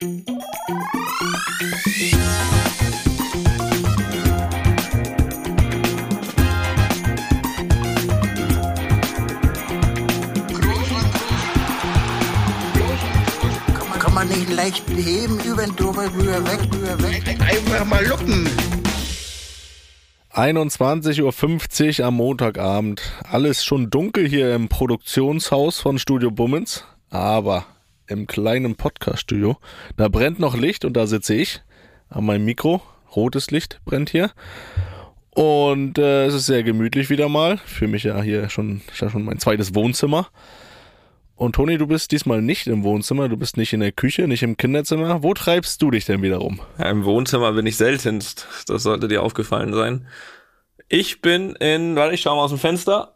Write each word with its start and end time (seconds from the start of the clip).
Kann 0.00 0.14
man 14.14 14.26
nicht 14.28 14.48
leicht 14.48 14.86
beheben, 14.86 15.38
über 15.40 15.66
den 15.66 15.76
drüber, 15.76 16.04
rüber, 16.14 16.46
weg, 16.46 16.60
rüber, 16.72 17.02
weg. 17.02 17.38
Einfach 17.38 17.84
mal 17.84 18.06
luppen. 18.06 18.48
21.50 20.32 22.00
Uhr 22.00 22.06
am 22.06 22.14
Montagabend. 22.14 23.02
Alles 23.30 23.66
schon 23.66 23.90
dunkel 23.90 24.26
hier 24.26 24.54
im 24.54 24.70
Produktionshaus 24.70 25.78
von 25.78 25.98
Studio 25.98 26.30
Bummens, 26.30 26.84
aber 27.10 27.66
im 28.10 28.26
kleinen 28.26 28.74
Podcaststudio, 28.74 29.56
da 29.96 30.08
brennt 30.08 30.38
noch 30.38 30.56
Licht 30.56 30.84
und 30.84 30.94
da 30.94 31.06
sitze 31.06 31.34
ich 31.34 31.62
an 32.08 32.26
meinem 32.26 32.44
Mikro. 32.44 32.82
Rotes 33.14 33.50
Licht 33.50 33.80
brennt 33.84 34.10
hier. 34.10 34.30
Und 35.30 35.98
äh, 35.98 36.26
es 36.26 36.34
ist 36.34 36.46
sehr 36.46 36.62
gemütlich 36.62 37.08
wieder 37.10 37.28
mal. 37.28 37.58
Für 37.58 37.88
mich 37.88 38.04
ja 38.04 38.20
hier 38.20 38.48
schon, 38.50 38.82
ja 38.98 39.10
schon 39.10 39.24
mein 39.24 39.38
zweites 39.38 39.74
Wohnzimmer. 39.74 40.28
Und 41.36 41.54
Toni, 41.54 41.78
du 41.78 41.86
bist 41.86 42.12
diesmal 42.12 42.42
nicht 42.42 42.66
im 42.66 42.84
Wohnzimmer, 42.84 43.28
du 43.28 43.36
bist 43.36 43.56
nicht 43.56 43.72
in 43.72 43.80
der 43.80 43.92
Küche, 43.92 44.28
nicht 44.28 44.42
im 44.42 44.56
Kinderzimmer. 44.56 45.22
Wo 45.22 45.32
treibst 45.32 45.80
du 45.80 45.90
dich 45.90 46.04
denn 46.04 46.20
wieder 46.22 46.36
rum? 46.36 46.60
Ja, 46.78 46.90
Im 46.90 47.04
Wohnzimmer 47.04 47.52
bin 47.52 47.64
ich 47.66 47.76
seltenst. 47.76 48.46
Das 48.66 48.82
sollte 48.82 49.08
dir 49.08 49.22
aufgefallen 49.22 49.72
sein. 49.72 50.06
Ich 50.88 51.22
bin 51.22 51.54
in, 51.54 51.96
warte, 51.96 52.14
ich 52.14 52.20
schau 52.20 52.36
mal 52.36 52.42
aus 52.42 52.50
dem 52.50 52.58
Fenster. 52.58 53.14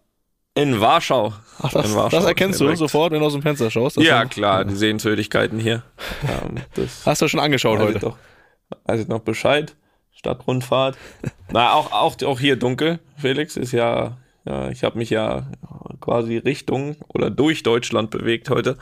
In 0.57 0.81
Warschau. 0.81 1.33
Ach, 1.61 1.73
das, 1.73 1.87
in 1.91 1.97
Warschau 1.97 2.17
das 2.19 2.27
erkennst 2.27 2.61
du 2.61 2.65
direkt. 2.65 2.79
sofort, 2.79 3.13
wenn 3.13 3.21
du 3.21 3.27
aus 3.27 3.33
dem 3.33 3.43
Fenster 3.43 3.71
schaust. 3.71 3.97
Ja, 3.97 4.21
haben- 4.21 4.31
klar, 4.31 4.65
die 4.65 4.75
Sehenswürdigkeiten 4.77 5.59
hier. 5.59 5.83
Ähm, 6.23 6.57
Hast 7.05 7.21
du 7.23 7.29
schon 7.29 7.41
angeschaut 7.41 7.79
weiß 7.81 7.89
ich 7.89 7.95
heute? 7.97 8.07
doch, 8.07 8.17
weiß 8.87 9.01
ich 9.01 9.09
noch 9.09 9.21
Bescheid. 9.21 9.75
Stadtrundfahrt. 10.13 10.97
Na, 11.51 11.73
auch, 11.73 11.93
auch, 11.93 12.17
auch 12.23 12.41
hier 12.41 12.57
dunkel, 12.57 12.99
Felix, 13.19 13.57
ist 13.57 13.73
ja, 13.73 14.17
ja 14.45 14.71
ich 14.71 14.85
habe 14.85 14.97
mich 14.97 15.11
ja 15.11 15.47
quasi 16.01 16.39
Richtung 16.39 16.97
oder 17.09 17.31
durch 17.31 17.63
Deutschland 17.63 18.11
bewegt 18.11 18.49
heute. 18.49 18.79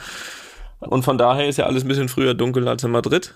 Und 0.78 1.04
von 1.04 1.16
daher 1.18 1.48
ist 1.48 1.58
ja 1.58 1.66
alles 1.66 1.84
ein 1.84 1.88
bisschen 1.88 2.08
früher 2.08 2.34
dunkel 2.34 2.68
als 2.68 2.84
in 2.84 2.90
Madrid, 2.90 3.34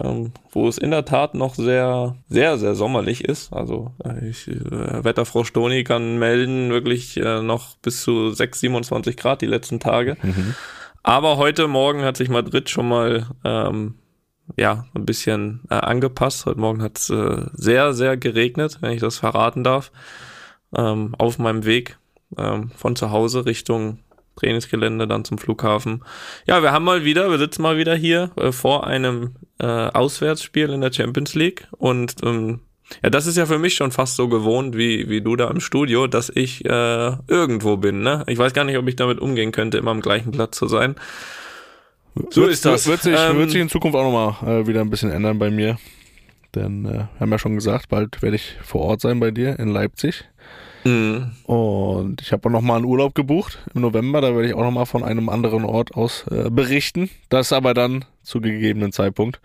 ähm, 0.00 0.32
wo 0.50 0.68
es 0.68 0.78
in 0.78 0.90
der 0.90 1.04
Tat 1.04 1.34
noch 1.34 1.54
sehr, 1.54 2.16
sehr, 2.28 2.58
sehr 2.58 2.74
sommerlich 2.74 3.24
ist. 3.24 3.52
Also 3.52 3.92
äh, 4.04 4.28
ich, 4.28 4.48
äh, 4.48 5.04
Wetterfrau 5.04 5.44
Stoni 5.44 5.84
kann 5.84 6.18
melden, 6.18 6.70
wirklich 6.70 7.16
äh, 7.16 7.42
noch 7.42 7.76
bis 7.76 8.02
zu 8.02 8.30
6, 8.30 8.60
27 8.60 9.16
Grad 9.16 9.42
die 9.42 9.46
letzten 9.46 9.80
Tage. 9.80 10.16
Aber 11.02 11.36
heute 11.36 11.66
Morgen 11.68 12.02
hat 12.02 12.16
sich 12.16 12.28
Madrid 12.28 12.70
schon 12.70 12.88
mal 12.88 13.26
ähm, 13.44 13.96
ja, 14.56 14.86
ein 14.94 15.04
bisschen 15.04 15.60
äh, 15.70 15.74
angepasst. 15.74 16.46
Heute 16.46 16.60
Morgen 16.60 16.82
hat 16.82 16.98
es 16.98 17.10
äh, 17.10 17.46
sehr, 17.54 17.92
sehr 17.92 18.16
geregnet, 18.16 18.78
wenn 18.80 18.92
ich 18.92 19.00
das 19.00 19.18
verraten 19.18 19.64
darf. 19.64 19.90
Ähm, 20.76 21.14
auf 21.18 21.38
meinem 21.38 21.64
Weg 21.64 21.98
ähm, 22.38 22.70
von 22.76 22.96
zu 22.96 23.10
Hause 23.10 23.46
Richtung 23.46 23.98
Trainingsgelände, 24.42 25.06
dann 25.06 25.24
zum 25.24 25.38
Flughafen. 25.38 26.04
Ja, 26.46 26.62
wir 26.62 26.72
haben 26.72 26.84
mal 26.84 27.04
wieder, 27.04 27.30
wir 27.30 27.38
sitzen 27.38 27.62
mal 27.62 27.76
wieder 27.76 27.94
hier 27.94 28.30
äh, 28.36 28.52
vor 28.52 28.86
einem 28.86 29.36
äh, 29.58 29.66
Auswärtsspiel 29.66 30.70
in 30.70 30.80
der 30.80 30.92
Champions 30.92 31.34
League 31.34 31.68
und 31.78 32.16
ähm, 32.24 32.60
ja, 33.02 33.10
das 33.10 33.26
ist 33.26 33.38
ja 33.38 33.46
für 33.46 33.58
mich 33.58 33.74
schon 33.74 33.90
fast 33.90 34.16
so 34.16 34.28
gewohnt 34.28 34.76
wie, 34.76 35.08
wie 35.08 35.22
du 35.22 35.36
da 35.36 35.48
im 35.48 35.60
Studio, 35.60 36.06
dass 36.06 36.30
ich 36.34 36.64
äh, 36.64 37.12
irgendwo 37.26 37.76
bin. 37.78 38.02
Ne? 38.02 38.24
Ich 38.26 38.36
weiß 38.36 38.52
gar 38.52 38.64
nicht, 38.64 38.76
ob 38.76 38.86
ich 38.88 38.96
damit 38.96 39.18
umgehen 39.18 39.52
könnte, 39.52 39.78
immer 39.78 39.92
am 39.92 40.02
gleichen 40.02 40.32
Platz 40.32 40.58
zu 40.58 40.66
sein. 40.66 40.96
So 42.30 42.42
wird, 42.42 42.52
ist 42.52 42.66
das. 42.66 42.86
Wird 42.86 43.02
sich, 43.02 43.16
Ähm, 43.18 43.38
wird 43.38 43.50
sich 43.50 43.60
in 43.60 43.70
Zukunft 43.70 43.96
auch 43.96 44.04
nochmal 44.04 44.60
äh, 44.60 44.66
wieder 44.66 44.82
ein 44.82 44.90
bisschen 44.90 45.10
ändern 45.10 45.38
bei 45.38 45.50
mir. 45.50 45.78
Denn 46.54 46.84
äh, 46.84 46.92
wir 46.92 47.20
haben 47.20 47.30
ja 47.30 47.38
schon 47.38 47.54
gesagt, 47.54 47.88
bald 47.88 48.20
werde 48.20 48.36
ich 48.36 48.56
vor 48.62 48.82
Ort 48.82 49.00
sein 49.00 49.18
bei 49.20 49.30
dir 49.30 49.58
in 49.58 49.68
Leipzig. 49.68 50.24
Mh. 50.84 51.30
Und 51.44 52.20
ich 52.22 52.32
habe 52.32 52.48
auch 52.48 52.52
nochmal 52.52 52.76
einen 52.78 52.86
Urlaub 52.86 53.14
gebucht 53.14 53.58
im 53.74 53.82
November. 53.82 54.20
Da 54.20 54.34
werde 54.34 54.48
ich 54.48 54.54
auch 54.54 54.62
nochmal 54.62 54.86
von 54.86 55.04
einem 55.04 55.28
anderen 55.28 55.64
Ort 55.64 55.94
aus 55.94 56.24
äh, 56.30 56.50
berichten. 56.50 57.10
Das 57.28 57.52
aber 57.52 57.74
dann 57.74 58.04
zu 58.22 58.40
gegebenen 58.40 58.92
Zeitpunkt. 58.92 59.40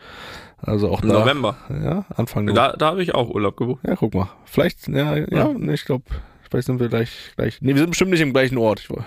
Also 0.61 0.89
auch 0.89 1.01
da. 1.01 1.07
November. 1.07 1.57
Ja, 1.69 2.05
Anfang 2.15 2.45
November. 2.45 2.69
Da, 2.71 2.77
da 2.77 2.85
habe 2.87 3.03
ich 3.03 3.13
auch 3.13 3.29
Urlaub 3.29 3.57
gebucht. 3.57 3.81
Ja, 3.87 3.95
guck 3.95 4.13
mal. 4.15 4.29
Vielleicht, 4.45 4.87
ja, 4.87 5.15
ja, 5.15 5.25
Ja. 5.29 5.53
nee, 5.55 5.73
ich 5.73 5.85
glaube, 5.85 6.03
vielleicht 6.49 6.65
sind 6.65 6.79
wir 6.79 6.87
gleich, 6.89 7.09
gleich. 7.35 7.59
Nee, 7.61 7.73
wir 7.75 7.79
sind 7.81 7.91
bestimmt 7.91 8.11
nicht 8.11 8.21
im 8.21 8.33
gleichen 8.33 8.57
Ort. 8.57 8.87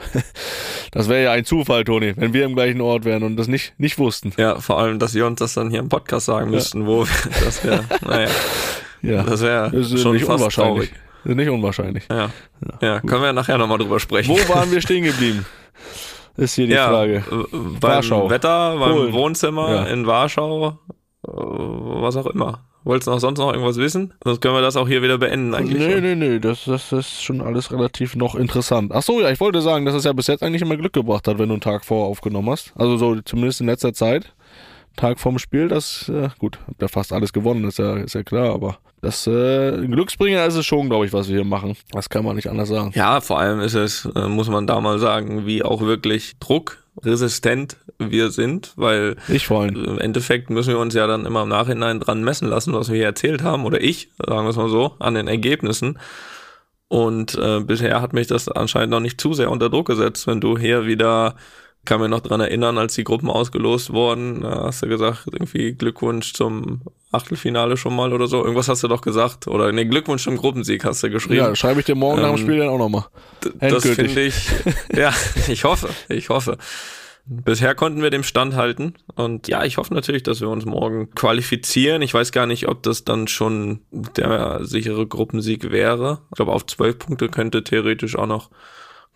Das 0.92 1.08
wäre 1.08 1.22
ja 1.22 1.30
ein 1.30 1.44
Zufall, 1.44 1.84
Toni, 1.84 2.14
wenn 2.16 2.32
wir 2.32 2.44
im 2.44 2.54
gleichen 2.56 2.80
Ort 2.80 3.04
wären 3.04 3.22
und 3.22 3.36
das 3.36 3.46
nicht, 3.46 3.74
nicht 3.78 3.96
wussten. 4.00 4.32
Ja, 4.36 4.58
vor 4.58 4.78
allem, 4.80 4.98
dass 4.98 5.14
wir 5.14 5.24
uns 5.24 5.38
das 5.38 5.54
dann 5.54 5.70
hier 5.70 5.78
im 5.78 5.88
Podcast 5.88 6.26
sagen 6.26 6.50
müssten, 6.50 6.84
wo 6.84 7.04
wir, 7.04 7.30
das 7.44 7.62
wäre, 7.64 7.84
naja, 8.04 8.28
Ja, 9.00 9.22
das 9.22 9.40
wäre 9.40 9.70
schon 9.84 10.14
nicht 10.14 10.24
fast 10.24 10.40
unwahrscheinlich. 10.40 10.90
traurig. 10.90 10.92
Nicht 11.24 11.48
unwahrscheinlich. 11.48 12.04
Ja. 12.10 12.30
ja, 12.80 13.00
können 13.00 13.22
wir 13.22 13.32
nachher 13.32 13.58
nochmal 13.58 13.78
drüber 13.78 14.00
sprechen. 14.00 14.30
Wo 14.30 14.54
waren 14.54 14.70
wir 14.70 14.80
stehen 14.80 15.04
geblieben? 15.04 15.46
Ist 16.36 16.54
hier 16.54 16.66
die 16.66 16.72
ja, 16.72 16.88
Frage. 16.88 17.22
Beim 17.50 17.82
Warschau. 17.82 18.30
Wetter, 18.30 18.76
beim 18.78 18.92
Polen. 18.92 19.12
Wohnzimmer 19.12 19.70
Ja. 19.70 19.84
in 19.86 20.06
Warschau, 20.06 20.68
äh, 20.68 20.72
was 21.26 22.16
auch 22.16 22.26
immer. 22.26 22.64
Wolltest 22.82 23.08
du 23.08 23.10
noch 23.10 23.20
sonst 23.20 23.38
noch 23.38 23.52
irgendwas 23.52 23.76
wissen? 23.76 24.14
Sonst 24.24 24.40
können 24.40 24.54
wir 24.54 24.62
das 24.62 24.76
auch 24.76 24.88
hier 24.88 25.02
wieder 25.02 25.18
beenden 25.18 25.54
eigentlich. 25.54 25.78
Nee, 25.78 25.92
schon. 25.92 26.02
nee, 26.02 26.14
nee, 26.14 26.38
das, 26.38 26.64
das 26.64 26.92
ist 26.92 27.22
schon 27.22 27.42
alles 27.42 27.70
relativ 27.70 28.16
noch 28.16 28.34
interessant. 28.34 28.92
Ach 28.94 29.02
so, 29.02 29.20
ja, 29.20 29.30
ich 29.30 29.38
wollte 29.40 29.60
sagen, 29.60 29.84
dass 29.84 29.94
es 29.94 30.04
ja 30.04 30.14
bis 30.14 30.28
jetzt 30.28 30.42
eigentlich 30.42 30.62
immer 30.62 30.78
Glück 30.78 30.94
gebracht 30.94 31.28
hat, 31.28 31.38
wenn 31.38 31.48
du 31.48 31.54
einen 31.54 31.60
Tag 31.60 31.84
vorher 31.84 32.06
aufgenommen 32.06 32.48
hast. 32.48 32.72
Also 32.76 32.96
so 32.96 33.20
zumindest 33.20 33.60
in 33.60 33.66
letzter 33.66 33.92
Zeit. 33.92 34.32
Tag 34.96 35.20
vorm 35.20 35.38
Spiel, 35.38 35.68
das, 35.68 36.08
äh, 36.08 36.30
gut, 36.38 36.58
habt 36.66 36.80
ja 36.80 36.88
fast 36.88 37.12
alles 37.12 37.32
gewonnen, 37.32 37.64
ist 37.64 37.78
ja, 37.78 37.96
ist 37.96 38.14
ja 38.14 38.22
klar, 38.22 38.52
aber 38.52 38.78
das 39.02 39.26
äh, 39.26 39.86
Glücksbringer 39.86 40.44
ist 40.46 40.56
es 40.56 40.66
schon, 40.66 40.88
glaube 40.88 41.06
ich, 41.06 41.12
was 41.12 41.28
wir 41.28 41.36
hier 41.36 41.44
machen. 41.44 41.76
Das 41.92 42.08
kann 42.10 42.24
man 42.24 42.36
nicht 42.36 42.48
anders 42.48 42.68
sagen. 42.68 42.92
Ja, 42.94 43.20
vor 43.20 43.38
allem 43.38 43.60
ist 43.60 43.74
es, 43.74 44.06
äh, 44.14 44.28
muss 44.28 44.48
man 44.48 44.66
da 44.66 44.80
mal 44.80 44.98
sagen, 44.98 45.46
wie 45.46 45.62
auch 45.62 45.80
wirklich 45.80 46.34
druckresistent 46.40 47.76
wir 47.98 48.30
sind, 48.30 48.72
weil 48.76 49.16
Ich 49.28 49.46
vor 49.46 49.62
allem. 49.62 49.84
im 49.84 49.98
Endeffekt 49.98 50.50
müssen 50.50 50.70
wir 50.74 50.78
uns 50.78 50.94
ja 50.94 51.06
dann 51.06 51.26
immer 51.26 51.42
im 51.42 51.48
Nachhinein 51.48 52.00
dran 52.00 52.22
messen 52.24 52.48
lassen, 52.48 52.72
was 52.72 52.88
wir 52.88 52.96
hier 52.96 53.06
erzählt 53.06 53.42
haben, 53.42 53.64
oder 53.64 53.80
ich, 53.80 54.10
sagen 54.18 54.44
wir 54.44 54.50
es 54.50 54.56
mal 54.56 54.68
so, 54.68 54.94
an 54.98 55.14
den 55.14 55.28
Ergebnissen. 55.28 55.98
Und 56.88 57.36
äh, 57.36 57.60
bisher 57.60 58.00
hat 58.02 58.12
mich 58.12 58.26
das 58.26 58.48
anscheinend 58.48 58.90
noch 58.90 59.00
nicht 59.00 59.20
zu 59.20 59.32
sehr 59.32 59.50
unter 59.50 59.70
Druck 59.70 59.86
gesetzt, 59.86 60.26
wenn 60.26 60.40
du 60.40 60.58
hier 60.58 60.86
wieder, 60.86 61.36
kann 61.84 62.00
mir 62.00 62.08
noch 62.08 62.20
dran 62.20 62.40
erinnern, 62.40 62.78
als 62.78 62.94
die 62.94 63.04
Gruppen 63.04 63.30
ausgelost 63.30 63.92
wurden, 63.92 64.40
da 64.42 64.64
hast 64.64 64.82
du 64.82 64.88
gesagt, 64.88 65.26
irgendwie 65.30 65.72
Glückwunsch 65.72 66.32
zum 66.34 66.82
Achtelfinale 67.12 67.76
schon 67.76 67.94
mal 67.96 68.12
oder 68.12 68.26
so. 68.26 68.42
Irgendwas 68.42 68.68
hast 68.68 68.82
du 68.82 68.88
doch 68.88 69.00
gesagt. 69.00 69.48
Oder 69.48 69.72
nee, 69.72 69.84
Glückwunsch 69.84 70.22
zum 70.22 70.36
Gruppensieg 70.36 70.84
hast 70.84 71.02
du 71.02 71.10
geschrieben. 71.10 71.36
Ja, 71.36 71.56
schreibe 71.56 71.80
ich 71.80 71.86
dir 71.86 71.94
morgen 71.96 72.20
nach 72.22 72.28
dem 72.28 72.36
Ähm, 72.36 72.42
Spiel 72.42 72.58
dann 72.58 72.68
auch 72.68 72.78
nochmal. 72.78 73.06
Das 73.58 73.84
finde 73.84 74.22
ich, 74.22 74.48
ja, 74.94 75.12
ich 75.48 75.64
hoffe, 75.64 75.88
ich 76.08 76.28
hoffe. 76.28 76.56
Bisher 77.26 77.74
konnten 77.74 78.02
wir 78.02 78.10
dem 78.10 78.22
Stand 78.24 78.54
halten 78.56 78.94
und 79.14 79.46
ja, 79.46 79.64
ich 79.64 79.76
hoffe 79.76 79.94
natürlich, 79.94 80.22
dass 80.22 80.40
wir 80.40 80.48
uns 80.48 80.64
morgen 80.64 81.10
qualifizieren. 81.14 82.02
Ich 82.02 82.14
weiß 82.14 82.32
gar 82.32 82.46
nicht, 82.46 82.66
ob 82.66 82.82
das 82.82 83.04
dann 83.04 83.28
schon 83.28 83.80
der 83.90 84.64
sichere 84.64 85.06
Gruppensieg 85.06 85.70
wäre. 85.70 86.22
Ich 86.30 86.36
glaube, 86.36 86.52
auf 86.52 86.66
zwölf 86.66 86.98
Punkte 86.98 87.28
könnte 87.28 87.62
theoretisch 87.62 88.16
auch 88.16 88.26
noch 88.26 88.50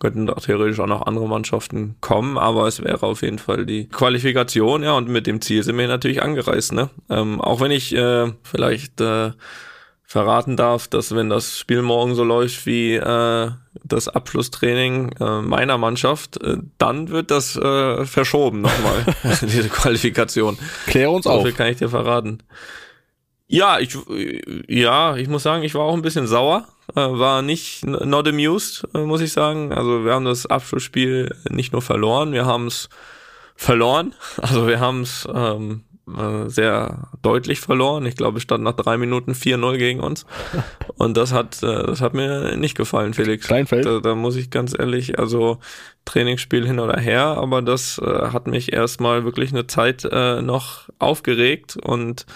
könnten 0.00 0.26
da 0.26 0.34
theoretisch 0.34 0.80
auch 0.80 0.86
noch 0.86 1.06
andere 1.06 1.28
Mannschaften 1.28 1.96
kommen, 2.00 2.36
aber 2.36 2.66
es 2.66 2.82
wäre 2.82 3.02
auf 3.04 3.22
jeden 3.22 3.38
Fall 3.38 3.64
die 3.64 3.88
Qualifikation, 3.88 4.82
ja, 4.82 4.92
und 4.92 5.08
mit 5.08 5.26
dem 5.26 5.40
Ziel 5.40 5.62
sind 5.62 5.78
wir 5.78 5.88
natürlich 5.88 6.22
angereist, 6.22 6.72
ne? 6.72 6.90
Ähm, 7.08 7.40
auch 7.40 7.60
wenn 7.60 7.70
ich 7.70 7.94
äh, 7.94 8.32
vielleicht 8.42 9.00
äh, 9.00 9.30
verraten 10.06 10.56
darf, 10.56 10.86
dass 10.88 11.14
wenn 11.14 11.30
das 11.30 11.58
Spiel 11.58 11.82
morgen 11.82 12.14
so 12.14 12.22
läuft 12.24 12.66
wie 12.66 12.94
äh, 12.94 13.50
das 13.82 14.08
Abschlusstraining 14.08 15.12
äh, 15.18 15.40
meiner 15.40 15.78
Mannschaft, 15.78 16.40
äh, 16.42 16.58
dann 16.78 17.08
wird 17.08 17.30
das 17.30 17.56
äh, 17.56 18.04
verschoben 18.04 18.60
nochmal, 18.60 19.04
diese 19.42 19.68
Qualifikation. 19.68 20.58
Klär 20.86 21.10
uns 21.10 21.24
So 21.24 21.30
auf. 21.30 21.42
viel 21.44 21.52
kann 21.52 21.68
ich 21.68 21.78
dir 21.78 21.88
verraten. 21.88 22.38
Ja, 23.46 23.78
ich, 23.78 23.96
ja, 24.68 25.16
ich 25.16 25.28
muss 25.28 25.42
sagen, 25.42 25.62
ich 25.62 25.74
war 25.74 25.82
auch 25.82 25.94
ein 25.94 26.02
bisschen 26.02 26.26
sauer. 26.26 26.66
Äh, 26.94 27.00
war 27.00 27.42
nicht 27.42 27.84
not 27.86 28.28
amused, 28.28 28.86
äh, 28.94 28.98
muss 28.98 29.20
ich 29.20 29.32
sagen. 29.32 29.72
Also 29.72 30.04
wir 30.04 30.12
haben 30.12 30.24
das 30.24 30.46
Abschlussspiel 30.46 31.34
nicht 31.50 31.72
nur 31.72 31.82
verloren, 31.82 32.32
wir 32.32 32.46
haben 32.46 32.66
es 32.66 32.88
verloren. 33.56 34.14
Also 34.36 34.66
wir 34.66 34.80
haben 34.80 35.02
es 35.02 35.26
ähm, 35.32 35.84
äh, 36.06 36.48
sehr 36.48 37.08
deutlich 37.22 37.60
verloren. 37.60 38.04
Ich 38.04 38.16
glaube, 38.16 38.36
es 38.36 38.42
stand 38.42 38.64
nach 38.64 38.74
drei 38.74 38.98
Minuten 38.98 39.32
4-0 39.32 39.78
gegen 39.78 40.00
uns. 40.00 40.26
Und 40.96 41.16
das 41.16 41.32
hat, 41.32 41.62
das 41.62 42.02
hat 42.02 42.12
mir 42.12 42.56
nicht 42.56 42.76
gefallen, 42.76 43.14
Felix. 43.14 43.46
Kleinfeld? 43.46 43.86
Da, 43.86 44.00
da 44.00 44.14
muss 44.14 44.36
ich 44.36 44.50
ganz 44.50 44.78
ehrlich, 44.78 45.18
also 45.18 45.58
Trainingsspiel 46.04 46.66
hin 46.66 46.78
oder 46.78 47.00
her, 47.00 47.24
aber 47.24 47.62
das 47.62 47.98
äh, 47.98 48.28
hat 48.28 48.46
mich 48.46 48.72
erstmal 48.72 49.24
wirklich 49.24 49.52
eine 49.52 49.66
Zeit 49.66 50.06
äh, 50.10 50.42
noch 50.42 50.90
aufgeregt 50.98 51.78
und 51.82 52.26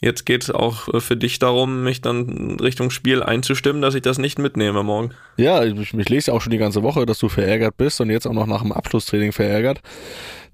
jetzt 0.00 0.26
geht 0.26 0.44
es 0.44 0.50
auch 0.50 0.92
äh, 0.92 1.00
für 1.00 1.16
dich 1.16 1.38
darum, 1.38 1.82
mich 1.82 2.00
dann 2.00 2.58
Richtung 2.60 2.90
Spiel 2.90 3.22
einzustimmen, 3.22 3.82
dass 3.82 3.94
ich 3.94 4.02
das 4.02 4.18
nicht 4.18 4.38
mitnehme 4.38 4.82
morgen. 4.82 5.10
Ja, 5.36 5.64
ich, 5.64 5.94
ich 5.94 6.08
lese 6.08 6.32
auch 6.32 6.40
schon 6.40 6.50
die 6.50 6.58
ganze 6.58 6.82
Woche, 6.82 7.06
dass 7.06 7.18
du 7.18 7.28
verärgert 7.28 7.76
bist 7.76 8.00
und 8.00 8.10
jetzt 8.10 8.26
auch 8.26 8.32
noch 8.32 8.46
nach 8.46 8.62
dem 8.62 8.72
Abschlusstraining 8.72 9.32
verärgert. 9.32 9.80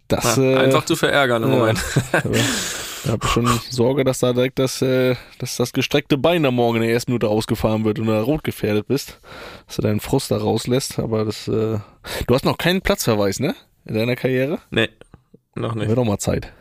Das, 0.09 0.37
Ja, 0.37 0.43
äh, 0.43 0.57
einfach 0.57 0.85
zu 0.85 0.97
verärgern 0.97 1.43
im 1.43 1.53
ja. 1.53 1.57
Moment. 1.57 1.85
Ich 3.05 3.11
habe 3.11 3.27
schon 3.27 3.49
Sorge, 3.69 4.05
dass 4.05 4.21
da 4.21 4.33
direkt 4.33 4.61
das, 4.61 4.81
äh, 4.81 5.17
dass 5.39 5.57
das 5.57 5.73
gestreckte 5.73 6.19
Bein 6.19 6.47
am 6.47 6.55
Morgen 6.55 6.77
in 6.77 6.83
der 6.83 6.93
ersten 6.93 7.11
Minute 7.11 7.29
ausgefahren 7.29 7.85
wird 7.85 7.99
und 7.99 8.07
du 8.07 8.13
da 8.13 8.23
rot 8.23 8.45
gefährdet 8.45 8.87
bist. 8.87 9.19
Dass 9.67 9.77
du 9.77 9.83
deinen 9.83 9.99
Frust 9.99 10.31
da 10.31 10.37
rauslässt. 10.37 11.01
Aber 11.01 11.25
das, 11.25 11.49
äh, 11.49 11.79
du 12.27 12.35
hast 12.35 12.45
noch 12.45 12.59
keinen 12.59 12.81
Platzverweis, 12.81 13.41
ne? 13.41 13.57
In 13.87 13.95
deiner 13.95 14.15
Karriere? 14.15 14.61
Nee, 14.71 14.89
noch 15.57 15.75
nicht. 15.75 15.89
Wird 15.89 15.99
doch 15.99 16.05
mal 16.05 16.19
Zeit. 16.19 16.53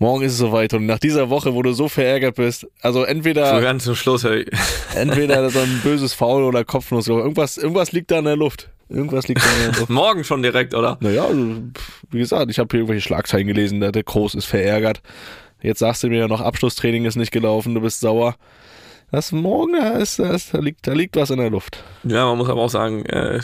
Morgen 0.00 0.24
ist 0.24 0.32
es 0.32 0.38
soweit 0.38 0.72
und 0.72 0.86
nach 0.86 0.98
dieser 0.98 1.28
Woche, 1.28 1.54
wo 1.54 1.60
du 1.60 1.72
so 1.72 1.86
verärgert 1.86 2.36
bist, 2.36 2.66
also 2.80 3.00
So 3.00 3.04
entweder, 3.04 3.60
ganz 3.60 3.84
zum 3.84 3.94
Schluss, 3.94 4.24
hey. 4.24 4.46
entweder 4.94 5.50
so 5.50 5.58
ein 5.58 5.80
böses 5.84 6.14
Foul 6.14 6.42
oder 6.42 6.64
Kopfnuss, 6.64 7.06
irgendwas, 7.06 7.58
irgendwas 7.58 7.92
liegt 7.92 8.10
da 8.10 8.20
in 8.20 8.24
der 8.24 8.36
Luft. 8.36 8.70
Irgendwas 8.88 9.28
liegt 9.28 9.42
da 9.44 9.50
in 9.58 9.70
der 9.72 9.72
Luft. 9.80 9.90
Morgen 9.90 10.24
schon 10.24 10.42
direkt, 10.42 10.74
oder? 10.74 10.96
Naja, 11.00 11.26
also, 11.26 11.54
wie 12.10 12.18
gesagt, 12.18 12.50
ich 12.50 12.58
habe 12.58 12.68
hier 12.70 12.80
irgendwelche 12.80 13.06
Schlagzeilen 13.06 13.46
gelesen, 13.46 13.80
der, 13.80 13.92
der 13.92 14.02
Groß 14.02 14.36
ist 14.36 14.46
verärgert. 14.46 15.02
Jetzt 15.60 15.80
sagst 15.80 16.02
du 16.02 16.08
mir 16.08 16.20
ja 16.20 16.28
noch, 16.28 16.40
Abschlusstraining 16.40 17.04
ist 17.04 17.16
nicht 17.16 17.30
gelaufen, 17.30 17.74
du 17.74 17.82
bist 17.82 18.00
sauer. 18.00 18.36
Das 19.12 19.32
morgen, 19.32 19.72
da, 19.72 19.98
ist, 19.98 20.20
da, 20.20 20.32
ist, 20.32 20.54
da, 20.54 20.58
liegt, 20.58 20.86
da 20.86 20.92
liegt 20.92 21.16
was 21.16 21.30
in 21.30 21.38
der 21.38 21.50
Luft. 21.50 21.82
Ja, 22.04 22.26
man 22.26 22.38
muss 22.38 22.48
aber 22.48 22.62
auch 22.62 22.70
sagen, 22.70 23.04
äh, 23.06 23.40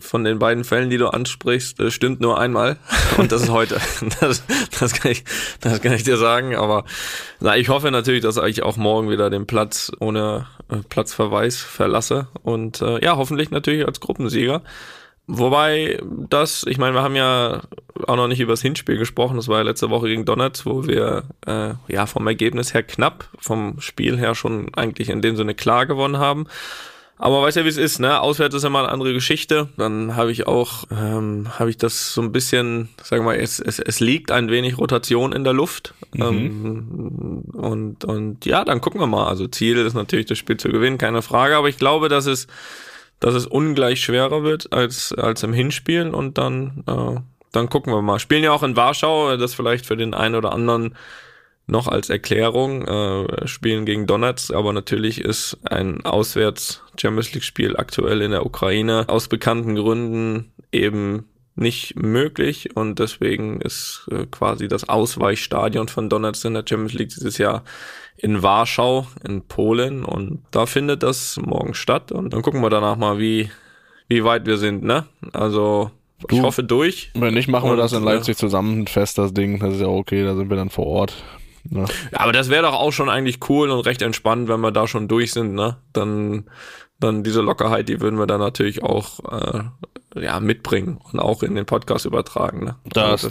von 0.00 0.22
den 0.22 0.38
beiden 0.38 0.64
Fällen, 0.64 0.90
die 0.90 0.98
du 0.98 1.08
ansprichst, 1.08 1.80
äh, 1.80 1.90
stimmt 1.90 2.20
nur 2.20 2.38
einmal. 2.38 2.76
Und 3.16 3.32
das 3.32 3.42
ist 3.42 3.50
heute. 3.50 3.80
Das, 4.20 4.42
das, 4.78 4.92
kann 4.94 5.12
ich, 5.12 5.24
das 5.60 5.80
kann 5.80 5.92
ich 5.92 6.02
dir 6.02 6.16
sagen. 6.16 6.56
Aber 6.56 6.84
na, 7.40 7.56
ich 7.56 7.68
hoffe 7.68 7.90
natürlich, 7.90 8.22
dass 8.22 8.36
ich 8.36 8.62
auch 8.62 8.76
morgen 8.76 9.08
wieder 9.10 9.30
den 9.30 9.46
Platz 9.46 9.90
ohne 10.00 10.46
äh, 10.70 10.76
Platzverweis 10.88 11.56
verlasse. 11.56 12.28
Und 12.42 12.82
äh, 12.82 13.02
ja, 13.02 13.16
hoffentlich 13.16 13.50
natürlich 13.50 13.86
als 13.86 14.00
Gruppensieger. 14.00 14.62
Wobei 15.30 16.00
das, 16.30 16.64
ich 16.66 16.78
meine, 16.78 16.94
wir 16.94 17.02
haben 17.02 17.14
ja 17.14 17.60
auch 18.06 18.16
noch 18.16 18.28
nicht 18.28 18.40
über 18.40 18.54
das 18.54 18.62
Hinspiel 18.62 18.96
gesprochen. 18.96 19.36
Das 19.36 19.46
war 19.46 19.58
ja 19.58 19.62
letzte 19.62 19.90
Woche 19.90 20.08
gegen 20.08 20.24
Donetsk, 20.24 20.64
wo 20.64 20.86
wir 20.86 21.24
äh, 21.46 21.74
ja 21.86 22.06
vom 22.06 22.26
Ergebnis 22.26 22.72
her 22.72 22.82
knapp, 22.82 23.28
vom 23.38 23.78
Spiel 23.78 24.16
her 24.18 24.34
schon 24.34 24.74
eigentlich 24.74 25.10
in 25.10 25.20
dem 25.20 25.36
Sinne 25.36 25.54
klar 25.54 25.84
gewonnen 25.84 26.16
haben. 26.16 26.46
Aber 27.18 27.42
weißt 27.42 27.58
ja, 27.58 27.64
wie 27.64 27.68
es 27.68 27.76
ist, 27.76 27.98
ne? 27.98 28.20
Auswärts 28.20 28.54
ist 28.54 28.64
immer 28.64 28.78
eine 28.78 28.88
andere 28.88 29.12
Geschichte. 29.12 29.68
Dann 29.76 30.16
habe 30.16 30.32
ich 30.32 30.46
auch, 30.46 30.84
ähm, 30.90 31.48
habe 31.58 31.68
ich 31.68 31.76
das 31.76 32.14
so 32.14 32.22
ein 32.22 32.32
bisschen, 32.32 32.88
sagen 33.02 33.22
wir 33.24 33.32
mal, 33.32 33.38
es, 33.38 33.58
es, 33.58 33.80
es 33.80 34.00
liegt 34.00 34.30
ein 34.30 34.48
wenig 34.50 34.78
Rotation 34.78 35.32
in 35.32 35.44
der 35.44 35.52
Luft. 35.52 35.94
Ähm, 36.14 37.42
und, 37.52 38.04
und 38.04 38.46
ja, 38.46 38.64
dann 38.64 38.80
gucken 38.80 39.00
wir 39.00 39.08
mal. 39.08 39.26
Also 39.26 39.48
Ziel 39.48 39.76
ist 39.78 39.94
natürlich, 39.94 40.26
das 40.26 40.38
Spiel 40.38 40.56
zu 40.56 40.68
gewinnen, 40.68 40.96
keine 40.96 41.20
Frage. 41.20 41.56
Aber 41.56 41.68
ich 41.68 41.76
glaube, 41.76 42.08
dass 42.08 42.26
es, 42.26 42.46
dass 43.20 43.34
es 43.34 43.46
ungleich 43.46 44.00
schwerer 44.00 44.42
wird 44.42 44.72
als, 44.72 45.12
als 45.12 45.42
im 45.42 45.52
Hinspielen 45.52 46.14
und 46.14 46.38
dann, 46.38 46.84
äh, 46.86 47.20
dann 47.52 47.68
gucken 47.68 47.92
wir 47.92 48.02
mal. 48.02 48.18
Spielen 48.18 48.44
ja 48.44 48.52
auch 48.52 48.62
in 48.62 48.76
Warschau, 48.76 49.36
das 49.36 49.54
vielleicht 49.54 49.86
für 49.86 49.96
den 49.96 50.14
einen 50.14 50.34
oder 50.34 50.52
anderen 50.52 50.94
noch 51.66 51.86
als 51.86 52.08
Erklärung, 52.08 52.86
äh, 52.86 53.46
spielen 53.46 53.84
gegen 53.84 54.06
Donetsk, 54.06 54.54
aber 54.54 54.72
natürlich 54.72 55.20
ist 55.20 55.58
ein 55.64 56.04
Auswärts 56.04 56.82
Champions 56.98 57.34
League 57.34 57.44
Spiel 57.44 57.76
aktuell 57.76 58.22
in 58.22 58.30
der 58.30 58.46
Ukraine 58.46 59.04
aus 59.08 59.28
bekannten 59.28 59.74
Gründen 59.74 60.52
eben 60.72 61.28
nicht 61.56 61.96
möglich 61.96 62.74
und 62.76 62.98
deswegen 62.98 63.60
ist 63.60 64.08
äh, 64.10 64.26
quasi 64.30 64.68
das 64.68 64.88
Ausweichstadion 64.88 65.88
von 65.88 66.08
Donetsk 66.08 66.46
in 66.46 66.54
der 66.54 66.64
Champions 66.66 66.94
League 66.94 67.10
dieses 67.10 67.36
Jahr 67.36 67.64
in 68.20 68.42
Warschau 68.42 69.06
in 69.26 69.42
Polen 69.42 70.04
und 70.04 70.42
da 70.50 70.66
findet 70.66 71.02
das 71.02 71.38
morgen 71.42 71.74
statt 71.74 72.12
und 72.12 72.32
dann 72.32 72.42
gucken 72.42 72.60
wir 72.62 72.70
danach 72.70 72.96
mal, 72.96 73.18
wie 73.18 73.50
wie 74.08 74.24
weit 74.24 74.46
wir 74.46 74.56
sind, 74.58 74.82
ne? 74.82 75.04
Also 75.32 75.90
ich 76.30 76.38
Du- 76.38 76.42
hoffe 76.42 76.64
durch. 76.64 77.10
Wenn 77.14 77.34
nicht, 77.34 77.48
machen 77.48 77.66
wir 77.66 77.72
Und, 77.72 77.78
das 77.78 77.92
in 77.92 78.02
äh, 78.02 78.06
Leipzig 78.06 78.36
zusammen 78.36 78.86
fest, 78.86 79.18
das 79.18 79.32
Ding. 79.34 79.60
Das 79.60 79.74
ist 79.74 79.80
ja 79.80 79.86
okay, 79.86 80.24
da 80.24 80.34
sind 80.34 80.48
wir 80.50 80.56
dann 80.56 80.70
vor 80.70 80.86
Ort. 80.86 81.14
Ja. 81.70 81.82
Ja, 81.82 82.20
aber 82.20 82.32
das 82.32 82.48
wäre 82.48 82.62
doch 82.62 82.72
auch 82.74 82.92
schon 82.92 83.08
eigentlich 83.10 83.38
cool 83.50 83.68
und 83.70 83.80
recht 83.86 84.00
entspannt, 84.02 84.48
wenn 84.48 84.60
wir 84.60 84.72
da 84.72 84.88
schon 84.88 85.06
durch 85.06 85.32
sind, 85.32 85.54
ne? 85.54 85.76
Dann, 85.92 86.46
dann 87.00 87.22
diese 87.22 87.40
Lockerheit, 87.40 87.88
die 87.88 88.00
würden 88.00 88.18
wir 88.18 88.26
dann 88.26 88.40
natürlich 88.40 88.82
auch 88.82 89.20
äh, 89.30 89.62
ja, 90.20 90.40
mitbringen 90.40 90.98
und 91.12 91.20
auch 91.20 91.42
in 91.42 91.54
den 91.54 91.66
Podcast 91.66 92.06
übertragen. 92.06 92.64
Ne? 92.64 92.76
Das 92.92 93.22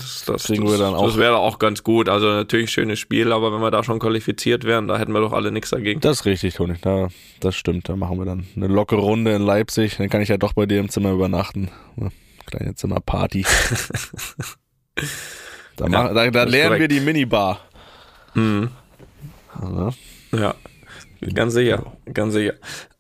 kriegen 0.46 0.70
wir 0.70 0.78
dann 0.78 0.94
auch. 0.96 1.06
Das 1.06 1.18
wäre 1.18 1.38
auch 1.38 1.60
ganz 1.60 1.84
gut. 1.84 2.08
Also 2.08 2.28
natürlich 2.28 2.72
schönes 2.72 3.00
Spiel, 3.00 3.32
aber 3.32 3.52
wenn 3.52 3.60
wir 3.62 3.72
da 3.72 3.84
schon 3.84 4.00
qualifiziert 4.00 4.64
wären, 4.64 4.88
da 4.88 4.98
hätten 4.98 5.12
wir 5.12 5.20
doch 5.20 5.34
alle 5.34 5.52
nichts 5.52 5.72
dagegen. 5.72 6.00
Das 6.00 6.20
ist 6.22 6.26
richtig, 6.26 6.56
Toni. 6.56 6.76
Da, 6.82 7.10
das 7.40 7.56
stimmt. 7.56 7.90
Da 7.90 7.96
machen 7.96 8.18
wir 8.18 8.26
dann 8.26 8.48
eine 8.56 8.68
lockere 8.68 9.02
Runde 9.02 9.34
in 9.34 9.42
Leipzig. 9.42 9.98
Dann 9.98 10.10
kann 10.10 10.22
ich 10.22 10.30
ja 10.30 10.38
doch 10.38 10.54
bei 10.54 10.66
dir 10.66 10.80
im 10.80 10.90
Zimmer 10.90 11.12
übernachten. 11.12 11.70
Ja, 11.98 12.10
Kleine 12.46 12.76
Zimmerparty. 12.76 13.46
Da, 15.76 15.88
mach, 15.88 16.08
da, 16.08 16.14
da 16.14 16.32
das 16.32 16.50
lernen 16.50 16.72
wir 16.72 16.88
korrekt. 16.88 16.92
die 16.92 17.00
Minibar. 17.02 17.60
Mhm. 18.34 18.70
Ja. 19.62 19.92
Ja, 20.32 20.56
ganz 21.34 21.54
sicher, 21.54 21.94
ganz 22.14 22.34
sicher. 22.34 22.54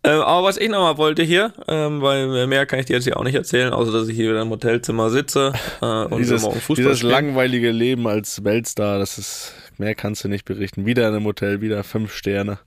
Ähm, 0.03 0.21
aber 0.21 0.47
was 0.47 0.57
ich 0.57 0.69
nochmal 0.69 0.97
wollte 0.97 1.23
hier, 1.23 1.53
ähm, 1.67 2.01
weil 2.01 2.47
mehr 2.47 2.65
kann 2.65 2.79
ich 2.79 2.85
dir 2.85 2.93
jetzt 2.93 3.03
hier 3.03 3.17
auch 3.17 3.23
nicht 3.23 3.35
erzählen, 3.35 3.73
außer 3.73 3.91
dass 3.91 4.07
ich 4.07 4.15
hier 4.15 4.29
wieder 4.31 4.41
im 4.41 4.49
Hotelzimmer 4.49 5.09
sitze 5.09 5.53
äh, 5.81 5.85
und 5.85 6.19
Dieses, 6.19 6.41
morgen 6.43 6.59
Fußball 6.61 6.75
dieses 6.75 6.99
spielen. 6.99 7.11
langweilige 7.11 7.71
Leben 7.71 8.07
als 8.07 8.43
Weltstar, 8.43 8.99
das 8.99 9.17
ist, 9.17 9.53
mehr 9.77 9.95
kannst 9.95 10.23
du 10.23 10.29
nicht 10.29 10.45
berichten. 10.45 10.85
Wieder 10.85 11.07
in 11.09 11.15
einem 11.15 11.25
Hotel, 11.25 11.61
wieder 11.61 11.83
fünf 11.83 12.13
Sterne. 12.13 12.59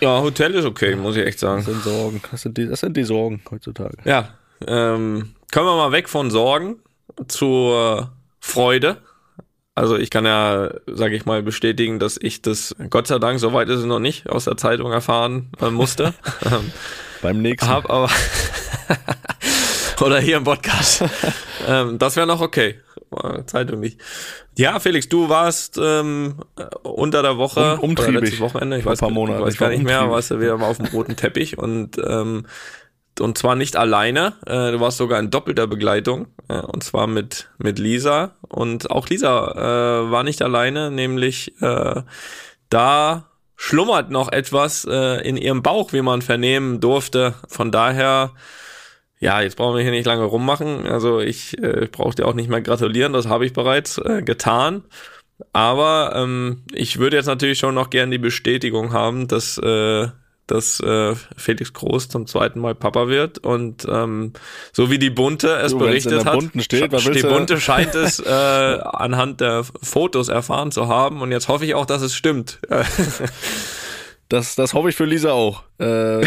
Ja, 0.00 0.20
Hotel 0.20 0.54
ist 0.54 0.64
okay, 0.64 0.96
muss 0.96 1.16
ich 1.16 1.22
echt 1.24 1.34
Das 1.34 1.40
sagen. 1.40 1.62
sind 1.62 1.82
Sorgen. 1.84 2.20
Das 2.30 2.42
sind 2.42 2.58
die, 2.58 2.66
das 2.66 2.80
sind 2.80 2.96
die 2.96 3.04
Sorgen 3.04 3.40
heutzutage. 3.50 3.96
Ja, 4.04 4.30
ähm, 4.66 5.34
kommen 5.52 5.66
wir 5.66 5.76
mal 5.76 5.92
weg 5.92 6.08
von 6.08 6.30
Sorgen 6.30 6.76
zur 7.28 8.10
Freude. 8.40 8.96
Also 9.74 9.96
ich 9.96 10.10
kann 10.10 10.26
ja, 10.26 10.70
sage 10.86 11.16
ich 11.16 11.24
mal, 11.24 11.42
bestätigen, 11.42 11.98
dass 11.98 12.18
ich 12.20 12.42
das, 12.42 12.74
Gott 12.90 13.06
sei 13.06 13.18
Dank, 13.18 13.40
soweit 13.40 13.68
ist 13.70 13.80
es 13.80 13.86
noch 13.86 14.00
nicht, 14.00 14.28
aus 14.28 14.44
der 14.44 14.56
Zeitung 14.58 14.92
erfahren 14.92 15.50
äh, 15.62 15.70
musste. 15.70 16.12
ähm, 16.44 16.70
Beim 17.22 17.40
nächsten. 17.40 17.68
hab 17.68 17.88
aber 17.88 18.10
oder 20.00 20.20
hier 20.20 20.36
im 20.38 20.44
Podcast. 20.44 21.04
ähm, 21.68 21.98
das 21.98 22.16
wäre 22.16 22.26
noch 22.26 22.40
okay. 22.40 22.76
Zeitung 23.46 23.80
nicht. 23.80 24.00
Ja, 24.56 24.80
Felix, 24.80 25.06
du 25.08 25.28
warst 25.28 25.78
ähm, 25.82 26.36
äh, 26.58 26.64
unter 26.82 27.22
der 27.22 27.36
Woche, 27.36 27.74
Um- 27.74 27.90
umtriebig. 27.90 28.20
letztes 28.22 28.40
Wochenende, 28.40 28.78
ich 28.78 28.84
Vor 28.84 28.92
ein 28.92 28.94
weiß, 28.94 29.00
paar 29.00 29.08
ich 29.10 29.14
Monaten. 29.14 29.42
weiß 29.42 29.52
Ich 29.54 29.60
gar 29.60 29.68
nicht 29.68 29.82
mehr, 29.84 30.10
warst 30.10 30.30
du 30.30 30.40
wieder 30.40 30.56
mal 30.56 30.66
auf 30.68 30.78
dem 30.78 30.86
roten 30.86 31.14
Teppich 31.16 31.58
und 31.58 31.98
ähm, 31.98 32.46
und 33.20 33.38
zwar 33.38 33.56
nicht 33.56 33.76
alleine, 33.76 34.34
äh, 34.46 34.72
du 34.72 34.80
warst 34.80 34.98
sogar 34.98 35.20
in 35.20 35.30
doppelter 35.30 35.66
Begleitung, 35.66 36.28
äh, 36.48 36.58
und 36.58 36.82
zwar 36.82 37.06
mit, 37.06 37.50
mit 37.58 37.78
Lisa. 37.78 38.36
Und 38.48 38.90
auch 38.90 39.08
Lisa 39.08 39.52
äh, 40.06 40.10
war 40.10 40.22
nicht 40.22 40.42
alleine, 40.42 40.90
nämlich 40.90 41.60
äh, 41.60 42.02
da 42.70 43.24
schlummert 43.56 44.10
noch 44.10 44.32
etwas 44.32 44.84
äh, 44.90 45.26
in 45.26 45.36
ihrem 45.36 45.62
Bauch, 45.62 45.92
wie 45.92 46.02
man 46.02 46.22
vernehmen 46.22 46.80
durfte. 46.80 47.34
Von 47.48 47.70
daher, 47.70 48.32
ja, 49.20 49.40
jetzt 49.40 49.56
brauchen 49.56 49.76
wir 49.76 49.82
hier 49.82 49.92
nicht 49.92 50.06
lange 50.06 50.24
rummachen. 50.24 50.86
Also 50.86 51.20
ich 51.20 51.58
äh, 51.62 51.88
brauche 51.90 52.14
dir 52.14 52.26
auch 52.26 52.34
nicht 52.34 52.48
mehr 52.48 52.62
gratulieren, 52.62 53.12
das 53.12 53.28
habe 53.28 53.46
ich 53.46 53.52
bereits 53.52 53.98
äh, 53.98 54.22
getan. 54.22 54.84
Aber 55.52 56.12
ähm, 56.16 56.62
ich 56.72 56.98
würde 56.98 57.16
jetzt 57.16 57.26
natürlich 57.26 57.58
schon 57.58 57.74
noch 57.74 57.90
gern 57.90 58.10
die 58.10 58.18
Bestätigung 58.18 58.92
haben, 58.92 59.28
dass, 59.28 59.58
äh, 59.58 60.08
dass 60.46 60.80
äh, 60.80 61.14
Felix 61.36 61.72
Groß 61.72 62.08
zum 62.08 62.26
zweiten 62.26 62.60
Mal 62.60 62.74
Papa 62.74 63.08
wird. 63.08 63.38
Und 63.38 63.86
ähm, 63.88 64.32
so 64.72 64.90
wie 64.90 64.98
die 64.98 65.10
Bunte 65.10 65.56
es 65.56 65.72
Du, 65.72 65.78
berichtet 65.78 66.24
hat, 66.24 66.42
steht, 66.58 66.92
die 66.92 67.22
Bunte 67.22 67.60
scheint 67.60 67.94
es 67.94 68.18
äh, 68.24 68.28
anhand 68.28 69.40
der 69.40 69.64
Fotos 69.82 70.28
erfahren 70.28 70.72
zu 70.72 70.88
haben. 70.88 71.22
Und 71.22 71.32
jetzt 71.32 71.48
hoffe 71.48 71.64
ich 71.64 71.74
auch, 71.74 71.86
dass 71.86 72.02
es 72.02 72.14
stimmt. 72.14 72.58
Das, 74.28 74.54
das 74.54 74.72
hoffe 74.72 74.88
ich 74.88 74.96
für 74.96 75.04
Lisa 75.04 75.32
auch. 75.32 75.62
Äh, 75.78 76.26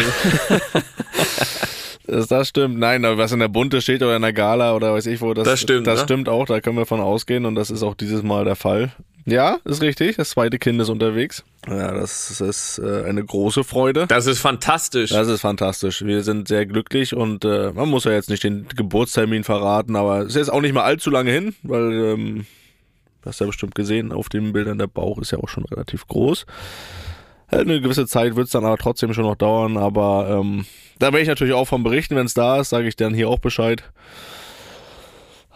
das, 2.06 2.48
stimmt. 2.48 2.78
Nein, 2.78 3.04
aber 3.04 3.18
was 3.18 3.32
in 3.32 3.40
der 3.40 3.48
Bunte 3.48 3.80
steht 3.80 4.02
oder 4.02 4.16
in 4.16 4.22
der 4.22 4.32
Gala 4.32 4.74
oder 4.74 4.92
weiß 4.92 5.06
ich 5.06 5.20
wo, 5.20 5.34
das, 5.34 5.44
Das 5.44 5.60
stimmt, 5.60 5.86
Das 5.86 6.00
ne? 6.00 6.04
stimmt 6.04 6.28
auch, 6.28 6.46
da 6.46 6.60
können 6.60 6.76
wir 6.76 6.86
von 6.86 7.00
ausgehen 7.00 7.44
und 7.44 7.54
das 7.54 7.70
ist 7.70 7.82
auch 7.82 7.94
dieses 7.94 8.22
Mal 8.22 8.44
der 8.44 8.56
Fall. 8.56 8.92
Ja, 9.28 9.58
ist 9.64 9.82
richtig. 9.82 10.16
Das 10.16 10.30
zweite 10.30 10.56
Kind 10.58 10.80
ist 10.80 10.88
unterwegs. 10.88 11.42
Ja, 11.66 11.92
das 11.92 12.40
ist 12.40 12.78
äh, 12.78 13.02
eine 13.04 13.24
große 13.24 13.64
Freude. 13.64 14.06
Das 14.06 14.26
ist 14.26 14.38
fantastisch. 14.38 15.10
Das 15.10 15.26
ist 15.26 15.40
fantastisch. 15.40 16.04
Wir 16.04 16.22
sind 16.22 16.46
sehr 16.46 16.64
glücklich 16.64 17.12
und 17.12 17.44
äh, 17.44 17.72
man 17.72 17.88
muss 17.88 18.04
ja 18.04 18.12
jetzt 18.12 18.30
nicht 18.30 18.44
den 18.44 18.68
Geburtstermin 18.68 19.42
verraten, 19.42 19.96
aber 19.96 20.20
es 20.20 20.36
ist 20.36 20.48
auch 20.48 20.60
nicht 20.60 20.74
mal 20.74 20.84
allzu 20.84 21.10
lange 21.10 21.32
hin, 21.32 21.56
weil 21.64 21.92
ähm, 21.92 22.46
du 23.22 23.28
hast 23.28 23.40
ja 23.40 23.46
bestimmt 23.46 23.74
gesehen, 23.74 24.12
auf 24.12 24.28
den 24.28 24.52
Bildern 24.52 24.78
der 24.78 24.86
Bauch 24.86 25.18
ist 25.18 25.32
ja 25.32 25.38
auch 25.38 25.48
schon 25.48 25.64
relativ 25.64 26.06
groß. 26.06 26.46
Eine 27.48 27.80
gewisse 27.80 28.06
Zeit 28.06 28.36
wird 28.36 28.46
es 28.46 28.52
dann 28.52 28.64
aber 28.64 28.76
trotzdem 28.76 29.12
schon 29.12 29.24
noch 29.24 29.36
dauern, 29.36 29.76
aber 29.76 30.38
ähm, 30.40 30.66
da 30.98 31.06
werde 31.06 31.20
ich 31.20 31.28
natürlich 31.28 31.54
auch 31.54 31.66
von 31.66 31.82
berichten, 31.82 32.16
wenn 32.16 32.26
es 32.26 32.34
da 32.34 32.60
ist, 32.60 32.70
sage 32.70 32.88
ich 32.88 32.96
dann 32.96 33.14
hier 33.14 33.28
auch 33.28 33.38
Bescheid. 33.38 33.84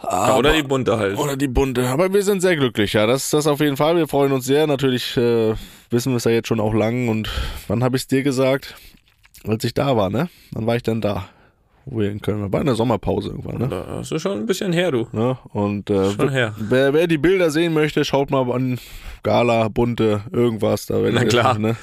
Ja, 0.03 0.35
oder 0.35 0.53
die 0.53 0.63
Bunte 0.63 0.97
halt. 0.97 1.17
Oder 1.17 1.37
die 1.37 1.47
bunte. 1.47 1.87
Aber 1.87 2.11
wir 2.11 2.23
sind 2.23 2.41
sehr 2.41 2.55
glücklich, 2.55 2.93
ja. 2.93 3.05
Das, 3.05 3.29
das 3.29 3.45
auf 3.45 3.59
jeden 3.59 3.77
Fall. 3.77 3.97
Wir 3.97 4.07
freuen 4.07 4.31
uns 4.31 4.45
sehr. 4.45 4.65
Natürlich 4.65 5.15
äh, 5.15 5.53
wissen 5.91 6.11
wir 6.11 6.17
es 6.17 6.23
ja 6.23 6.31
jetzt 6.31 6.47
schon 6.47 6.59
auch 6.59 6.73
lang. 6.73 7.07
Und 7.07 7.29
wann 7.67 7.83
habe 7.83 7.97
ich 7.97 8.03
es 8.03 8.07
dir 8.07 8.23
gesagt? 8.23 8.75
Als 9.47 9.63
ich 9.63 9.75
da 9.75 9.95
war, 9.95 10.09
ne? 10.09 10.29
Wann 10.53 10.65
war 10.65 10.75
ich 10.75 10.83
denn 10.83 11.01
da? 11.01 11.27
wo 11.85 11.99
wir 11.99 12.11
in 12.11 12.21
Köln 12.21 12.41
waren. 12.41 12.53
War 12.53 12.59
in 12.61 12.67
der 12.67 12.75
Sommerpause 12.75 13.29
irgendwann, 13.29 13.57
ne? 13.57 13.67
Das 13.67 14.11
ist 14.11 14.21
schon 14.21 14.39
ein 14.39 14.45
bisschen 14.45 14.73
her, 14.73 14.91
du. 14.91 15.07
Ja, 15.13 15.39
und 15.51 15.89
äh, 15.89 16.11
Schon 16.11 16.29
her. 16.29 16.53
wer, 16.57 16.93
wer 16.93 17.07
die 17.07 17.17
Bilder 17.17 17.51
sehen 17.51 17.73
möchte, 17.73 18.05
schaut 18.05 18.29
mal 18.29 18.49
an 18.51 18.79
Gala, 19.23 19.67
bunte, 19.67 20.21
irgendwas. 20.31 20.85
Da 20.85 20.99
Na 21.11 21.25
klar. 21.25 21.57
Ne? 21.57 21.75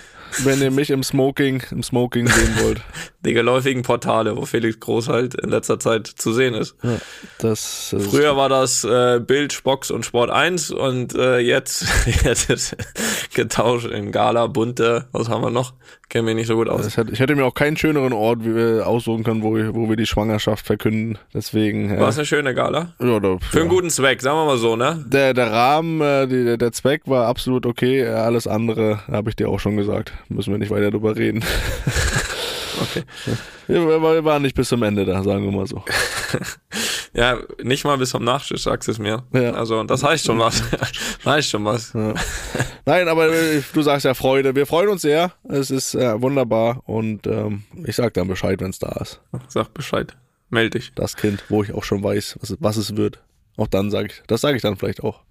Wenn 0.44 0.60
ihr 0.62 0.70
mich 0.70 0.90
im 0.90 1.02
Smoking, 1.02 1.62
im 1.70 1.82
Smoking 1.82 2.26
sehen 2.28 2.54
wollt. 2.62 2.80
Die 3.24 3.34
geläufigen 3.34 3.82
Portale, 3.82 4.36
wo 4.36 4.46
Felix 4.46 4.78
Groß 4.78 5.08
halt 5.08 5.34
in 5.34 5.50
letzter 5.50 5.78
Zeit 5.80 6.06
zu 6.06 6.32
sehen 6.32 6.54
ist. 6.54 6.76
Ja, 6.84 6.98
das 7.38 7.92
ist 7.92 8.06
Früher 8.10 8.36
war 8.36 8.48
das 8.48 8.84
äh, 8.84 9.20
Bild, 9.20 9.52
Spox 9.52 9.90
und 9.90 10.04
Sport 10.06 10.30
1 10.30 10.70
und 10.70 11.14
äh, 11.16 11.38
jetzt, 11.38 11.84
jetzt 12.24 12.48
ist 12.48 12.76
getauscht 13.34 13.86
in 13.86 14.12
Gala, 14.12 14.46
bunte, 14.46 15.06
was 15.12 15.28
haben 15.28 15.42
wir 15.42 15.50
noch? 15.50 15.74
Kennen 16.08 16.26
wir 16.26 16.34
nicht 16.34 16.46
so 16.46 16.54
gut 16.54 16.68
aus. 16.70 16.96
Hätte, 16.96 17.12
ich 17.12 17.20
hätte 17.20 17.34
mir 17.34 17.44
auch 17.44 17.52
keinen 17.54 17.76
schöneren 17.76 18.12
Ort 18.14 18.42
wie 18.44 18.54
wir 18.54 18.86
aussuchen 18.86 19.24
können, 19.24 19.42
wo, 19.42 19.54
wir- 19.54 19.74
wo 19.74 19.88
wir 19.90 19.96
die 19.96 20.06
Schwangerschaft 20.06 20.64
verkünden. 20.64 21.18
Deswegen. 21.34 21.90
War 21.98 22.06
Äh, 22.06 22.10
es 22.10 22.16
eine 22.16 22.24
schöne 22.24 22.54
Gala? 22.54 22.94
ja, 23.00 23.20
da, 23.20 23.36
Für 23.50 23.56
ja. 23.58 23.60
einen 23.62 23.68
guten 23.68 23.90
Zweck, 23.90 24.22
sagen 24.22 24.38
wir 24.38 24.46
mal 24.46 24.56
so, 24.58 24.74
ne? 24.76 25.04
Der, 25.08 25.34
der 25.34 25.50
Rahmen, 25.50 26.00
äh, 26.00 26.26
die, 26.28 26.56
der- 26.56 26.72
Zweck 26.72 27.02
war 27.06 27.26
absolut 27.26 27.66
okay. 27.66 28.06
Alles 28.06 28.46
andere 28.46 29.00
habe 29.10 29.30
ich 29.30 29.36
dir 29.36 29.48
auch 29.48 29.58
schon 29.58 29.76
gesagt. 29.76 30.12
Müssen 30.28 30.52
wir 30.52 30.58
nicht 30.58 30.70
weiter 30.70 30.90
drüber 30.90 31.16
reden. 31.16 31.44
Okay. 32.80 33.02
Wir, 33.66 33.84
wir, 34.00 34.24
waren 34.24 34.42
nicht 34.42 34.54
bis 34.54 34.68
zum 34.68 34.84
Ende 34.84 35.04
da, 35.04 35.20
sagen 35.24 35.42
wir 35.44 35.50
mal 35.50 35.66
so. 35.66 35.82
Ja, 37.12 37.38
nicht 37.62 37.84
mal 37.84 37.98
bis 37.98 38.10
zum 38.10 38.22
Nachtisch, 38.22 38.62
sagst 38.62 38.86
du 38.86 38.92
es 38.92 38.98
mir. 39.00 39.24
Ja. 39.32 39.52
Also, 39.54 39.82
das 39.82 40.04
heißt 40.04 40.26
schon 40.26 40.38
was. 40.38 40.62
heißt 41.24 41.50
schon 41.50 41.64
was. 41.64 41.92
Ja. 41.94 42.14
Nein, 42.86 43.08
aber 43.08 43.30
äh, 43.32 43.62
du 43.72 43.82
sagst 43.82 44.04
ja 44.04 44.14
Freude. 44.14 44.54
Wir 44.54 44.66
freuen 44.66 44.90
uns 44.90 45.02
sehr. 45.02 45.32
Es 45.48 45.72
ist 45.72 45.94
äh, 45.96 46.20
wunderbar 46.22 46.82
und 46.86 47.26
ähm, 47.26 47.64
ich 47.84 47.96
sag 47.96 48.14
dann 48.14 48.28
Bescheid, 48.28 48.60
wenn 48.60 48.70
es 48.70 48.78
da 48.78 48.90
ist. 49.00 49.20
Sag 49.48 49.74
Bescheid. 49.74 50.16
Meld 50.50 50.74
dich. 50.74 50.92
Das 50.94 51.16
Kind, 51.16 51.42
wo 51.48 51.64
ich 51.64 51.72
auch 51.72 51.82
schon 51.82 52.04
weiß, 52.04 52.36
was, 52.40 52.50
es- 52.50 52.58
was 52.60 52.76
es 52.76 52.96
wird. 52.96 53.24
Auch 53.56 53.66
dann 53.66 53.90
sage 53.90 54.08
ich, 54.12 54.22
das 54.28 54.40
sage 54.42 54.54
ich 54.56 54.62
dann 54.62 54.76
vielleicht 54.76 55.02
auch. 55.02 55.22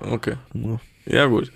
Okay. 0.00 0.34
Ja. 0.52 0.80
Ja, 1.06 1.26
gut. 1.26 1.50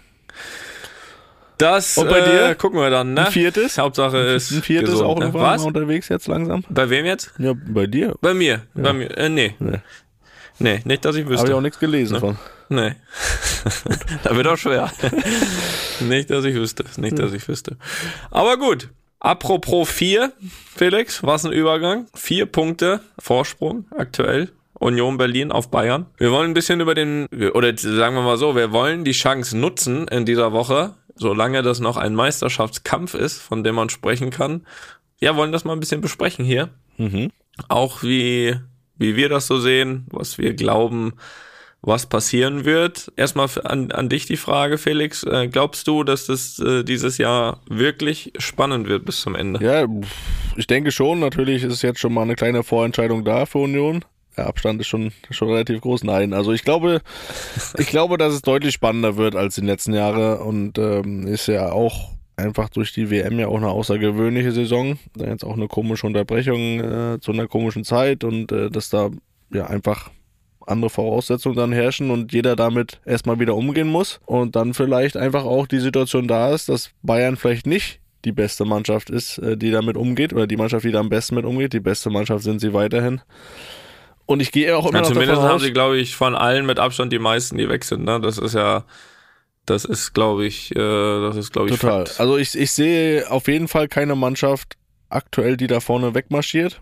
Das 1.59 1.99
Und 1.99 2.09
bei 2.09 2.19
äh, 2.19 2.49
dir? 2.49 2.55
gucken 2.57 2.81
wir 2.81 2.91
dann, 2.91 3.15
ne? 3.15 3.27
Ein 3.27 3.33
viertes? 3.33 3.79
Hauptsache 3.79 4.19
ist. 4.19 4.51
Ein 4.51 4.63
viertes 4.63 4.91
gesund, 4.91 5.09
auch 5.09 5.19
ne? 5.19 5.33
Was? 5.33 5.63
unterwegs 5.63 6.09
jetzt 6.09 6.27
langsam? 6.27 6.65
Bei 6.69 6.91
wem 6.91 7.07
jetzt? 7.07 7.33
Ja, 7.39 7.53
bei 7.55 7.87
dir. 7.87 8.15
Bei 8.21 8.35
mir. 8.35 8.63
Bei 8.75 8.93
mir. 8.93 9.17
Äh, 9.17 9.29
nee. 9.29 9.55
Nee. 9.59 9.81
Nee, 10.59 10.81
nicht, 10.85 11.05
dass 11.05 11.17
ich 11.17 11.25
Habe 11.25 11.35
wüsste. 11.35 11.49
ich 11.49 11.53
auch 11.55 11.61
nichts 11.61 11.79
gelesen 11.79 12.21
von. 12.21 12.39
Nee. 12.69 12.95
da 14.23 14.37
wird 14.37 14.47
auch 14.47 14.57
schwer. 14.57 14.91
nicht, 16.01 16.31
dass 16.31 16.45
ich 16.45 16.55
wüsste. 16.55 16.85
Nicht, 16.97 17.19
dass 17.19 17.33
ich 17.33 17.47
wüsste. 17.47 17.77
Aber 18.31 18.57
gut. 18.57 18.89
Apropos 19.21 19.89
vier, 19.89 20.33
Felix, 20.77 21.23
was 21.23 21.47
ein 21.47 21.53
Übergang. 21.53 22.07
Vier 22.15 22.47
Punkte 22.47 23.01
Vorsprung 23.19 23.87
aktuell. 23.97 24.51
Union 24.75 25.17
Berlin 25.17 25.51
auf 25.51 25.71
Bayern. 25.71 26.07
Wir 26.19 26.31
wollen 26.31 26.51
ein 26.51 26.55
bisschen 26.55 26.81
über 26.81 26.95
den, 26.95 27.27
oder 27.55 27.73
sagen 27.77 28.17
wir 28.17 28.23
mal 28.23 28.37
so, 28.37 28.55
wir 28.55 28.71
wollen 28.73 29.05
die 29.05 29.13
Chance 29.13 29.57
nutzen 29.57 30.07
in 30.09 30.27
dieser 30.27 30.53
Woche, 30.53 30.95
solange 31.17 31.63
das 31.63 31.81
noch 31.81 31.97
ein 31.97 32.15
Meisterschaftskampf 32.15 33.15
ist, 33.15 33.41
von 33.41 33.63
dem 33.65 33.75
man 33.77 33.89
sprechen 33.89 34.31
kann. 34.31 34.67
Ja, 35.21 35.37
wollen 35.37 35.53
das 35.53 35.65
mal 35.65 35.73
ein 35.73 35.81
bisschen 35.81 36.01
besprechen 36.01 36.45
hier 36.45 36.71
Mhm. 36.97 37.31
auch 37.69 38.03
wie, 38.03 38.57
wie 38.97 39.17
wir 39.17 39.29
das 39.29 39.47
so 39.47 39.59
sehen, 39.59 40.07
was 40.11 40.39
wir 40.39 40.55
glauben, 40.55 41.15
was 41.83 42.07
passieren 42.07 42.65
wird. 42.65 43.13
Erstmal 43.17 43.49
an, 43.65 43.93
an 43.93 44.09
dich 44.09 44.27
die 44.27 44.37
Frage, 44.37 44.79
Felix. 44.79 45.23
Äh, 45.23 45.49
glaubst 45.49 45.87
du, 45.87 46.03
dass 46.03 46.27
das 46.27 46.59
äh, 46.59 46.83
dieses 46.83 47.19
Jahr 47.19 47.61
wirklich 47.69 48.33
spannend 48.39 48.89
wird 48.89 49.05
bis 49.05 49.21
zum 49.21 49.35
Ende? 49.35 49.63
Ja, 49.65 49.87
ich 50.57 50.67
denke 50.67 50.93
schon. 50.93 51.21
Natürlich 51.21 51.63
ist 51.63 51.83
jetzt 51.83 52.01
schon 52.01 52.15
mal 52.15 52.23
eine 52.23 52.37
kleine 52.37 52.63
Vorentscheidung 52.63 53.25
da 53.25 53.45
für 53.45 53.59
Union. 53.59 54.05
Der 54.37 54.47
Abstand 54.47 54.81
ist 54.81 54.89
schon, 54.89 55.13
schon 55.31 55.49
relativ 55.49 55.81
groß. 55.81 56.05
Nein, 56.05 56.33
also 56.33 56.53
ich 56.53 56.65
glaube, 56.65 57.01
ich 57.79 57.87
glaube, 57.87 58.19
dass 58.19 58.33
es 58.33 58.43
deutlich 58.43 58.75
spannender 58.75 59.17
wird 59.17 59.37
als 59.37 59.55
die 59.55 59.61
letzten 59.61 59.95
Jahre 59.95 60.41
und 60.41 60.79
ähm, 60.79 61.27
ist 61.27 61.47
ja 61.47 61.71
auch 61.73 62.11
einfach 62.37 62.69
durch 62.69 62.93
die 62.93 63.11
WM 63.11 63.39
ja 63.39 63.49
auch 63.49 63.57
eine 63.57 63.69
außergewöhnliche 63.69 64.53
Saison. 64.53 64.99
Da 65.15 65.27
jetzt 65.27 65.45
auch 65.45 65.55
eine 65.55 65.69
komische 65.69 66.07
Unterbrechung 66.07 66.81
äh, 66.81 67.21
zu 67.21 67.33
einer 67.33 67.47
komischen 67.47 67.85
Zeit 67.85 68.25
und 68.25 68.51
äh, 68.51 68.71
dass 68.71 68.91
da 68.91 69.11
ja 69.53 69.67
einfach 69.67 70.11
andere 70.67 70.91
Voraussetzungen 70.91 71.57
dann 71.57 71.73
herrschen 71.73 72.11
und 72.11 72.33
jeder 72.33 72.57
damit 72.57 73.01
erstmal 73.05 73.39
wieder 73.39 73.55
umgehen 73.55 73.89
muss 73.89 74.21
und 74.25 74.57
dann 74.57 74.75
vielleicht 74.75 75.17
einfach 75.17 75.45
auch 75.45 75.67
die 75.67 75.79
Situation 75.79 76.27
da 76.27 76.55
ist, 76.55 76.69
dass 76.69 76.91
Bayern 77.03 77.37
vielleicht 77.37 77.67
nicht 77.67 78.01
die 78.25 78.33
beste 78.33 78.65
Mannschaft 78.65 79.11
ist, 79.11 79.39
äh, 79.39 79.57
die 79.57 79.71
damit 79.71 79.97
umgeht 79.97 80.33
oder 80.33 80.47
die 80.47 80.57
Mannschaft, 80.57 80.85
die 80.85 80.93
da 80.93 81.01
am 81.01 81.09
besten 81.09 81.35
mit 81.35 81.45
umgeht. 81.45 81.73
Die 81.73 81.81
beste 81.81 82.11
Mannschaft 82.11 82.45
sind 82.45 82.61
sie 82.61 82.73
weiterhin. 82.73 83.21
Und 84.27 84.41
ich 84.41 84.53
gehe 84.53 84.77
auch 84.77 84.87
immer 84.87 84.99
Ja, 84.99 85.01
noch 85.03 85.09
zumindest 85.09 85.33
davon 85.33 85.49
haben 85.49 85.57
aus, 85.57 85.63
sie, 85.63 85.73
glaube 85.73 85.99
ich, 85.99 86.17
von 86.17 86.35
allen 86.35 86.67
mit 86.67 86.79
Abstand 86.79 87.13
die 87.13 87.19
meisten, 87.19 87.59
die 87.59 87.69
weg 87.69 87.85
sind. 87.85 88.05
Ne? 88.05 88.21
Das 88.21 88.39
ist 88.39 88.55
ja, 88.55 88.85
das 89.67 89.85
ist, 89.85 90.15
glaube 90.15 90.47
ich, 90.47 90.75
äh, 90.75 91.21
das 91.21 91.37
ist, 91.37 91.53
glaube 91.53 91.69
ich, 91.69 91.79
Total. 91.79 92.07
Fakt. 92.07 92.21
Also 92.21 92.37
ich, 92.39 92.57
ich 92.57 92.73
sehe 92.73 93.31
auf 93.31 93.49
jeden 93.49 93.69
Fall 93.69 93.89
keine 93.89 94.15
Mannschaft 94.15 94.77
aktuell, 95.11 95.57
die 95.57 95.67
da 95.67 95.81
vorne 95.81 96.15
wegmarschiert. 96.15 96.81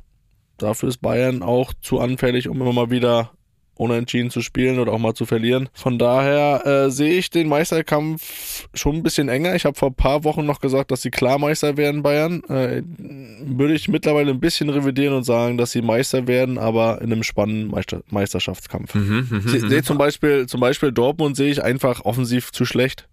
Dafür 0.58 0.88
ist 0.88 0.98
Bayern 1.02 1.42
auch 1.42 1.72
zu 1.82 2.00
anfällig, 2.00 2.48
um 2.48 2.60
immer 2.60 2.72
mal 2.72 2.90
wieder 2.90 3.32
unentschieden 3.74 4.30
zu 4.30 4.42
spielen 4.42 4.78
oder 4.78 4.92
auch 4.92 4.98
mal 4.98 5.14
zu 5.14 5.26
verlieren. 5.26 5.68
Von 5.72 5.98
daher 5.98 6.66
äh, 6.66 6.90
sehe 6.90 7.14
ich 7.14 7.30
den 7.30 7.48
Meisterkampf 7.48 8.68
schon 8.74 8.96
ein 8.96 9.02
bisschen 9.02 9.28
enger. 9.28 9.54
Ich 9.54 9.64
habe 9.64 9.78
vor 9.78 9.88
ein 9.90 9.94
paar 9.94 10.24
Wochen 10.24 10.44
noch 10.44 10.60
gesagt, 10.60 10.90
dass 10.90 11.02
sie 11.02 11.10
klar 11.10 11.38
Meister 11.38 11.76
werden, 11.76 12.02
Bayern. 12.02 12.42
Äh, 12.44 12.82
würde 12.86 13.74
ich 13.74 13.88
mittlerweile 13.88 14.30
ein 14.30 14.40
bisschen 14.40 14.68
revidieren 14.68 15.14
und 15.14 15.24
sagen, 15.24 15.56
dass 15.58 15.72
sie 15.72 15.82
Meister 15.82 16.26
werden, 16.26 16.58
aber 16.58 17.00
in 17.00 17.12
einem 17.12 17.22
spannenden 17.22 17.70
Meister 17.70 18.02
Meisterschaftskampf. 18.10 18.94
Mhm, 18.94 19.42
Se- 19.46 19.58
mhm. 19.58 19.68
Sehe 19.68 19.82
zum 19.82 19.98
Beispiel, 19.98 20.46
zum 20.46 20.60
Beispiel 20.60 20.92
Dortmund 20.92 21.36
sehe 21.36 21.50
ich 21.50 21.62
einfach 21.62 22.04
offensiv 22.04 22.52
zu 22.52 22.64
schlecht. 22.64 23.08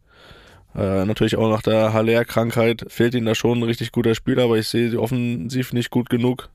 Äh, 0.75 1.05
natürlich 1.05 1.35
auch 1.35 1.49
nach 1.49 1.63
der 1.63 1.93
Haller-Krankheit 1.93 2.85
fehlt 2.89 3.15
ihnen 3.15 3.25
da 3.25 3.33
schon 3.33 3.57
ein 3.59 3.63
richtig 3.63 3.91
guter 3.91 4.13
Spieler, 4.13 4.43
aber 4.43 4.57
ich 4.59 4.67
sehe 4.67 4.91
sie 4.91 4.97
offensiv 4.97 5.73
nicht 5.73 5.89
gut 5.89 6.09
genug. 6.11 6.49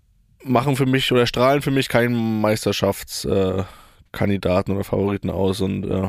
Machen 0.45 0.77
für 0.77 0.87
mich 0.87 1.11
oder 1.11 1.27
strahlen 1.27 1.63
für 1.63 1.71
mich 1.73 1.89
keinen 1.89 2.41
Meisterschaftskandidaten 2.43 3.61
äh, 3.61 3.65
Kandidaten 4.15 4.73
oder 4.73 4.85
Favoriten 4.85 5.31
aus 5.31 5.61
und 5.61 5.85
äh, 5.85 6.09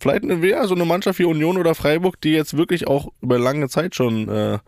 vielleicht 0.00 0.24
eine, 0.24 0.44
ja, 0.46 0.66
so 0.66 0.74
eine 0.74 0.84
Mannschaft 0.84 1.18
wie 1.18 1.24
Union 1.24 1.58
oder 1.58 1.74
Freiburg, 1.74 2.20
die 2.20 2.32
jetzt 2.32 2.56
wirklich 2.56 2.88
auch 2.88 3.08
über 3.20 3.38
lange 3.38 3.68
Zeit 3.68 3.94
schon 3.94 4.28
äh, 4.28 4.58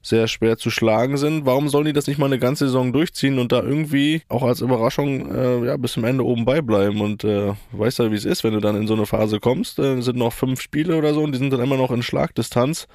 sehr 0.00 0.28
schwer 0.28 0.56
zu 0.56 0.70
schlagen 0.70 1.16
sind. 1.16 1.44
Warum 1.44 1.68
sollen 1.68 1.86
die 1.86 1.92
das 1.92 2.06
nicht 2.06 2.18
mal 2.18 2.26
eine 2.26 2.38
ganze 2.38 2.66
Saison 2.66 2.92
durchziehen 2.92 3.38
und 3.38 3.52
da 3.52 3.62
irgendwie 3.62 4.22
auch 4.28 4.42
als 4.42 4.60
Überraschung 4.60 5.34
äh, 5.34 5.66
ja, 5.66 5.76
bis 5.76 5.92
zum 5.92 6.04
Ende 6.04 6.24
oben 6.24 6.44
beibleiben? 6.44 7.00
Und 7.00 7.24
äh, 7.24 7.52
weißt 7.72 7.98
ja, 7.98 8.10
wie 8.10 8.16
es 8.16 8.24
ist, 8.24 8.44
wenn 8.44 8.54
du 8.54 8.60
dann 8.60 8.76
in 8.76 8.86
so 8.86 8.94
eine 8.94 9.06
Phase 9.06 9.40
kommst, 9.40 9.78
äh, 9.78 10.00
sind 10.00 10.16
noch 10.16 10.32
fünf 10.32 10.60
Spiele 10.60 10.96
oder 10.96 11.12
so 11.14 11.22
und 11.22 11.32
die 11.32 11.38
sind 11.38 11.52
dann 11.52 11.60
immer 11.60 11.76
noch 11.76 11.90
in 11.90 12.02
Schlagdistanz. 12.02 12.86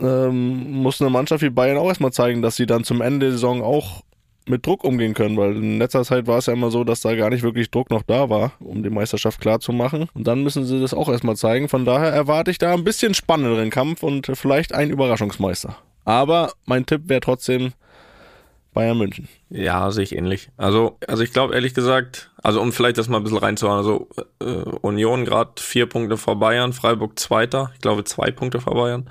Ähm, 0.00 0.82
muss 0.82 1.00
eine 1.00 1.10
Mannschaft 1.10 1.42
wie 1.42 1.50
Bayern 1.50 1.76
auch 1.76 1.88
erstmal 1.88 2.12
zeigen, 2.12 2.40
dass 2.40 2.56
sie 2.56 2.66
dann 2.66 2.84
zum 2.84 3.00
Ende 3.00 3.26
der 3.26 3.32
Saison 3.32 3.62
auch 3.62 4.02
mit 4.48 4.66
Druck 4.66 4.84
umgehen 4.84 5.14
können, 5.14 5.36
weil 5.36 5.56
in 5.56 5.78
letzter 5.78 6.04
Zeit 6.04 6.26
war 6.26 6.38
es 6.38 6.46
ja 6.46 6.52
immer 6.52 6.70
so, 6.70 6.84
dass 6.84 7.00
da 7.00 7.14
gar 7.14 7.30
nicht 7.30 7.42
wirklich 7.42 7.70
Druck 7.70 7.90
noch 7.90 8.02
da 8.02 8.30
war, 8.30 8.52
um 8.60 8.82
die 8.82 8.90
Meisterschaft 8.90 9.40
klar 9.40 9.60
zu 9.60 9.72
machen. 9.72 10.08
Und 10.14 10.26
dann 10.26 10.42
müssen 10.42 10.64
sie 10.64 10.80
das 10.80 10.94
auch 10.94 11.08
erstmal 11.08 11.36
zeigen. 11.36 11.68
Von 11.68 11.84
daher 11.84 12.10
erwarte 12.10 12.50
ich 12.50 12.58
da 12.58 12.74
ein 12.74 12.84
bisschen 12.84 13.14
spannenderen 13.14 13.70
Kampf 13.70 14.02
und 14.02 14.30
vielleicht 14.34 14.74
einen 14.74 14.90
Überraschungsmeister. 14.90 15.76
Aber 16.04 16.52
mein 16.64 16.86
Tipp 16.86 17.02
wäre 17.06 17.20
trotzdem 17.20 17.72
Bayern 18.72 18.98
München. 18.98 19.28
Ja, 19.50 19.90
sehe 19.90 20.04
ich 20.04 20.14
ähnlich. 20.14 20.50
Also, 20.56 20.98
also 21.06 21.22
ich 21.22 21.32
glaube 21.32 21.54
ehrlich 21.54 21.74
gesagt, 21.74 22.30
also 22.42 22.60
um 22.60 22.72
vielleicht 22.72 22.98
das 22.98 23.08
mal 23.08 23.16
ein 23.16 23.24
bisschen 23.24 23.38
reinzuhauen, 23.38 23.78
also 23.78 24.08
äh, 24.40 24.44
Union 24.44 25.24
gerade 25.24 25.52
vier 25.58 25.86
Punkte 25.86 26.16
vor 26.16 26.38
Bayern, 26.38 26.72
Freiburg 26.72 27.18
Zweiter, 27.18 27.72
ich 27.74 27.80
glaube 27.80 28.04
zwei 28.04 28.30
Punkte 28.30 28.60
vor 28.60 28.74
Bayern 28.74 29.10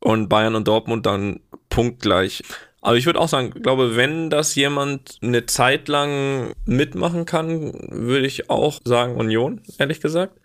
und 0.00 0.28
Bayern 0.28 0.54
und 0.54 0.68
Dortmund 0.68 1.06
dann 1.06 1.40
punktgleich. 1.70 2.42
Aber 2.80 2.96
ich 2.96 3.06
würde 3.06 3.20
auch 3.20 3.28
sagen, 3.28 3.50
glaube, 3.50 3.96
wenn 3.96 4.30
das 4.30 4.54
jemand 4.54 5.18
eine 5.20 5.46
Zeit 5.46 5.88
lang 5.88 6.52
mitmachen 6.64 7.26
kann, 7.26 7.72
würde 7.88 8.26
ich 8.26 8.50
auch 8.50 8.80
sagen 8.84 9.16
Union, 9.16 9.60
ehrlich 9.78 10.00
gesagt. 10.00 10.38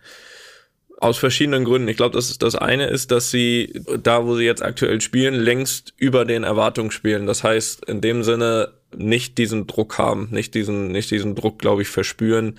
Aus 0.98 1.18
verschiedenen 1.18 1.64
Gründen. 1.64 1.88
Ich 1.88 1.96
glaube, 1.96 2.16
das, 2.16 2.36
das 2.38 2.54
eine 2.54 2.86
ist, 2.86 3.10
dass 3.10 3.30
sie 3.30 3.80
da, 4.02 4.26
wo 4.26 4.36
sie 4.36 4.44
jetzt 4.44 4.62
aktuell 4.62 5.00
spielen, 5.00 5.34
längst 5.34 5.92
über 5.96 6.24
den 6.24 6.44
Erwartungen 6.44 6.90
spielen. 6.90 7.26
Das 7.26 7.44
heißt, 7.44 7.84
in 7.84 8.00
dem 8.00 8.22
Sinne 8.22 8.72
nicht 8.96 9.38
diesen 9.38 9.66
Druck 9.66 9.98
haben, 9.98 10.28
nicht 10.30 10.54
diesen, 10.54 10.88
nicht 10.88 11.10
diesen 11.10 11.34
Druck, 11.34 11.58
glaube 11.58 11.82
ich, 11.82 11.88
verspüren, 11.88 12.58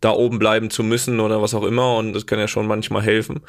da 0.00 0.12
oben 0.12 0.38
bleiben 0.38 0.70
zu 0.70 0.82
müssen 0.82 1.20
oder 1.20 1.42
was 1.42 1.54
auch 1.54 1.64
immer. 1.64 1.96
Und 1.96 2.12
das 2.12 2.26
kann 2.26 2.38
ja 2.38 2.48
schon 2.48 2.66
manchmal 2.66 3.02
helfen. 3.02 3.40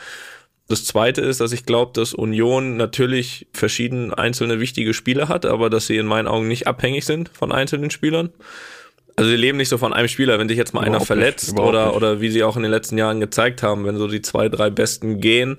Das 0.68 0.86
zweite 0.86 1.22
ist, 1.22 1.42
dass 1.42 1.52
ich 1.52 1.66
glaube, 1.66 1.92
dass 1.94 2.14
Union 2.14 2.78
natürlich 2.78 3.48
verschiedene 3.52 4.18
einzelne 4.18 4.60
wichtige 4.60 4.94
Spiele 4.94 5.28
hat, 5.28 5.46
aber 5.46 5.70
dass 5.70 5.88
sie 5.88 5.98
in 5.98 6.06
meinen 6.06 6.28
Augen 6.28 6.48
nicht 6.48 6.68
abhängig 6.68 7.06
sind 7.06 7.30
von 7.34 7.52
einzelnen 7.52 7.92
Spielern. 7.92 8.30
Also 9.18 9.30
sie 9.30 9.38
leben 9.38 9.58
nicht 9.58 9.70
so 9.70 9.78
von 9.78 9.94
einem 9.94 10.08
Spieler, 10.08 10.40
wenn 10.40 10.48
sich 10.48 10.58
jetzt 10.58 10.74
mal 10.74 10.80
einer 10.82 10.98
Überhaupt 10.98 11.02
nicht, 11.02 11.08
verletzt 11.08 11.50
überhaupt 11.50 11.70
oder, 11.70 11.86
nicht. 11.88 11.96
oder 11.96 12.22
wie 12.22 12.30
sie 12.30 12.44
auch 12.44 12.56
in 12.56 12.64
den 12.64 12.72
letzten 12.72 12.98
Jahren 12.98 13.20
gezeigt 13.20 13.62
haben, 13.62 13.86
wenn 13.86 13.98
so 13.98 14.08
die 14.08 14.22
zwei, 14.22 14.48
drei 14.48 14.70
Besten 14.70 15.20
gehen, 15.20 15.58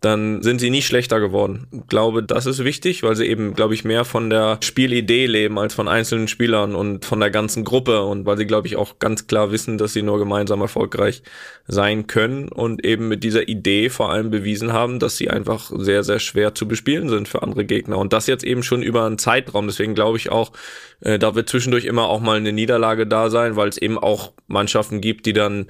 dann 0.00 0.42
sind 0.42 0.60
sie 0.60 0.70
nie 0.70 0.80
schlechter 0.80 1.20
geworden. 1.20 1.66
Ich 1.72 1.86
glaube, 1.88 2.22
das 2.22 2.46
ist 2.46 2.64
wichtig, 2.64 3.02
weil 3.02 3.16
sie 3.16 3.26
eben, 3.26 3.54
glaube 3.54 3.74
ich, 3.74 3.84
mehr 3.84 4.06
von 4.06 4.30
der 4.30 4.58
Spielidee 4.62 5.26
leben 5.26 5.58
als 5.58 5.74
von 5.74 5.88
einzelnen 5.88 6.26
Spielern 6.26 6.74
und 6.74 7.04
von 7.04 7.20
der 7.20 7.30
ganzen 7.30 7.64
Gruppe 7.64 8.02
und 8.04 8.24
weil 8.24 8.38
sie, 8.38 8.46
glaube 8.46 8.66
ich, 8.66 8.76
auch 8.76 8.98
ganz 8.98 9.26
klar 9.26 9.52
wissen, 9.52 9.76
dass 9.76 9.92
sie 9.92 10.02
nur 10.02 10.18
gemeinsam 10.18 10.62
erfolgreich 10.62 11.22
sein 11.66 12.06
können 12.06 12.48
und 12.48 12.84
eben 12.84 13.08
mit 13.08 13.22
dieser 13.24 13.48
Idee 13.48 13.90
vor 13.90 14.10
allem 14.10 14.30
bewiesen 14.30 14.72
haben, 14.72 15.00
dass 15.00 15.18
sie 15.18 15.28
einfach 15.28 15.70
sehr, 15.76 16.02
sehr 16.02 16.18
schwer 16.18 16.54
zu 16.54 16.66
bespielen 16.66 17.10
sind 17.10 17.28
für 17.28 17.42
andere 17.42 17.66
Gegner. 17.66 17.98
Und 17.98 18.14
das 18.14 18.26
jetzt 18.26 18.44
eben 18.44 18.62
schon 18.62 18.82
über 18.82 19.04
einen 19.04 19.18
Zeitraum. 19.18 19.66
Deswegen 19.66 19.94
glaube 19.94 20.16
ich 20.16 20.32
auch, 20.32 20.52
äh, 21.00 21.18
da 21.18 21.34
wird 21.34 21.50
zwischendurch 21.50 21.84
immer 21.84 22.08
auch 22.08 22.20
mal 22.20 22.38
eine 22.38 22.52
Niederlage 22.52 23.06
da 23.06 23.28
sein, 23.28 23.56
weil 23.56 23.68
es 23.68 23.76
eben 23.76 23.98
auch 23.98 24.32
Mannschaften 24.46 25.00
gibt, 25.00 25.26
die 25.26 25.34
dann 25.34 25.66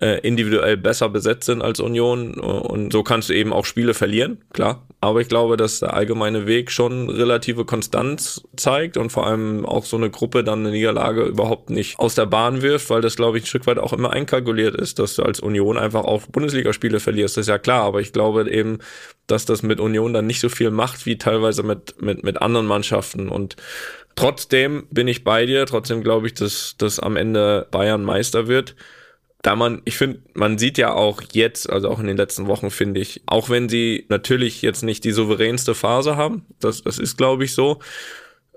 äh, 0.00 0.20
individuell 0.20 0.76
besser 0.76 1.08
besetzt 1.08 1.46
sind 1.46 1.62
als 1.62 1.80
Union. 1.80 2.34
Und 2.34 2.92
so 2.92 3.02
kannst 3.02 3.28
du 3.28 3.34
eben 3.34 3.52
auch 3.52 3.64
Spiele 3.64 3.94
verlieren, 3.94 4.38
klar. 4.52 4.86
Aber 5.00 5.20
ich 5.20 5.28
glaube, 5.28 5.56
dass 5.56 5.80
der 5.80 5.94
allgemeine 5.94 6.46
Weg 6.46 6.70
schon 6.70 7.10
relative 7.10 7.64
Konstanz 7.64 8.42
zeigt 8.56 8.96
und 8.96 9.10
vor 9.10 9.26
allem 9.26 9.66
auch 9.66 9.84
so 9.84 9.96
eine 9.96 10.10
Gruppe 10.10 10.42
dann 10.42 10.60
eine 10.60 10.70
Niederlage 10.70 11.24
überhaupt 11.24 11.70
nicht 11.70 11.98
aus 11.98 12.14
der 12.14 12.26
Bahn 12.26 12.62
wirft, 12.62 12.90
weil 12.90 13.02
das, 13.02 13.16
glaube 13.16 13.38
ich, 13.38 13.44
ein 13.44 13.46
Stück 13.46 13.66
weit 13.66 13.78
auch 13.78 13.92
immer 13.92 14.12
einkalkuliert 14.12 14.74
ist, 14.74 14.98
dass 14.98 15.16
du 15.16 15.22
als 15.22 15.40
Union 15.40 15.78
einfach 15.78 16.04
auch 16.04 16.22
Bundesligaspiele 16.26 17.00
verlierst. 17.00 17.36
Das 17.36 17.42
ist 17.42 17.48
ja 17.48 17.58
klar. 17.58 17.82
Aber 17.82 18.00
ich 18.00 18.12
glaube 18.12 18.50
eben, 18.50 18.78
dass 19.26 19.44
das 19.44 19.62
mit 19.62 19.78
Union 19.78 20.12
dann 20.12 20.26
nicht 20.26 20.40
so 20.40 20.48
viel 20.48 20.70
macht 20.70 21.06
wie 21.06 21.18
teilweise 21.18 21.62
mit, 21.62 22.00
mit, 22.02 22.24
mit 22.24 22.40
anderen 22.40 22.66
Mannschaften. 22.66 23.28
Und 23.28 23.56
Trotzdem 24.16 24.86
bin 24.90 25.08
ich 25.08 25.24
bei 25.24 25.44
dir, 25.44 25.66
trotzdem 25.66 26.02
glaube 26.02 26.28
ich, 26.28 26.34
dass, 26.34 26.76
dass 26.78 27.00
am 27.00 27.16
Ende 27.16 27.66
Bayern 27.70 28.04
Meister 28.04 28.46
wird. 28.46 28.76
Da 29.44 29.56
man, 29.56 29.82
ich 29.84 29.98
finde, 29.98 30.22
man 30.32 30.56
sieht 30.56 30.78
ja 30.78 30.94
auch 30.94 31.20
jetzt, 31.32 31.68
also 31.68 31.90
auch 31.90 32.00
in 32.00 32.06
den 32.06 32.16
letzten 32.16 32.46
Wochen, 32.46 32.70
finde 32.70 33.00
ich, 33.00 33.20
auch 33.26 33.50
wenn 33.50 33.68
sie 33.68 34.06
natürlich 34.08 34.62
jetzt 34.62 34.82
nicht 34.82 35.04
die 35.04 35.12
souveränste 35.12 35.74
Phase 35.74 36.16
haben, 36.16 36.46
das, 36.60 36.82
das 36.82 36.98
ist, 36.98 37.18
glaube 37.18 37.44
ich, 37.44 37.52
so, 37.52 37.78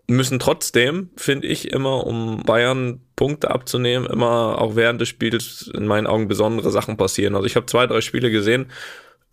müssen 0.07 0.39
trotzdem, 0.39 1.09
finde 1.17 1.47
ich, 1.47 1.73
immer, 1.73 2.07
um 2.07 2.41
Bayern 2.43 3.01
Punkte 3.17 3.51
abzunehmen, 3.51 4.09
immer 4.09 4.61
auch 4.61 4.77
während 4.77 5.01
des 5.01 5.09
Spiels 5.09 5.69
in 5.75 5.87
meinen 5.87 6.07
Augen 6.07 6.29
besondere 6.29 6.71
Sachen 6.71 6.95
passieren. 6.95 7.35
Also 7.35 7.47
ich 7.47 7.57
habe 7.57 7.65
zwei, 7.65 7.85
drei 7.85 7.99
Spiele 7.99 8.31
gesehen, 8.31 8.71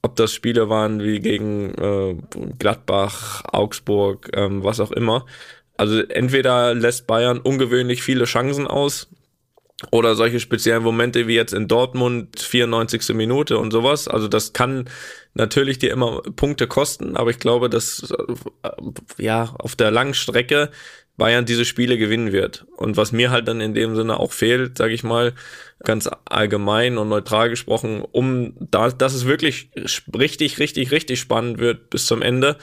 ob 0.02 0.16
das 0.16 0.34
Spiele 0.34 0.68
waren 0.68 1.04
wie 1.04 1.20
gegen 1.20 1.72
äh, 1.74 2.16
Gladbach, 2.58 3.44
Augsburg, 3.52 4.28
ähm, 4.34 4.64
was 4.64 4.80
auch 4.80 4.90
immer. 4.90 5.24
Also 5.76 6.00
entweder 6.00 6.74
lässt 6.74 7.06
Bayern 7.06 7.38
ungewöhnlich 7.38 8.02
viele 8.02 8.24
Chancen 8.24 8.66
aus 8.66 9.08
oder 9.90 10.14
solche 10.14 10.40
speziellen 10.40 10.82
Momente 10.82 11.26
wie 11.26 11.34
jetzt 11.34 11.52
in 11.52 11.68
Dortmund 11.68 12.38
94. 12.38 13.14
Minute 13.14 13.58
und 13.58 13.72
sowas. 13.72 14.08
Also 14.08 14.28
das 14.28 14.52
kann 14.52 14.88
natürlich 15.34 15.78
dir 15.78 15.90
immer 15.90 16.22
Punkte 16.22 16.66
kosten, 16.66 17.16
aber 17.16 17.30
ich 17.30 17.38
glaube, 17.38 17.68
dass 17.68 18.12
äh, 18.62 18.72
ja 19.22 19.54
auf 19.58 19.74
der 19.76 19.90
langen 19.90 20.14
Strecke 20.14 20.70
Bayern 21.16 21.44
diese 21.44 21.64
Spiele 21.64 21.96
gewinnen 21.96 22.32
wird. 22.32 22.66
Und 22.76 22.96
was 22.96 23.12
mir 23.12 23.30
halt 23.30 23.46
dann 23.46 23.60
in 23.60 23.74
dem 23.74 23.94
Sinne 23.94 24.18
auch 24.18 24.32
fehlt, 24.32 24.78
sage 24.78 24.94
ich 24.94 25.04
mal, 25.04 25.34
ganz 25.84 26.08
allgemein 26.24 26.98
und 26.98 27.08
neutral 27.08 27.50
gesprochen, 27.50 28.02
um 28.10 28.54
da, 28.58 28.90
dass 28.90 29.14
es 29.14 29.26
wirklich 29.26 29.70
richtig, 30.16 30.58
richtig, 30.58 30.90
richtig 30.90 31.20
spannend 31.20 31.58
wird 31.58 31.90
bis 31.90 32.06
zum 32.06 32.20
Ende, 32.20 32.58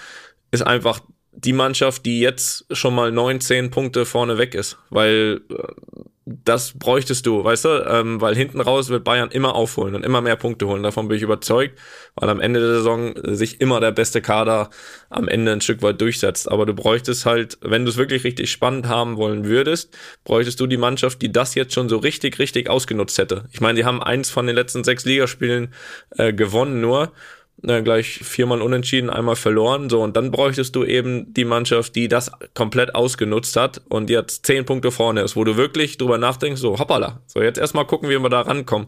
ist 0.51 0.63
einfach 0.63 1.01
die 1.32 1.53
Mannschaft, 1.53 2.06
die 2.06 2.20
jetzt 2.20 2.65
schon 2.75 2.94
mal 2.94 3.12
neun, 3.12 3.39
zehn 3.39 3.72
Punkte 3.72 4.06
vorne 4.06 4.38
weg 4.38 4.53
ist, 4.53 4.77
weil 4.89 5.41
äh, 5.50 6.01
das 6.44 6.78
bräuchtest 6.78 7.26
du, 7.26 7.44
weißt 7.44 7.66
du, 7.66 7.70
ähm, 7.88 8.22
weil 8.22 8.36
hinten 8.36 8.62
raus 8.62 8.90
wird 8.90 9.04
Bayern 9.04 9.32
immer 9.32 9.56
aufholen 9.56 9.96
und 9.96 10.06
immer 10.06 10.22
mehr 10.22 10.36
Punkte 10.36 10.68
holen. 10.68 10.84
Davon 10.84 11.08
bin 11.08 11.18
ich 11.18 11.24
überzeugt, 11.24 11.80
weil 12.16 12.30
am 12.30 12.40
Ende 12.40 12.60
der 12.60 12.76
Saison 12.76 13.14
sich 13.24 13.62
immer 13.62 13.80
der 13.80 13.92
beste 13.92 14.22
Kader 14.22 14.70
am 15.10 15.28
Ende 15.28 15.52
ein 15.52 15.62
Stück 15.62 15.82
weit 15.82 16.02
durchsetzt. 16.02 16.52
Aber 16.52 16.66
du 16.66 16.74
bräuchtest 16.74 17.26
halt, 17.26 17.58
wenn 17.62 17.86
du 17.86 17.92
es 17.92 17.98
wirklich 17.98 18.24
richtig 18.24 18.52
spannend 18.52 18.88
haben 18.88 19.18
wollen 19.18 19.46
würdest, 19.46 19.96
bräuchtest 20.24 20.60
du 20.60 20.68
die 20.68 20.78
Mannschaft, 20.78 21.22
die 21.22 21.32
das 21.32 21.56
jetzt 21.56 21.74
schon 21.74 21.90
so 21.90 21.98
richtig, 21.98 22.40
richtig 22.40 22.70
ausgenutzt 22.70 23.18
hätte. 23.18 23.46
Ich 23.52 23.62
meine, 23.62 23.80
die 23.80 23.86
haben 23.86 24.02
eins 24.02 24.30
von 24.30 24.48
den 24.48 24.56
letzten 24.56 24.84
sechs 24.84 25.06
Ligaspielen 25.06 25.74
äh, 26.18 26.34
gewonnen 26.34 26.82
nur 26.82 27.12
äh, 27.63 27.81
gleich 27.81 28.20
viermal 28.24 28.62
unentschieden, 28.62 29.10
einmal 29.10 29.36
verloren. 29.36 29.89
So, 29.89 30.01
und 30.01 30.15
dann 30.15 30.31
bräuchtest 30.31 30.75
du 30.75 30.84
eben 30.84 31.34
die 31.34 31.46
Mannschaft, 31.46 31.96
die 31.96 32.07
das 32.07 32.31
komplett 32.53 32.96
ausgenutzt 32.96 33.55
hat 33.55 33.81
und 33.90 34.09
jetzt 34.09 34.46
zehn 34.46 34.66
Punkte 34.66 34.92
vorne 34.92 35.22
ist, 35.22 35.35
wo 35.35 35.44
du 35.44 35.57
wirklich 35.57 35.98
drüber 35.98 36.18
nachdenkst, 36.18 36.61
so 36.61 36.79
hoppala, 36.79 37.22
so 37.27 37.42
jetzt 37.42 37.59
erstmal 37.59 37.85
gucken, 37.85 38.09
wie 38.09 38.20
wir 38.20 38.29
da 38.29 38.42
rankommen. 38.42 38.87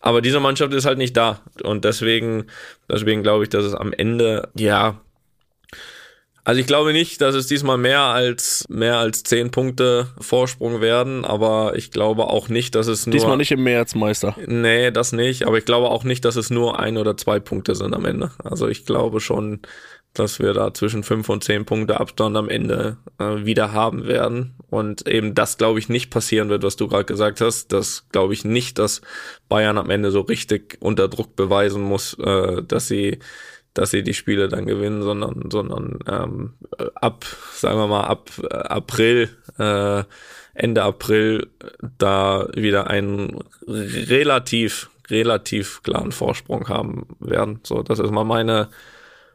Aber 0.00 0.22
diese 0.22 0.40
Mannschaft 0.40 0.72
ist 0.72 0.86
halt 0.86 0.98
nicht 0.98 1.16
da. 1.16 1.40
Und 1.62 1.84
deswegen, 1.84 2.46
deswegen 2.88 3.22
glaube 3.22 3.44
ich, 3.44 3.50
dass 3.50 3.64
es 3.64 3.74
am 3.74 3.92
Ende, 3.92 4.48
ja, 4.54 5.00
also 6.44 6.60
ich 6.60 6.66
glaube 6.66 6.92
nicht, 6.92 7.20
dass 7.20 7.34
es 7.34 7.46
diesmal 7.46 7.78
mehr 7.78 8.00
als 8.00 8.64
mehr 8.68 8.98
als 8.98 9.22
zehn 9.22 9.50
Punkte 9.50 10.08
Vorsprung 10.18 10.80
werden, 10.80 11.24
aber 11.24 11.74
ich 11.76 11.90
glaube 11.90 12.28
auch 12.28 12.48
nicht, 12.48 12.74
dass 12.74 12.86
es 12.86 13.06
nur 13.06 13.12
diesmal 13.12 13.36
nicht 13.36 13.52
im 13.52 13.62
März 13.62 13.94
Meister. 13.94 14.36
Nee, 14.46 14.90
das 14.90 15.12
nicht, 15.12 15.46
aber 15.46 15.58
ich 15.58 15.64
glaube 15.64 15.90
auch 15.90 16.04
nicht, 16.04 16.24
dass 16.24 16.36
es 16.36 16.50
nur 16.50 16.78
ein 16.78 16.96
oder 16.96 17.16
zwei 17.16 17.40
Punkte 17.40 17.74
sind 17.74 17.94
am 17.94 18.04
Ende. 18.04 18.30
Also 18.42 18.68
ich 18.68 18.86
glaube 18.86 19.20
schon, 19.20 19.60
dass 20.14 20.40
wir 20.40 20.52
da 20.54 20.74
zwischen 20.74 21.04
fünf 21.04 21.28
und 21.28 21.44
zehn 21.44 21.64
Punkte 21.64 22.00
Abstand 22.00 22.36
am 22.36 22.48
Ende 22.48 22.96
äh, 23.18 23.44
wieder 23.44 23.72
haben 23.72 24.06
werden 24.06 24.54
und 24.68 25.06
eben 25.06 25.34
das 25.34 25.56
glaube 25.56 25.78
ich 25.78 25.88
nicht 25.88 26.10
passieren 26.10 26.48
wird, 26.48 26.62
was 26.62 26.76
du 26.76 26.88
gerade 26.88 27.04
gesagt 27.04 27.40
hast. 27.40 27.72
Das 27.72 28.06
glaube 28.10 28.32
ich 28.32 28.44
nicht, 28.44 28.78
dass 28.78 29.02
Bayern 29.48 29.78
am 29.78 29.90
Ende 29.90 30.10
so 30.10 30.20
richtig 30.22 30.78
unter 30.80 31.08
Druck 31.08 31.36
beweisen 31.36 31.82
muss, 31.82 32.14
äh, 32.14 32.62
dass 32.62 32.88
sie 32.88 33.18
dass 33.74 33.90
sie 33.90 34.02
die 34.02 34.14
Spiele 34.14 34.48
dann 34.48 34.66
gewinnen, 34.66 35.02
sondern, 35.02 35.50
sondern 35.50 35.98
ähm, 36.08 36.54
ab, 36.94 37.24
sagen 37.52 37.78
wir 37.78 37.86
mal, 37.86 38.04
ab 38.04 38.30
äh, 38.42 38.54
April, 38.54 39.30
äh, 39.58 40.02
Ende 40.54 40.82
April 40.82 41.46
da 41.98 42.48
wieder 42.54 42.88
einen 42.88 43.38
relativ, 43.64 44.90
relativ 45.08 45.82
klaren 45.82 46.12
Vorsprung 46.12 46.68
haben 46.68 47.06
werden. 47.20 47.60
So, 47.62 47.82
das 47.82 48.00
ist 48.00 48.10
mal 48.10 48.24
meine 48.24 48.68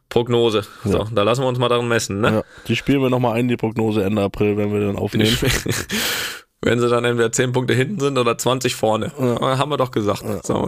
Prognose. 0.09 0.63
So, 0.83 0.99
ja. 0.99 1.07
da 1.13 1.23
lassen 1.23 1.41
wir 1.41 1.47
uns 1.47 1.57
mal 1.57 1.69
daran 1.69 1.87
messen. 1.87 2.21
Ne? 2.21 2.27
Ja, 2.27 2.43
die 2.67 2.75
spielen 2.75 3.01
wir 3.01 3.09
nochmal 3.09 3.37
ein, 3.37 3.47
die 3.47 3.57
Prognose 3.57 4.03
Ende 4.03 4.21
April, 4.21 4.57
wenn 4.57 4.71
wir 4.73 4.81
dann 4.81 4.97
aufnehmen. 4.97 5.35
wenn 6.61 6.79
sie 6.79 6.89
dann 6.89 7.05
entweder 7.05 7.31
10 7.31 7.51
Punkte 7.51 7.73
hinten 7.73 7.99
sind 7.99 8.17
oder 8.17 8.37
20 8.37 8.75
vorne. 8.75 9.11
Ja. 9.19 9.57
Haben 9.57 9.71
wir 9.71 9.77
doch 9.77 9.91
gesagt. 9.91 10.23
Ja. 10.23 10.41
So, 10.43 10.67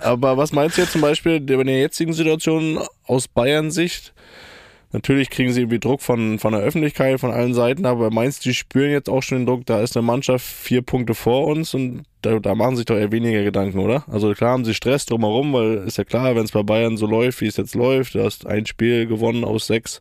Aber 0.00 0.36
was 0.36 0.52
meinst 0.52 0.76
du 0.76 0.82
jetzt 0.82 0.92
zum 0.92 1.00
Beispiel 1.00 1.36
in 1.36 1.66
der 1.66 1.78
jetzigen 1.78 2.12
Situation 2.12 2.78
aus 3.06 3.28
Bayern-Sicht? 3.28 4.14
Natürlich 4.94 5.28
kriegen 5.28 5.52
sie 5.52 5.62
irgendwie 5.62 5.80
Druck 5.80 6.02
von, 6.02 6.38
von 6.38 6.52
der 6.52 6.62
Öffentlichkeit, 6.62 7.18
von 7.18 7.32
allen 7.32 7.52
Seiten, 7.52 7.84
aber 7.84 8.12
meinst 8.12 8.44
du, 8.44 8.50
die 8.50 8.54
spüren 8.54 8.92
jetzt 8.92 9.10
auch 9.10 9.24
schon 9.24 9.38
den 9.38 9.46
Druck, 9.46 9.66
da 9.66 9.80
ist 9.80 9.96
eine 9.96 10.06
Mannschaft 10.06 10.46
vier 10.46 10.82
Punkte 10.82 11.14
vor 11.14 11.48
uns 11.48 11.74
und 11.74 12.04
da, 12.22 12.38
da 12.38 12.54
machen 12.54 12.76
sich 12.76 12.84
doch 12.84 12.94
eher 12.94 13.10
weniger 13.10 13.42
Gedanken, 13.42 13.80
oder? 13.80 14.04
Also 14.08 14.32
klar 14.34 14.52
haben 14.52 14.64
sie 14.64 14.72
Stress 14.72 15.04
drumherum, 15.04 15.52
weil 15.52 15.78
ist 15.78 15.98
ja 15.98 16.04
klar, 16.04 16.36
wenn 16.36 16.44
es 16.44 16.52
bei 16.52 16.62
Bayern 16.62 16.96
so 16.96 17.06
läuft, 17.06 17.40
wie 17.40 17.48
es 17.48 17.56
jetzt 17.56 17.74
läuft, 17.74 18.14
du 18.14 18.22
hast 18.22 18.46
ein 18.46 18.66
Spiel 18.66 19.08
gewonnen 19.08 19.42
aus 19.42 19.66
sechs, 19.66 20.00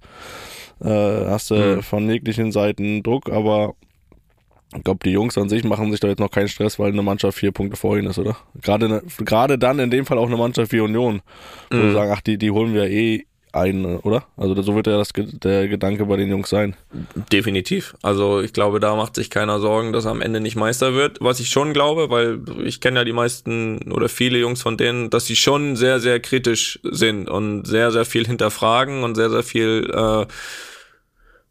äh, 0.80 0.90
hast 0.90 1.50
du 1.50 1.56
mhm. 1.56 1.82
von 1.82 2.08
jeglichen 2.08 2.52
Seiten 2.52 3.02
Druck, 3.02 3.32
aber 3.32 3.74
ich 4.76 4.84
glaube, 4.84 5.00
die 5.04 5.12
Jungs 5.12 5.38
an 5.38 5.50
sich 5.50 5.64
machen 5.64 5.92
sich 5.92 6.00
da 6.00 6.08
jetzt 6.08 6.20
noch 6.20 6.32
keinen 6.32 6.48
Stress, 6.48 6.80
weil 6.80 6.92
eine 6.92 7.02
Mannschaft 7.02 7.38
vier 7.38 7.52
Punkte 7.52 7.78
vor 7.78 7.98
ihnen 7.98 8.08
ist, 8.08 8.20
oder? 8.20 8.38
Gerade, 8.62 8.90
ne, 8.90 9.04
gerade 9.20 9.58
dann 9.58 9.80
in 9.80 9.92
dem 9.92 10.06
Fall 10.06 10.18
auch 10.18 10.28
eine 10.28 10.38
Mannschaft 10.38 10.72
wie 10.72 10.80
Union, 10.80 11.22
wo 11.70 11.78
mhm. 11.78 11.94
sagen, 11.94 12.12
ach, 12.16 12.22
die, 12.22 12.38
die 12.38 12.52
holen 12.52 12.74
wir 12.74 12.90
eh 12.90 13.26
ein, 13.54 13.86
oder? 13.86 14.26
Also 14.36 14.60
so 14.62 14.76
wird 14.76 14.88
ja 14.88 14.98
das, 14.98 15.10
der 15.16 15.68
Gedanke 15.68 16.06
bei 16.08 16.18
den 16.18 16.30
Jungs 16.30 16.50
sein. 16.50 16.76
Definitiv. 17.32 17.96
Also 18.02 18.42
ich 18.42 18.52
glaube, 18.52 18.80
da 18.80 18.96
macht 18.96 19.16
sich 19.16 19.30
keiner 19.30 19.60
Sorgen, 19.60 19.94
dass 19.94 20.06
er 20.06 20.12
am 20.12 20.22
Ende 20.22 20.40
nicht 20.40 20.56
Meister 20.56 20.96
wird. 20.96 21.20
Was 21.22 21.40
ich 21.40 21.50
schon 21.50 21.72
glaube, 21.72 22.10
weil 22.10 22.42
ich 22.66 22.82
kenne 22.82 23.00
ja 23.00 23.06
die 23.06 23.14
meisten 23.14 23.92
oder 23.92 24.10
viele 24.10 24.40
Jungs 24.40 24.62
von 24.64 24.76
denen, 24.76 25.12
dass 25.12 25.28
sie 25.28 25.36
schon 25.36 25.76
sehr, 25.76 26.00
sehr 26.00 26.20
kritisch 26.20 26.80
sind 26.84 27.30
und 27.30 27.66
sehr, 27.66 27.92
sehr 27.92 28.06
viel 28.06 28.26
hinterfragen 28.26 29.04
und 29.04 29.16
sehr, 29.16 29.30
sehr 29.30 29.44
viel 29.44 29.90
äh, 29.94 30.26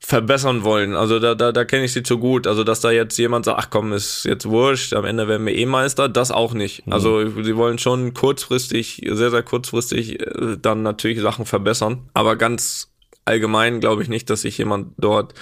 verbessern 0.04 0.64
wollen. 0.64 0.96
Also 0.96 1.20
da, 1.20 1.34
da, 1.34 1.52
da 1.52 1.64
kenne 1.64 1.84
ich 1.84 1.92
sie 1.92 2.02
zu 2.02 2.18
gut. 2.18 2.46
Also 2.46 2.64
dass 2.64 2.80
da 2.80 2.90
jetzt 2.90 3.16
jemand 3.18 3.44
sagt, 3.44 3.58
ach 3.58 3.70
komm, 3.70 3.92
ist 3.92 4.24
jetzt 4.24 4.46
wurscht, 4.46 4.94
am 4.94 5.04
Ende 5.04 5.28
werden 5.28 5.46
wir 5.46 5.54
eh 5.54 5.64
Meister, 5.64 6.08
das 6.08 6.32
auch 6.32 6.54
nicht. 6.54 6.86
Mhm. 6.86 6.92
Also 6.92 7.42
sie 7.42 7.56
wollen 7.56 7.78
schon 7.78 8.12
kurzfristig, 8.12 9.02
sehr, 9.08 9.30
sehr 9.30 9.42
kurzfristig 9.42 10.20
äh, 10.20 10.58
dann 10.60 10.82
natürlich 10.82 11.20
Sachen 11.20 11.46
verbessern. 11.46 12.10
Aber 12.14 12.36
ganz 12.36 12.90
allgemein 13.24 13.80
glaube 13.80 14.02
ich 14.02 14.08
nicht, 14.08 14.28
dass 14.28 14.42
sich 14.42 14.58
jemand 14.58 14.92
dort 14.98 15.34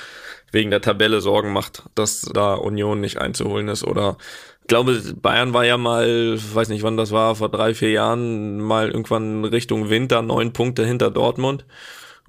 wegen 0.52 0.70
der 0.70 0.82
Tabelle 0.82 1.20
Sorgen 1.20 1.52
macht, 1.52 1.84
dass 1.94 2.20
da 2.20 2.54
Union 2.54 3.00
nicht 3.00 3.18
einzuholen 3.18 3.68
ist 3.68 3.84
oder 3.84 4.18
ich 4.62 4.66
glaube, 4.66 5.00
Bayern 5.20 5.52
war 5.52 5.64
ja 5.64 5.78
mal, 5.78 6.38
weiß 6.38 6.68
nicht 6.68 6.84
wann 6.84 6.96
das 6.96 7.10
war, 7.10 7.34
vor 7.34 7.48
drei, 7.48 7.74
vier 7.74 7.90
Jahren 7.90 8.60
mal 8.60 8.88
irgendwann 8.88 9.44
Richtung 9.44 9.90
Winter 9.90 10.22
neun 10.22 10.52
Punkte 10.52 10.86
hinter 10.86 11.10
Dortmund. 11.10 11.64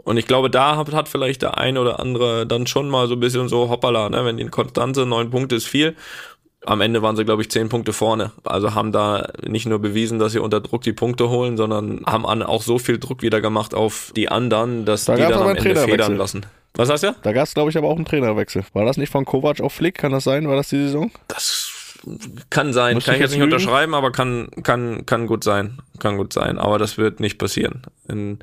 Und 0.03 0.17
ich 0.17 0.27
glaube, 0.27 0.49
da 0.49 0.77
hat, 0.77 0.91
hat 0.93 1.09
vielleicht 1.09 1.41
der 1.41 1.57
eine 1.57 1.79
oder 1.79 1.99
andere 1.99 2.47
dann 2.47 2.67
schon 2.67 2.89
mal 2.89 3.07
so 3.07 3.13
ein 3.13 3.19
bisschen 3.19 3.47
so, 3.49 3.69
hoppala, 3.69 4.09
ne, 4.09 4.25
wenn 4.25 4.37
die 4.37 4.45
Konstanze 4.47 5.05
neun 5.05 5.29
Punkte 5.29 5.55
ist 5.55 5.67
viel. 5.67 5.95
am 6.65 6.81
Ende 6.81 7.01
waren 7.01 7.15
sie, 7.15 7.25
glaube 7.25 7.41
ich, 7.41 7.49
zehn 7.49 7.69
Punkte 7.69 7.93
vorne. 7.93 8.31
Also 8.43 8.75
haben 8.75 8.91
da 8.91 9.29
nicht 9.45 9.65
nur 9.65 9.79
bewiesen, 9.79 10.19
dass 10.19 10.31
sie 10.33 10.39
unter 10.39 10.61
Druck 10.61 10.81
die 10.83 10.93
Punkte 10.93 11.29
holen, 11.29 11.57
sondern 11.57 12.01
haben 12.05 12.25
auch 12.25 12.61
so 12.61 12.77
viel 12.77 12.99
Druck 12.99 13.21
wieder 13.21 13.41
gemacht 13.41 13.73
auf 13.73 14.11
die 14.15 14.29
anderen, 14.29 14.85
dass 14.85 15.05
Da 15.05 15.15
die 15.15 15.21
dann 15.23 15.33
am 15.33 15.55
Ende 15.55 15.75
federn 15.75 16.17
lassen. 16.17 16.45
Was 16.75 16.89
heißt 16.89 17.03
du? 17.03 17.15
Da 17.23 17.33
gab 17.33 17.45
es, 17.45 17.53
glaube 17.53 17.69
ich, 17.69 17.77
aber 17.77 17.89
auch 17.89 17.95
einen 17.95 18.05
Trainerwechsel. 18.05 18.63
War 18.73 18.85
das 18.85 18.97
nicht 18.97 19.11
von 19.11 19.25
Kovac 19.25 19.59
auf 19.59 19.73
Flick? 19.73 19.97
Kann 19.97 20.11
das 20.11 20.23
sein? 20.23 20.47
War 20.47 20.55
das 20.55 20.69
die 20.69 20.77
Saison? 20.77 21.11
Das 21.27 21.70
kann 22.49 22.73
sein. 22.73 22.95
Müsste 22.95 23.11
kann 23.11 23.15
ich 23.15 23.21
jetzt 23.21 23.33
nicht 23.33 23.43
unterschreiben, 23.43 23.93
aber 23.93 24.11
kann, 24.11 24.49
kann, 24.63 25.05
kann 25.05 25.27
gut 25.27 25.43
sein. 25.43 25.79
Kann 25.99 26.17
gut 26.17 26.33
sein. 26.33 26.57
Aber 26.57 26.79
das 26.79 26.97
wird 26.97 27.19
nicht 27.19 27.37
passieren. 27.37 27.83
In 28.07 28.39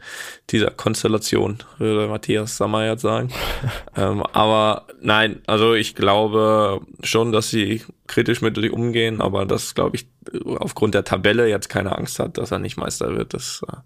dieser 0.50 0.70
Konstellation, 0.70 1.58
würde 1.78 2.08
Matthias 2.08 2.56
Sammer 2.56 2.86
jetzt 2.86 3.02
sagen. 3.02 3.30
ähm, 3.96 4.22
aber 4.32 4.86
nein, 5.00 5.42
also 5.46 5.74
ich 5.74 5.94
glaube 5.94 6.80
schon, 7.02 7.32
dass 7.32 7.50
sie 7.50 7.82
kritisch 8.06 8.40
mit 8.42 8.56
sich 8.56 8.70
umgehen, 8.72 9.20
aber 9.20 9.44
das, 9.44 9.74
glaube 9.74 9.96
ich, 9.96 10.06
aufgrund 10.44 10.94
der 10.94 11.04
Tabelle 11.04 11.48
jetzt 11.48 11.68
keine 11.68 11.96
Angst 11.96 12.18
hat, 12.18 12.38
dass 12.38 12.50
er 12.50 12.58
nicht 12.58 12.76
Meister 12.76 13.16
wird. 13.16 13.34
Das, 13.34 13.62
äh, 13.68 13.76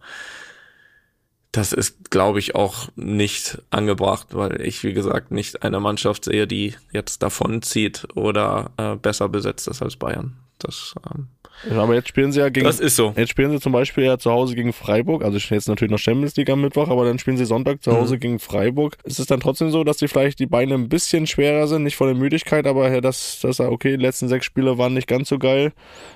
das 1.52 1.74
ist, 1.74 2.10
glaube 2.10 2.38
ich, 2.38 2.54
auch 2.54 2.88
nicht 2.96 3.58
angebracht, 3.70 4.28
weil 4.32 4.62
ich, 4.62 4.82
wie 4.84 4.94
gesagt, 4.94 5.30
nicht 5.30 5.62
eine 5.62 5.80
Mannschaft 5.80 6.24
sehe, 6.24 6.46
die 6.46 6.74
jetzt 6.92 7.22
davonzieht 7.22 8.08
oder 8.14 8.70
äh, 8.78 8.96
besser 8.96 9.28
besetzt 9.28 9.68
ist 9.68 9.82
als 9.82 9.96
Bayern. 9.96 10.41
Das, 10.62 10.94
ähm, 11.14 11.28
Aber 11.76 11.94
jetzt 11.94 12.08
spielen 12.08 12.32
sie 12.32 12.40
ja 12.40 12.48
gegen. 12.48 12.66
das 12.66 12.80
ist 12.80 12.96
so. 12.96 13.12
Jetzt 13.16 13.30
spielen 13.30 13.50
sie 13.50 13.60
zum 13.60 13.72
Beispiel 13.72 14.04
ja 14.04 14.18
zu 14.18 14.30
Hause 14.30 14.54
gegen 14.54 14.72
Freiburg, 14.72 15.24
also 15.24 15.38
jetzt 15.38 15.68
natürlich 15.68 15.90
noch 15.90 15.98
Champions 15.98 16.36
League 16.36 16.50
am 16.50 16.60
Mittwoch, 16.60 16.88
aber 16.88 17.04
dann 17.04 17.18
spielen 17.18 17.36
sie 17.36 17.44
Sonntag 17.44 17.82
zu 17.82 17.92
Hause 17.92 18.18
gegen 18.18 18.38
Freiburg. 18.38 18.96
Ist 19.04 19.18
es 19.18 19.26
dann 19.26 19.40
trotzdem 19.40 19.70
so, 19.70 19.84
dass 19.84 19.98
die 19.98 20.08
vielleicht 20.08 20.38
die 20.38 20.46
Beine 20.46 20.74
ein 20.74 20.88
bisschen 20.88 21.26
schwerer 21.26 21.66
sind, 21.66 21.82
nicht 21.82 21.96
von 21.96 22.08
der 22.08 22.16
Müdigkeit, 22.16 22.66
aber 22.66 22.90
ja, 22.90 23.00
dass, 23.00 23.40
dass 23.40 23.58
er, 23.58 23.70
okay, 23.70 23.96
die 23.96 24.02
letzten 24.02 24.28
sechs 24.28 24.46
Spiele 24.46 24.78
waren 24.78 24.94
nicht 24.94 25.08
ganz 25.08 25.28
so 25.28 25.38
geil, 25.38 25.72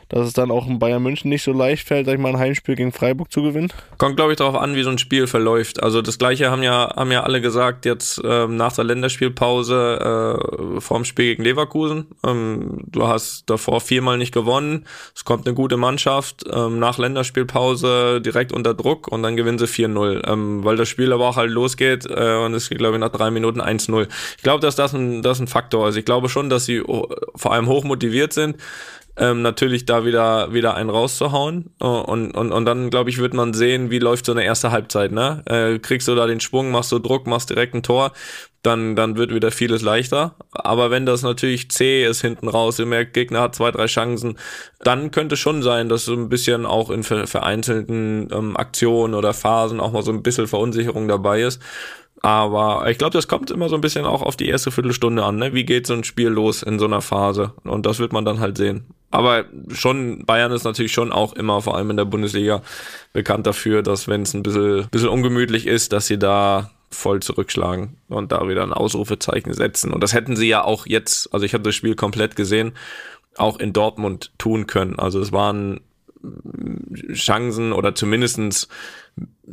dass 0.09 0.26
es 0.26 0.32
dann 0.32 0.50
auch 0.50 0.66
in 0.66 0.78
Bayern 0.78 1.02
München 1.02 1.28
nicht 1.30 1.42
so 1.42 1.52
leicht 1.52 1.87
fällt, 1.87 2.06
sag 2.06 2.14
ich 2.14 2.20
mal, 2.20 2.30
ein 2.30 2.38
Heimspiel 2.38 2.76
gegen 2.76 2.92
Freiburg 2.92 3.32
zu 3.32 3.42
gewinnen? 3.42 3.72
Kommt, 3.98 4.16
glaube 4.16 4.32
ich, 4.32 4.38
darauf 4.38 4.54
an, 4.54 4.76
wie 4.76 4.82
so 4.82 4.90
ein 4.90 4.98
Spiel 4.98 5.26
verläuft. 5.26 5.82
Also 5.82 6.02
das 6.02 6.18
gleiche 6.18 6.50
haben 6.50 6.62
ja, 6.62 6.94
haben 6.94 7.11
ja 7.11 7.22
alle 7.22 7.40
gesagt, 7.40 7.85
jetzt 7.85 8.20
ähm, 8.24 8.56
nach 8.56 8.72
der 8.72 8.85
Länderspielpause 8.85 10.76
äh, 10.76 10.80
vorm 10.80 11.04
Spiel 11.04 11.26
gegen 11.26 11.42
Leverkusen. 11.42 12.06
Ähm, 12.24 12.85
du 12.87 13.06
hast 13.06 13.48
davor 13.50 13.80
viermal 13.80 14.18
nicht 14.18 14.32
gewonnen. 14.37 14.85
Es 15.14 15.25
kommt 15.25 15.46
eine 15.46 15.55
gute 15.55 15.77
Mannschaft 15.77 16.44
ähm, 16.53 16.79
nach 16.79 16.99
Länderspielpause 16.99 18.20
direkt 18.20 18.53
unter 18.53 18.75
Druck 18.75 19.09
und 19.09 19.22
dann 19.22 19.37
gewinnen 19.37 19.59
sie 19.59 19.66
4-0. 19.66 20.31
Ähm, 20.31 20.64
weil 20.64 20.77
das 20.77 20.88
Spiel 20.88 21.12
aber 21.12 21.27
auch 21.27 21.37
halt 21.37 21.51
losgeht 21.51 22.07
äh, 22.07 22.37
und 22.37 22.55
es 22.55 22.68
geht, 22.68 22.79
glaube 22.79 22.96
ich, 22.96 23.01
nach 23.01 23.11
drei 23.11 23.31
Minuten 23.31 23.61
1-0. 23.61 24.07
Ich 24.37 24.42
glaube, 24.42 24.61
dass 24.61 24.77
das 24.77 24.94
ein, 24.94 25.22
das 25.22 25.40
ein 25.40 25.49
Faktor 25.49 25.88
ist. 25.88 25.96
Ich 25.96 26.05
glaube 26.05 26.29
schon, 26.29 26.51
dass 26.51 26.66
sie 26.66 26.83
vor 27.35 27.53
allem 27.53 27.66
hoch 27.66 27.83
motiviert 27.83 28.33
sind 28.33 28.57
ähm, 29.18 29.42
natürlich 29.42 29.87
da 29.87 30.05
wieder 30.05 30.52
wieder 30.52 30.74
einen 30.74 30.90
rauszuhauen. 30.90 31.70
Äh, 31.81 31.87
und 31.87 32.33
und 32.33 32.52
und 32.52 32.64
dann 32.64 32.90
glaube 32.90 33.11
ich 33.11 33.18
wird 33.18 33.35
man 33.35 33.55
sehen 33.55 33.90
wie 33.90 33.98
läuft 33.98 34.26
so 34.26 34.33
eine 34.33 34.44
erste 34.44 34.70
Halbzeit 34.70 35.12
ne? 35.12 35.42
Äh, 35.46 35.79
kriegst 35.79 36.09
du 36.09 36.14
da 36.14 36.26
den 36.26 36.40
Schwung 36.40 36.70
machst 36.70 36.92
du 36.92 36.98
Druck 36.98 37.26
machst 37.26 37.50
direkt 37.50 37.74
ein 37.74 37.83
Tor 37.83 38.12
dann 38.62 38.96
dann 38.96 39.16
wird 39.16 39.33
wieder 39.33 39.50
vieles 39.50 39.83
leichter. 39.83 40.35
Aber 40.52 40.90
wenn 40.90 41.07
das 41.07 41.22
natürlich 41.22 41.70
zäh 41.70 42.05
ist 42.05 42.20
hinten 42.20 42.48
raus 42.48 42.79
ihr 42.79 42.87
merkt 42.87 43.14
Gegner 43.14 43.40
hat 43.40 43.55
zwei 43.55 43.70
drei 43.70 43.87
Chancen 43.87 44.38
dann 44.81 45.11
könnte 45.11 45.37
schon 45.37 45.62
sein 45.62 45.88
dass 45.88 46.05
so 46.05 46.14
ein 46.14 46.29
bisschen 46.29 46.66
auch 46.66 46.90
in 46.90 47.02
ver 47.02 47.26
vereinzelten 47.26 48.29
ähm, 48.33 48.57
Aktionen 48.57 49.14
oder 49.14 49.33
Phasen 49.33 49.81
auch 49.81 49.92
mal 49.92 50.02
so 50.02 50.12
ein 50.12 50.22
bisschen 50.22 50.46
Verunsicherung 50.46 51.09
dabei 51.09 51.42
ist 51.42 51.62
aber 52.27 52.91
ich 52.91 52.99
glaube, 52.99 53.12
das 53.12 53.29
kommt 53.29 53.53
immer 53.53 53.69
so 53.69 53.77
ein 53.77 53.81
bisschen 53.81 54.05
auch 54.05 54.21
auf 54.21 54.35
die 54.35 54.49
erste 54.49 54.73
Viertelstunde 54.73 55.23
an. 55.23 55.37
Ne? 55.37 55.55
Wie 55.55 55.65
geht 55.65 55.87
so 55.87 55.95
ein 55.95 56.03
Spiel 56.03 56.27
los 56.27 56.65
in 56.65 56.81
so 56.81 56.87
einer 56.87 57.01
Phase? 57.01 57.53
Und 57.62 57.87
das 57.87 58.01
wird 58.01 58.12
man 58.12 58.25
dann 58.25 58.41
halt 58.41 58.57
sehen. 58.57 58.85
Aber 59.12 59.45
schon, 59.69 60.25
Bayern 60.27 60.51
ist 60.51 60.65
natürlich 60.65 60.91
schon 60.91 61.12
auch 61.12 61.35
immer, 61.35 61.62
vor 61.62 61.77
allem 61.77 61.91
in 61.91 61.97
der 61.97 62.05
Bundesliga, 62.05 62.62
bekannt 63.12 63.47
dafür, 63.47 63.85
dass 63.85 64.09
wenn 64.09 64.23
es 64.23 64.35
ein 64.35 64.43
bisschen, 64.43 64.89
bisschen 64.91 65.09
ungemütlich 65.09 65.69
ist, 65.69 65.93
dass 65.93 66.09
sie 66.09 66.19
da 66.19 66.73
voll 66.91 67.21
zurückschlagen 67.21 67.97
und 68.09 68.33
da 68.33 68.49
wieder 68.49 68.65
ein 68.65 68.73
Ausrufezeichen 68.73 69.53
setzen. 69.55 69.93
Und 69.93 70.03
das 70.03 70.12
hätten 70.12 70.35
sie 70.35 70.49
ja 70.49 70.65
auch 70.65 70.85
jetzt, 70.85 71.33
also 71.33 71.47
ich 71.47 71.55
habe 71.55 71.62
das 71.62 71.77
Spiel 71.77 71.95
komplett 71.95 72.35
gesehen, 72.35 72.73
auch 73.37 73.61
in 73.61 73.73
Dortmund 73.73 74.33
tun 74.37 74.67
können. 74.67 74.99
Also 74.99 75.21
es 75.21 75.31
waren 75.31 75.79
Chancen 77.12 77.73
oder 77.73 77.95
zumindestens 77.95 78.67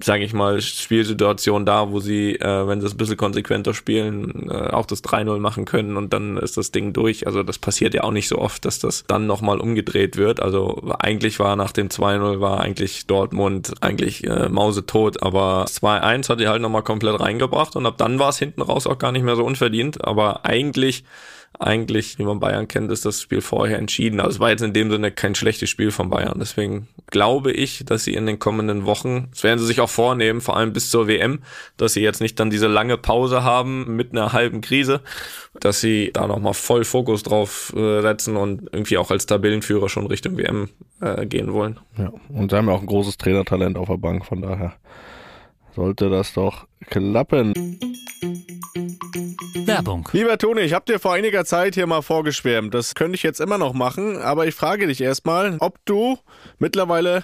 sage 0.02 0.24
ich 0.24 0.34
mal, 0.34 0.60
Spielsituation 0.60 1.66
da, 1.66 1.92
wo 1.92 2.00
sie, 2.00 2.36
äh, 2.36 2.68
wenn 2.68 2.82
sie 2.82 2.88
es 2.88 2.94
ein 2.94 2.98
bisschen 2.98 3.18
konsequenter 3.18 3.74
spielen, 3.74 4.50
äh, 4.50 4.72
auch 4.72 4.86
das 4.86 5.04
3-0 5.04 5.40
machen 5.40 5.66
können 5.66 5.98
und 5.98 6.12
dann 6.14 6.38
ist 6.38 6.58
das 6.58 6.72
Ding 6.72 6.94
durch. 6.94 7.28
Also 7.28 7.44
das 7.44 7.60
passiert 7.60 7.94
ja 7.94 8.04
auch 8.04 8.12
nicht 8.12 8.28
so 8.28 8.40
oft, 8.40 8.66
dass 8.66 8.80
das 8.80 9.06
dann 9.08 9.28
nochmal 9.28 9.60
umgedreht 9.60 10.18
wird. 10.18 10.42
Also 10.42 10.82
eigentlich 11.00 11.40
war 11.40 11.56
nach 11.56 11.72
dem 11.72 11.90
2-0 11.90 12.40
war 12.40 12.60
eigentlich 12.62 13.06
Dortmund 13.06 13.74
eigentlich 13.82 14.26
äh, 14.26 14.50
mausetot, 14.50 15.22
aber 15.22 15.66
2-1 15.66 16.30
hat 16.30 16.40
die 16.40 16.48
halt 16.48 16.62
nochmal 16.62 16.84
komplett 16.84 17.20
reingebracht 17.20 17.76
und 17.76 17.86
ab 17.86 17.98
dann 17.98 18.18
war 18.20 18.30
es 18.30 18.40
hinten 18.40 18.64
raus 18.64 18.88
auch 18.88 18.98
gar 18.98 19.12
nicht 19.12 19.24
mehr 19.24 19.36
so 19.36 19.46
unverdient, 19.46 20.04
aber 20.04 20.46
eigentlich 20.46 21.04
eigentlich, 21.60 22.18
wie 22.18 22.24
man 22.24 22.40
Bayern 22.40 22.68
kennt, 22.68 22.92
ist 22.92 23.06
das 23.06 23.22
Spiel 23.22 23.42
vorher 23.42 23.78
entschieden. 23.78 24.20
Also 24.20 24.32
es 24.32 24.40
war 24.40 24.50
jetzt 24.50 24.64
in 24.64 24.74
dem 24.74 24.90
Sinne 24.90 25.12
kein 25.12 25.36
schlechtes 25.36 25.70
Spiel 25.70 25.92
von 25.92 26.10
Bayern. 26.10 26.40
Deswegen 26.40 26.88
glaube 27.08 27.52
ich, 27.52 27.84
dass 27.86 28.04
sie 28.04 28.14
in 28.14 28.26
den 28.26 28.40
kommenden 28.40 28.86
Wochen, 28.86 29.28
das 29.32 29.44
werden 29.54 29.60
sie 29.60 29.68
sich 29.68 29.82
auch 29.82 29.90
vornehmen, 29.90 30.42
vor 30.42 30.58
allem 30.58 30.74
bis 30.74 30.90
zur 30.90 31.08
WM, 31.08 31.44
dass 31.78 31.94
sie 31.94 32.02
jetzt 32.02 32.22
nicht 32.22 32.40
dann 32.40 32.50
diese 32.50 32.66
lange 32.66 32.98
Pause 32.98 33.44
haben 33.44 33.96
mit 33.96 34.12
einer 34.12 34.34
halben 34.34 34.62
Krise, 34.62 35.02
dass 35.60 35.80
sie 35.80 36.10
da 36.12 36.26
nochmal 36.26 36.56
voll 36.56 36.84
Fokus 36.86 37.22
drauf 37.22 37.72
äh, 37.76 38.02
setzen 38.02 38.36
und 38.36 38.64
irgendwie 38.72 38.98
auch 38.98 39.12
als 39.12 39.28
Tabellenführer 39.28 39.90
schon 39.90 40.08
Richtung 40.08 40.38
WM 40.38 40.70
äh, 41.02 41.28
gehen 41.28 41.54
wollen. 41.54 41.80
Ja, 42.00 42.12
und 42.30 42.50
sie 42.50 42.58
haben 42.58 42.68
ja 42.68 42.74
auch 42.74 42.82
ein 42.82 42.88
großes 42.88 43.18
Trainertalent 43.18 43.78
auf 43.78 43.90
der 43.90 43.98
Bank, 43.98 44.26
von 44.26 44.42
daher 44.42 44.74
sollte 45.76 46.10
das 46.10 46.34
doch 46.34 46.66
klappen. 46.90 47.54
Werbung. 49.68 50.10
Lieber 50.14 50.40
Toni, 50.40 50.62
ich 50.62 50.74
habe 50.74 50.86
dir 50.86 51.00
vor 51.00 51.14
einiger 51.14 51.46
Zeit 51.46 51.76
hier 51.76 51.86
mal 51.86 52.02
vorgeschwärmt. 52.02 52.74
Das 52.74 52.96
könnte 52.96 53.16
ich 53.16 53.24
jetzt 53.24 53.40
immer 53.40 53.60
noch 53.60 53.74
machen, 53.74 54.18
aber 54.18 54.48
ich 54.48 54.56
frage 54.56 54.88
dich 54.88 55.00
erstmal, 55.00 55.58
ob 55.60 55.78
du 55.86 56.18
mittlerweile 56.58 57.24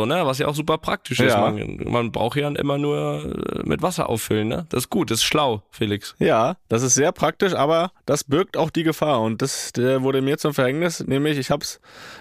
ne? 0.05 0.25
Was 0.25 0.39
ja 0.39 0.47
auch 0.47 0.55
super 0.55 0.77
praktisch 0.77 1.19
ist. 1.19 1.33
Ja. 1.33 1.51
Man, 1.51 1.79
man 1.85 2.11
braucht 2.11 2.37
ja 2.37 2.49
immer 2.49 2.77
nur 2.77 3.35
äh, 3.55 3.67
mit 3.67 3.81
Wasser 3.81 4.09
auffüllen, 4.09 4.47
ne? 4.47 4.65
Das 4.69 4.83
ist 4.83 4.89
gut, 4.89 5.11
das 5.11 5.19
ist 5.19 5.23
schlau, 5.23 5.63
Felix. 5.71 6.15
Ja, 6.19 6.57
das 6.69 6.83
ist 6.83 6.95
sehr 6.95 7.11
praktisch, 7.11 7.53
aber 7.53 7.91
das 8.05 8.23
birgt 8.23 8.57
auch 8.57 8.69
die 8.69 8.83
Gefahr 8.83 9.21
und 9.21 9.41
das 9.41 9.71
wurde 9.75 10.21
mir 10.21 10.37
zum 10.37 10.53
Verhängnis, 10.53 11.01
nämlich 11.05 11.37
ich 11.37 11.51
habe 11.51 11.63
es 11.63 11.79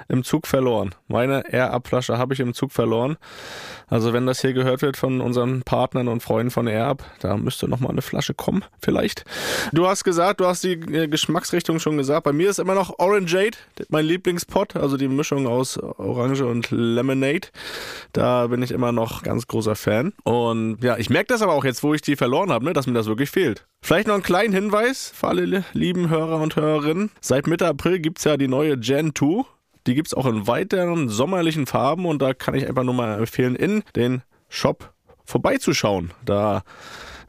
im 0.08 0.24
Zug 0.24 0.46
verloren. 0.46 0.94
Meine 1.08 1.44
Air-Up-Flasche 1.52 2.18
habe 2.18 2.34
ich 2.34 2.40
im 2.40 2.54
Zug 2.54 2.72
verloren. 2.72 3.16
Also 3.88 4.12
wenn 4.12 4.26
das 4.26 4.40
hier 4.40 4.52
gehört 4.52 4.82
wird 4.82 4.96
von 4.96 5.20
unseren 5.20 5.62
Partnern 5.62 6.06
und 6.06 6.22
Freunden 6.22 6.50
von 6.50 6.68
Air-Up, 6.68 7.04
da 7.20 7.36
müsste 7.36 7.68
noch 7.68 7.80
mal 7.80 7.90
eine 7.90 8.02
Flasche 8.02 8.34
kommen, 8.34 8.64
vielleicht. 8.80 9.24
Du 9.72 9.88
hast 9.88 10.04
gesagt, 10.04 10.40
du 10.40 10.46
hast 10.46 10.62
die 10.62 10.72
äh, 10.72 11.08
Geschmacksrichtung 11.08 11.80
schon 11.80 11.96
gesagt. 11.96 12.24
Bei 12.24 12.32
mir 12.32 12.50
ist 12.50 12.60
immer 12.60 12.74
noch 12.74 12.98
Orangeade, 12.98 13.58
mein 13.88 14.04
Lieblingspot, 14.04 14.76
also 14.76 14.96
die 14.96 15.08
Mischung 15.08 15.48
aus 15.48 15.76
Orange 15.78 16.46
und 16.46 16.70
Lemonade. 16.70 17.48
Da 18.12 18.46
bin 18.48 18.62
ich 18.62 18.70
immer 18.72 18.92
noch 18.92 19.22
ganz 19.22 19.46
großer 19.46 19.76
Fan. 19.76 20.12
Und 20.24 20.78
ja, 20.82 20.96
ich 20.98 21.10
merke 21.10 21.28
das 21.28 21.42
aber 21.42 21.52
auch 21.52 21.64
jetzt, 21.64 21.82
wo 21.82 21.94
ich 21.94 22.02
die 22.02 22.16
verloren 22.16 22.50
habe, 22.50 22.64
ne, 22.64 22.72
dass 22.72 22.86
mir 22.86 22.92
das 22.94 23.06
wirklich 23.06 23.30
fehlt. 23.30 23.66
Vielleicht 23.82 24.06
noch 24.08 24.14
einen 24.14 24.22
kleinen 24.22 24.52
Hinweis 24.52 25.12
für 25.14 25.28
alle 25.28 25.44
li- 25.44 25.62
lieben 25.72 26.08
Hörer 26.10 26.40
und 26.40 26.56
Hörerinnen. 26.56 27.10
Seit 27.20 27.46
Mitte 27.46 27.66
April 27.66 28.00
gibt's 28.00 28.24
ja 28.24 28.36
die 28.36 28.48
neue 28.48 28.76
Gen 28.78 29.12
2. 29.14 29.44
Die 29.86 29.94
gibt's 29.94 30.12
auch 30.12 30.26
in 30.26 30.46
weiteren 30.46 31.08
sommerlichen 31.08 31.66
Farben 31.66 32.04
und 32.06 32.20
da 32.20 32.34
kann 32.34 32.54
ich 32.54 32.66
einfach 32.68 32.82
nur 32.84 32.94
mal 32.94 33.18
empfehlen, 33.18 33.54
in 33.56 33.82
den 33.96 34.22
Shop 34.48 34.92
vorbeizuschauen. 35.24 36.10
Da 36.24 36.62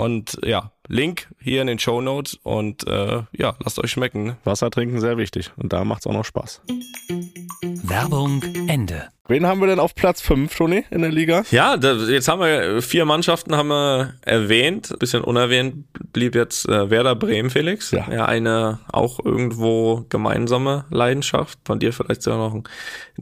Und 0.00 0.38
ja, 0.42 0.72
Link 0.88 1.28
hier 1.38 1.60
in 1.60 1.66
den 1.66 1.78
Show 1.78 2.00
Notes 2.00 2.38
und 2.42 2.86
äh, 2.86 3.22
ja, 3.36 3.54
lasst 3.62 3.78
euch 3.78 3.90
schmecken. 3.90 4.24
Ne? 4.24 4.36
Wasser 4.44 4.70
trinken 4.70 4.98
sehr 4.98 5.18
wichtig 5.18 5.50
und 5.56 5.74
da 5.74 5.84
macht's 5.84 6.06
auch 6.06 6.14
noch 6.14 6.24
Spaß. 6.24 6.62
Werbung 7.82 8.42
Ende. 8.66 9.08
Wen 9.28 9.46
haben 9.46 9.60
wir 9.60 9.66
denn 9.66 9.78
auf 9.78 9.94
Platz 9.94 10.22
5, 10.22 10.56
Toni, 10.56 10.84
in 10.90 11.02
der 11.02 11.10
Liga? 11.10 11.44
Ja, 11.50 11.76
da, 11.76 11.92
jetzt 11.92 12.28
haben 12.28 12.40
wir 12.40 12.80
vier 12.80 13.04
Mannschaften 13.04 13.54
haben 13.54 13.68
wir 13.68 14.14
erwähnt. 14.22 14.98
Bisschen 14.98 15.22
unerwähnt 15.22 15.84
blieb 16.12 16.34
jetzt 16.34 16.66
äh, 16.66 16.88
Werder 16.88 17.14
Bremen, 17.14 17.50
Felix. 17.50 17.90
Ja. 17.90 18.10
ja, 18.10 18.24
eine 18.24 18.80
auch 18.90 19.22
irgendwo 19.22 20.06
gemeinsame 20.08 20.86
Leidenschaft. 20.90 21.58
Von 21.64 21.78
dir 21.78 21.92
vielleicht 21.92 22.22
sogar 22.22 22.38
noch 22.38 22.54
ein, 22.54 22.64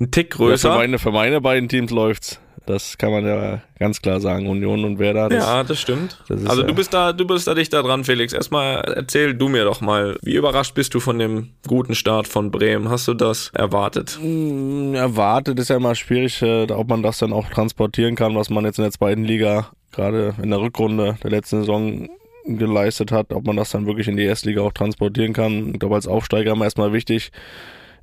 ein 0.00 0.12
Tick 0.12 0.30
Ja, 0.30 0.36
für, 0.36 0.44
größer. 0.44 0.76
meine, 0.76 0.98
für 1.00 1.10
meine 1.10 1.40
beiden 1.40 1.68
Teams 1.68 1.90
läuft's. 1.90 2.40
Das 2.68 2.98
kann 2.98 3.12
man 3.12 3.24
ja 3.24 3.62
ganz 3.78 4.02
klar 4.02 4.20
sagen. 4.20 4.46
Union 4.46 4.84
und 4.84 4.98
Werder. 4.98 5.30
Das, 5.30 5.42
ja, 5.42 5.64
das 5.64 5.80
stimmt. 5.80 6.22
das 6.28 6.44
also 6.44 6.62
du 6.62 6.74
bist 6.74 6.92
da, 6.92 7.14
du 7.14 7.26
bist 7.26 7.46
da 7.46 7.54
dichter 7.54 7.82
dran, 7.82 8.04
Felix. 8.04 8.34
Erstmal 8.34 8.82
erzähl 8.94 9.32
du 9.32 9.48
mir 9.48 9.64
doch 9.64 9.80
mal, 9.80 10.18
wie 10.22 10.34
überrascht 10.34 10.74
bist 10.74 10.92
du 10.92 11.00
von 11.00 11.18
dem 11.18 11.48
guten 11.66 11.94
Start 11.94 12.28
von 12.28 12.50
Bremen? 12.50 12.90
Hast 12.90 13.08
du 13.08 13.14
das 13.14 13.50
erwartet? 13.54 14.18
Mm, 14.22 14.94
erwartet 14.94 15.58
ist 15.58 15.70
ja 15.70 15.76
immer 15.76 15.94
schwierig, 15.94 16.42
äh, 16.42 16.70
ob 16.70 16.90
man 16.90 17.02
das 17.02 17.16
dann 17.16 17.32
auch 17.32 17.48
transportieren 17.48 18.16
kann, 18.16 18.36
was 18.36 18.50
man 18.50 18.66
jetzt 18.66 18.78
in 18.78 18.84
der 18.84 18.92
zweiten 18.92 19.24
Liga 19.24 19.70
gerade 19.92 20.34
in 20.42 20.50
der 20.50 20.60
Rückrunde 20.60 21.16
der 21.22 21.30
letzten 21.30 21.60
Saison 21.60 22.06
geleistet 22.44 23.12
hat, 23.12 23.32
ob 23.32 23.46
man 23.46 23.56
das 23.56 23.70
dann 23.70 23.86
wirklich 23.86 24.08
in 24.08 24.18
die 24.18 24.24
Erstliga 24.24 24.60
auch 24.60 24.72
transportieren 24.72 25.32
kann. 25.32 25.70
Ich 25.72 25.78
glaube, 25.78 25.94
als 25.94 26.06
Aufsteiger 26.06 26.52
immer 26.52 26.66
erstmal 26.66 26.92
wichtig, 26.92 27.32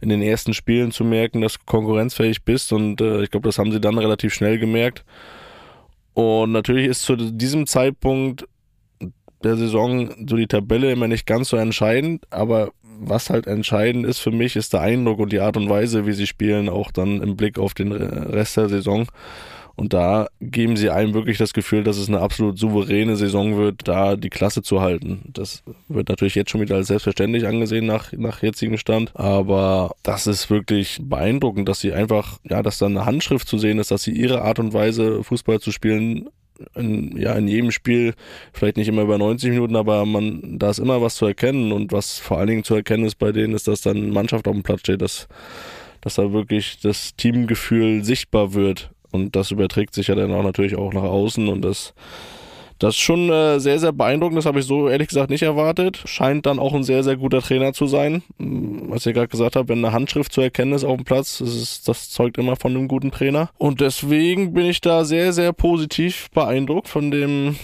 in 0.06 0.10
den 0.10 0.22
ersten 0.22 0.54
Spielen 0.54 0.91
zu 0.91 1.04
merken, 1.04 1.41
dass 1.41 1.54
du 1.54 1.60
konkurrenzfähig 1.65 2.44
bist 2.44 2.72
und 2.72 3.02
äh, 3.02 3.24
ich 3.24 3.32
glaube, 3.32 3.48
das 3.48 3.58
haben 3.60 3.72
sie 3.72 3.82
dann 3.82 3.98
relativ 3.98 4.34
schnell 4.34 4.60
gemerkt. 4.60 5.04
Und 6.13 6.54
natürlich 6.54 6.88
ist 6.88 7.02
zu 7.02 7.15
diesem 7.15 7.68
Zeitpunkt 7.68 8.48
der 9.44 9.58
Saison 9.58 10.28
so 10.28 10.38
die 10.38 10.48
Tabelle 10.48 10.91
immer 10.91 11.08
nicht 11.08 11.26
ganz 11.26 11.50
so 11.50 11.58
entscheidend, 11.58 12.26
aber 12.30 12.72
was 13.00 13.30
halt 13.30 13.48
entscheidend 13.48 14.06
ist 14.06 14.20
für 14.20 14.32
mich, 14.32 14.56
ist 14.56 14.74
der 14.74 14.82
Eindruck 14.82 15.20
und 15.20 15.34
die 15.34 15.41
Art 15.41 15.58
und 15.58 15.70
Weise, 15.70 16.06
wie 16.06 16.13
sie 16.13 16.28
spielen, 16.28 16.70
auch 16.70 16.91
dann 16.91 17.22
im 17.22 17.36
Blick 17.36 17.60
auf 17.60 17.74
den 17.74 17.91
Rest 17.91 18.58
der 18.58 18.70
Saison. 18.70 19.08
Und 19.75 19.93
da 19.93 20.27
geben 20.39 20.77
sie 20.77 20.89
einem 20.89 21.13
wirklich 21.13 21.38
das 21.38 21.53
Gefühl, 21.53 21.83
dass 21.83 21.97
es 21.97 22.07
eine 22.07 22.21
absolut 22.21 22.57
souveräne 22.57 23.17
Saison 23.17 23.57
wird, 23.57 23.88
da 23.88 24.15
die 24.15 24.29
Klasse 24.29 24.61
zu 24.61 24.79
halten. 24.79 25.23
Das 25.33 25.63
wird 25.89 26.07
natürlich 26.07 26.35
jetzt 26.35 26.49
schon 26.49 26.61
wieder 26.61 26.75
als 26.75 26.88
selbstverständlich 26.88 27.45
angesehen 27.45 27.85
nach, 27.85 28.13
nach 28.13 28.41
jetzigem 28.41 28.77
Stand. 28.77 29.11
Aber 29.15 29.93
das 30.01 30.27
ist 30.27 30.49
wirklich 30.49 30.99
beeindruckend, 31.01 31.67
dass 31.67 31.81
sie 31.81 31.91
einfach, 31.91 32.39
ja, 32.43 32.63
dass 32.63 32.77
da 32.77 32.85
eine 32.85 33.05
Handschrift 33.05 33.49
zu 33.49 33.57
sehen 33.57 33.79
ist, 33.79 33.91
dass 33.91 34.03
sie 34.03 34.13
ihre 34.13 34.43
Art 34.43 34.59
und 34.59 34.73
Weise, 34.73 35.23
Fußball 35.23 35.59
zu 35.59 35.71
spielen, 35.71 36.29
in, 36.75 37.17
ja, 37.17 37.33
in 37.33 37.49
jedem 37.49 37.71
Spiel, 37.71 38.13
vielleicht 38.53 38.77
nicht 38.77 38.88
immer 38.88 39.01
über 39.01 39.17
90 39.17 39.49
Minuten, 39.49 39.75
aber 39.75 40.05
man, 40.05 40.57
da 40.57 40.69
ist 40.69 40.79
immer 40.79 41.01
was 41.01 41.15
zu 41.15 41.25
erkennen 41.25 41.73
und 41.73 41.91
was 41.91 42.17
vor 42.17 42.38
allen 42.38 42.47
Dingen 42.47 42.63
zu 42.63 42.75
erkennen 42.75 43.03
ist 43.03 43.15
bei 43.15 43.33
denen, 43.33 43.53
ist, 43.53 43.67
dass 43.67 43.81
dann 43.81 44.11
Mannschaft 44.11 44.47
auf 44.47 44.53
dem 44.53 44.63
Platz 44.63 44.79
steht, 44.79 45.01
dass, 45.01 45.27
dass 45.99 46.15
da 46.15 46.31
wirklich 46.31 46.79
das 46.79 47.13
Teamgefühl 47.17 48.05
sichtbar 48.05 48.53
wird 48.53 48.94
und 49.15 49.36
das 49.36 49.51
überträgt 49.51 49.93
sich 49.95 50.08
ja 50.08 50.15
dann 50.15 50.34
auch 50.34 50.43
natürlich 50.43 50.75
auch 50.75 50.93
nach 50.93 51.04
außen 51.04 51.47
und 51.47 51.63
das, 51.63 51.93
das 52.78 52.95
ist 52.95 53.01
schon 53.01 53.30
äh, 53.30 53.60
sehr, 53.60 53.80
sehr 53.80 53.93
beeindruckend. 53.93 54.38
Das 54.38 54.45
habe 54.45 54.60
ich 54.60 54.65
so 54.65 54.89
ehrlich 54.89 55.08
gesagt 55.08 55.30
nicht 55.30 55.43
erwartet. 55.43 56.01
Scheint 56.06 56.45
dann 56.45 56.60
auch 56.60 56.73
ein 56.73 56.84
sehr, 56.84 57.04
sehr 57.04 57.15
guter 57.15 57.41
Trainer 57.41 57.73
zu 57.73 57.88
sein. 57.88 58.21
Mm, 58.38 58.89
Was 58.89 59.06
ich 59.06 59.13
gerade 59.13 59.30
gesagt 59.30 59.56
habe, 59.56 59.69
wenn 59.69 59.84
eine 59.84 59.93
Handschrift 59.93 60.34
zu 60.34 60.41
erkennen 60.41 60.73
ist 60.73 60.84
auf 60.84 60.97
dem 60.97 61.06
Platz, 61.06 61.38
das, 61.38 61.56
ist, 61.56 61.88
das 61.88 62.10
zeugt 62.10 62.38
immer 62.38 62.58
von 62.58 62.75
einem 62.75 62.88
guten 62.88 63.12
Trainer. 63.12 63.49
Und 63.58 63.80
deswegen 63.80 64.54
bin 64.54 64.65
ich 64.65 64.82
da 64.82 65.06
sehr, 65.06 65.32
sehr 65.32 65.54
positiv 65.54 66.30
beeindruckt 66.32 66.89
von 66.89 67.12
dem 67.12 67.56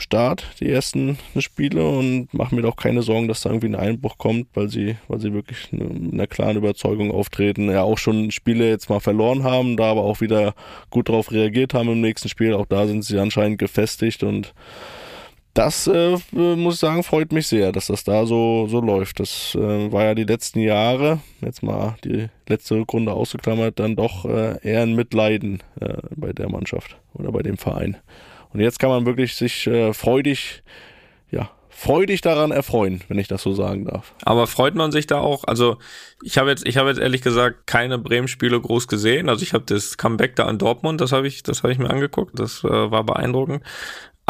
Start, 0.00 0.44
die 0.60 0.70
ersten 0.70 1.18
Spiele 1.38 1.86
und 1.86 2.32
mache 2.32 2.54
mir 2.54 2.62
doch 2.62 2.76
keine 2.76 3.02
Sorgen, 3.02 3.28
dass 3.28 3.42
da 3.42 3.50
irgendwie 3.50 3.68
ein 3.68 3.74
Einbruch 3.74 4.18
kommt, 4.18 4.48
weil 4.54 4.68
sie, 4.68 4.96
weil 5.08 5.20
sie 5.20 5.32
wirklich 5.32 5.70
mit 5.72 6.12
einer 6.12 6.26
klaren 6.26 6.56
Überzeugung 6.56 7.10
auftreten. 7.10 7.70
Ja, 7.70 7.82
auch 7.82 7.98
schon 7.98 8.30
Spiele 8.30 8.68
jetzt 8.68 8.90
mal 8.90 9.00
verloren 9.00 9.44
haben, 9.44 9.76
da 9.76 9.90
aber 9.90 10.02
auch 10.02 10.20
wieder 10.20 10.54
gut 10.90 11.08
darauf 11.08 11.30
reagiert 11.32 11.74
haben 11.74 11.88
im 11.90 12.00
nächsten 12.00 12.28
Spiel. 12.28 12.54
Auch 12.54 12.66
da 12.66 12.86
sind 12.86 13.04
sie 13.04 13.18
anscheinend 13.18 13.58
gefestigt 13.58 14.22
und 14.22 14.52
das 15.54 15.88
äh, 15.88 16.16
muss 16.32 16.74
ich 16.74 16.80
sagen, 16.80 17.02
freut 17.02 17.32
mich 17.32 17.48
sehr, 17.48 17.72
dass 17.72 17.88
das 17.88 18.04
da 18.04 18.24
so, 18.24 18.66
so 18.68 18.80
läuft. 18.80 19.18
Das 19.18 19.56
äh, 19.56 19.92
war 19.92 20.04
ja 20.04 20.14
die 20.14 20.24
letzten 20.24 20.60
Jahre, 20.60 21.20
jetzt 21.40 21.62
mal 21.62 21.96
die 22.04 22.28
letzte 22.48 22.76
Rückrunde 22.76 23.12
ausgeklammert, 23.12 23.80
dann 23.80 23.96
doch 23.96 24.24
äh, 24.24 24.58
eher 24.62 24.82
ein 24.82 24.94
Mitleiden 24.94 25.62
äh, 25.80 25.94
bei 26.14 26.32
der 26.32 26.48
Mannschaft 26.48 26.96
oder 27.14 27.32
bei 27.32 27.42
dem 27.42 27.56
Verein. 27.56 27.96
Und 28.52 28.60
jetzt 28.60 28.78
kann 28.78 28.90
man 28.90 29.06
wirklich 29.06 29.36
sich 29.36 29.66
äh, 29.66 29.92
freudig, 29.92 30.62
ja, 31.30 31.50
freudig 31.68 32.20
daran 32.20 32.50
erfreuen, 32.50 33.00
wenn 33.08 33.18
ich 33.18 33.28
das 33.28 33.42
so 33.42 33.54
sagen 33.54 33.86
darf. 33.86 34.14
Aber 34.22 34.46
freut 34.46 34.74
man 34.74 34.92
sich 34.92 35.06
da 35.06 35.20
auch? 35.20 35.44
Also 35.44 35.78
ich 36.22 36.36
habe 36.36 36.50
jetzt, 36.50 36.66
ich 36.66 36.76
habe 36.76 36.90
jetzt 36.90 36.98
ehrlich 37.00 37.22
gesagt 37.22 37.66
keine 37.66 37.98
Bremen-Spiele 37.98 38.60
groß 38.60 38.88
gesehen. 38.88 39.28
Also 39.28 39.42
ich 39.42 39.54
habe 39.54 39.64
das 39.66 39.96
Comeback 39.96 40.36
da 40.36 40.44
an 40.46 40.58
Dortmund, 40.58 41.00
das 41.00 41.12
habe 41.12 41.26
ich, 41.26 41.42
das 41.42 41.62
habe 41.62 41.72
ich 41.72 41.78
mir 41.78 41.88
angeguckt. 41.90 42.38
Das 42.38 42.64
äh, 42.64 42.68
war 42.68 43.04
beeindruckend. 43.04 43.62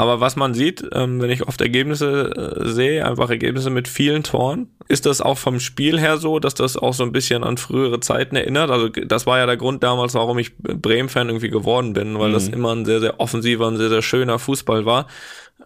Aber 0.01 0.19
was 0.19 0.35
man 0.35 0.55
sieht, 0.55 0.83
ähm, 0.95 1.21
wenn 1.21 1.29
ich 1.29 1.47
oft 1.47 1.61
Ergebnisse 1.61 2.31
äh, 2.65 2.69
sehe, 2.71 3.05
einfach 3.05 3.29
Ergebnisse 3.29 3.69
mit 3.69 3.87
vielen 3.87 4.23
Toren, 4.23 4.69
ist 4.89 5.05
das 5.05 5.21
auch 5.21 5.37
vom 5.37 5.61
Spiel 5.61 6.01
her 6.01 6.17
so, 6.17 6.39
dass 6.39 6.55
das 6.55 6.79
auch 6.79 6.95
so 6.95 7.03
ein 7.03 7.13
bisschen 7.13 7.45
an 7.45 7.59
frühere 7.59 8.01
Zeiten 8.01 8.35
erinnert? 8.35 8.71
Also 8.71 8.89
das 8.89 9.27
war 9.27 9.37
ja 9.37 9.45
der 9.45 9.59
Grund 9.59 9.83
damals, 9.83 10.15
warum 10.15 10.39
ich 10.39 10.57
Bremen-Fan 10.57 11.29
irgendwie 11.29 11.51
geworden 11.51 11.93
bin, 11.93 12.19
weil 12.19 12.31
mhm. 12.31 12.33
das 12.33 12.49
immer 12.49 12.75
ein 12.75 12.87
sehr, 12.87 13.01
sehr 13.01 13.21
offensiver, 13.21 13.69
ein 13.69 13.77
sehr, 13.77 13.91
sehr 13.91 14.01
schöner 14.01 14.39
Fußball 14.39 14.87
war. 14.87 15.07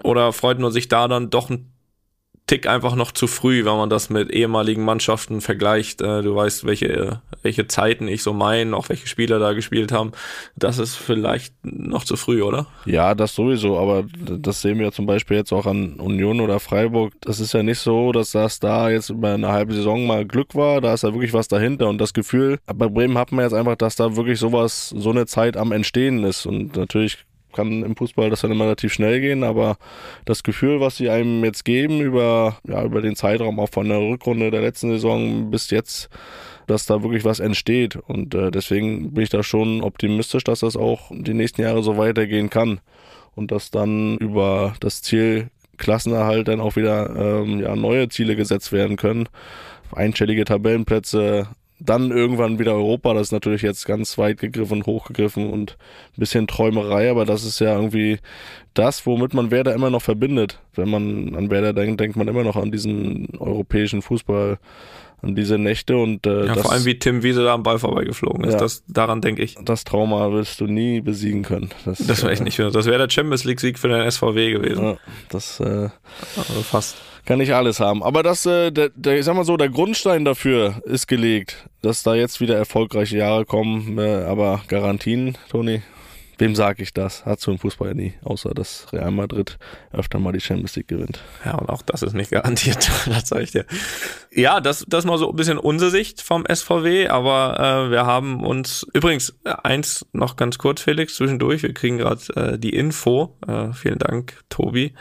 Oder 0.03 0.33
freut 0.33 0.59
man 0.59 0.73
sich 0.73 0.88
da 0.88 1.07
dann 1.07 1.31
doch 1.31 1.49
ein 1.49 1.73
Tick 2.46 2.66
einfach 2.66 2.94
noch 2.94 3.12
zu 3.12 3.26
früh, 3.26 3.64
wenn 3.64 3.76
man 3.76 3.88
das 3.88 4.11
mit 4.11 4.30
ehemaligen 4.30 4.85
Mannschaften 4.85 5.40
vergleicht. 5.40 6.02
Äh, 6.02 6.20
du 6.20 6.35
weißt, 6.35 6.66
welche, 6.66 7.22
welche 7.42 7.66
Zeiten 7.68 8.07
ich 8.07 8.22
so 8.22 8.35
meine, 8.35 8.76
auch 8.76 8.90
welche 8.90 9.07
Spieler 9.07 9.38
da 9.38 9.54
gespielt 9.54 9.92
haben. 9.92 10.12
Das 10.54 10.78
ist 10.78 10.94
vielleicht 10.94 11.54
noch 11.62 12.04
zu 12.04 12.16
früh, 12.16 12.42
oder? 12.42 12.66
Ja, 12.85 13.14
das 13.14 13.35
sowieso, 13.35 13.78
aber 13.78 14.04
das 14.18 14.61
sehen 14.61 14.78
wir 14.78 14.92
zum 14.92 15.07
Beispiel 15.07 15.38
jetzt 15.38 15.52
auch 15.52 15.64
an 15.64 15.94
Union 15.94 16.42
oder 16.42 16.61
Freiburg. 16.61 17.14
Das 17.22 17.40
ist 17.40 17.54
ja 17.54 17.62
nicht 17.62 17.78
so, 17.78 18.12
dass 18.12 18.33
das 18.33 18.61
da 18.61 18.90
jetzt 18.90 19.09
über 19.09 19.33
eine 19.33 19.48
halbe 19.48 19.72
Saison 19.72 20.07
mal 20.07 20.26
Glück 20.26 20.54
war. 20.54 20.83
Da 20.83 20.92
ist 20.92 21.02
ja 21.02 21.14
wirklich 21.14 21.33
was 21.33 21.48
dahinter 21.48 21.88
und 21.88 21.96
das 21.96 22.12
Gefühl, 22.12 22.59
bei 22.66 22.88
Bremen 22.88 23.16
hat 23.16 23.33
man 23.33 23.44
jetzt 23.44 23.54
einfach, 23.54 23.76
dass 23.76 23.96
da 23.96 24.16
wirklich 24.16 24.38
sowas, 24.38 24.90
so 24.90 25.11
eine 25.11 25.24
Zeit 25.24 25.57
am 25.57 25.72
Entstehen 25.72 26.24
ist 26.24 26.44
und 26.44 26.76
natürlich 26.76 27.24
kann 27.55 27.83
im 27.83 27.97
Fußball 27.97 28.31
das 28.31 28.43
dann 28.43 28.51
immer 28.51 28.64
relativ 28.64 28.93
schnell 28.93 29.21
gehen, 29.21 29.45
aber 29.45 29.79
das 30.25 30.43
Gefühl, 30.43 30.81
was 30.81 30.97
sie 30.97 31.09
einem 31.09 31.45
jetzt 31.45 31.64
geben 31.64 32.01
über, 32.01 32.59
ja, 32.69 32.85
über 32.85 33.01
den 33.01 33.17
Zeitraum 33.17 33.59
auch 33.59 33.71
von 33.71 33.88
der 33.88 34.01
Rückrunde 34.01 34.51
der 34.51 34.61
letzten 34.61 34.90
Saison 34.90 35.51
bis 35.51 35.71
jetzt, 35.71 36.11
dass 36.67 36.87
da 36.87 37.03
wirklich 37.03 37.25
was 37.25 37.40
entsteht. 37.40 37.97
Und 37.97 38.35
äh, 38.35 38.51
deswegen 38.51 39.12
bin 39.12 39.25
ich 39.25 39.31
da 39.31 39.43
schon 39.43 39.83
optimistisch, 39.83 40.45
dass 40.45 40.61
das 40.61 40.77
auch 40.77 41.11
die 41.11 41.35
nächsten 41.35 41.62
Jahre 41.62 41.83
so 41.83 41.97
weitergehen 41.97 42.51
kann. 42.51 42.81
Und 43.35 43.51
dass 43.51 43.71
dann 43.71 44.17
über 44.19 44.75
das 44.79 45.03
Ziel 45.03 45.49
Klassenerhalt 45.77 46.49
dann 46.49 46.61
auch 46.61 46.77
wieder 46.77 47.43
ähm, 47.43 47.61
ja, 47.61 47.75
neue 47.75 48.09
Ziele 48.09 48.37
gesetzt 48.37 48.73
werden 48.73 48.97
können. 48.97 49.29
Einstellige 49.93 50.45
Tabellenplätze, 50.45 51.49
dann 51.85 52.11
irgendwann 52.11 52.59
wieder 52.59 52.75
Europa, 52.75 53.12
das 53.14 53.29
ist 53.29 53.33
natürlich 53.33 53.62
jetzt 53.62 53.87
ganz 53.87 54.16
weit 54.16 54.38
gegriffen, 54.38 54.85
hochgegriffen 54.87 55.51
und 55.51 55.77
ein 56.16 56.20
bisschen 56.20 56.47
Träumerei, 56.47 57.11
aber 57.11 57.25
das 57.25 57.44
ist 57.44 57.61
ja 57.61 57.75
irgendwie 57.75 58.18
das, 58.73 59.07
womit 59.07 59.35
man 59.35 59.51
Werder 59.51 59.75
immer 59.75 59.90
noch 59.90 60.03
verbindet. 60.03 60.61
Wenn 60.75 60.88
man 60.88 61.35
an 61.35 61.51
Werder 61.51 61.73
denkt, 61.73 62.01
denkt 62.01 62.16
man 62.16 62.29
immer 62.29 62.42
noch 62.42 62.57
an 62.57 62.73
diesen 62.73 63.29
europäischen 63.38 64.03
Fußball, 64.03 64.59
an 65.23 65.35
diese 65.35 65.59
Nächte 65.59 65.97
und 65.97 66.27
äh, 66.27 66.47
ja, 66.47 66.55
das, 66.55 66.62
vor 66.62 66.73
allem 66.73 66.85
wie 66.85 66.99
Tim 66.99 67.23
Wiese 67.23 67.44
da 67.44 67.55
am 67.55 67.62
Ball 67.62 67.79
vorbeigeflogen 67.79 68.44
ist, 68.44 68.55
ja, 68.55 68.59
das, 68.59 68.85
daran 68.88 69.20
denke 69.20 69.42
ich. 69.42 69.57
Das 69.64 69.85
Trauma 69.85 70.33
wirst 70.33 70.61
du 70.61 70.66
nie 70.66 71.01
besiegen 71.01 71.42
können. 71.42 71.70
Das, 71.85 71.99
das 71.99 72.23
wäre 72.23 72.33
echt 72.33 72.42
äh, 72.42 72.44
nicht, 72.44 72.59
das 72.59 72.87
wäre 72.87 72.99
der 72.99 73.11
Champions 73.11 73.44
League 73.44 73.61
Sieg 73.61 73.79
für 73.79 73.88
den 73.88 74.11
SVW 74.11 74.53
gewesen. 74.53 74.85
Ja, 74.85 74.97
das 75.29 75.61
äh, 75.61 75.88
also 76.37 76.62
fast 76.62 76.97
kann 77.24 77.38
nicht 77.38 77.54
alles 77.54 77.80
haben. 77.80 78.02
Aber 78.02 78.22
das, 78.22 78.46
äh, 78.46 78.70
der, 78.70 78.90
der, 78.90 79.18
ich 79.18 79.24
sag 79.24 79.34
mal 79.34 79.44
so, 79.44 79.56
der 79.56 79.68
Grundstein 79.68 80.24
dafür 80.24 80.82
ist 80.84 81.06
gelegt, 81.06 81.68
dass 81.82 82.02
da 82.02 82.14
jetzt 82.14 82.40
wieder 82.40 82.56
erfolgreiche 82.56 83.18
Jahre 83.18 83.44
kommen. 83.44 83.98
Äh, 83.98 84.24
aber 84.24 84.62
Garantien, 84.68 85.37
Toni, 85.48 85.82
wem 86.38 86.54
sage 86.54 86.82
ich 86.82 86.92
das? 86.92 87.24
Hat 87.24 87.40
so 87.40 87.50
im 87.50 87.58
Fußball 87.58 87.88
ja 87.88 87.94
nie, 87.94 88.14
außer 88.22 88.50
dass 88.50 88.87
Real 88.92 89.10
Madrid 89.10 89.58
öfter 89.92 90.18
mal 90.18 90.32
die 90.32 90.40
Champions 90.40 90.76
League 90.76 90.88
gewinnt. 90.88 91.20
Ja, 91.44 91.54
und 91.54 91.68
auch 91.70 91.82
das 91.82 92.02
ist 92.02 92.14
nicht 92.14 92.30
garantiert, 92.30 92.90
das 93.06 93.28
sage 93.28 93.42
ich 93.42 93.52
dir. 93.52 93.64
Ja, 94.30 94.60
das, 94.60 94.84
das 94.88 95.04
mal 95.04 95.18
so 95.18 95.30
ein 95.30 95.37
bisschen 95.37 95.58
unsere 95.58 95.90
Sicht 95.90 96.20
vom 96.20 96.44
SVW, 96.52 97.08
aber 97.08 97.87
äh, 97.87 97.90
wir 97.90 98.06
haben 98.06 98.44
uns, 98.44 98.87
übrigens, 98.92 99.34
eins 99.44 100.06
noch 100.12 100.37
ganz 100.37 100.58
kurz, 100.58 100.82
Felix, 100.82 101.14
zwischendurch, 101.14 101.62
wir 101.62 101.72
kriegen 101.72 101.98
gerade 101.98 102.20
äh, 102.37 102.58
die 102.58 102.74
Info, 102.74 103.37
äh, 103.46 103.72
vielen 103.72 103.98
Dank, 103.98 104.42
Tobi, 104.50 104.94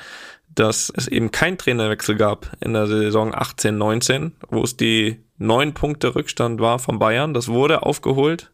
dass 0.55 0.91
es 0.95 1.07
eben 1.07 1.31
kein 1.31 1.57
Trainerwechsel 1.57 2.15
gab 2.15 2.51
in 2.59 2.73
der 2.73 2.87
Saison 2.87 3.33
18, 3.33 3.77
19, 3.77 4.33
wo 4.49 4.63
es 4.63 4.77
die 4.77 5.23
neun 5.37 5.73
Punkte 5.73 6.15
Rückstand 6.15 6.59
war 6.61 6.79
von 6.79 6.99
Bayern. 6.99 7.33
Das 7.33 7.47
wurde 7.47 7.83
aufgeholt 7.83 8.51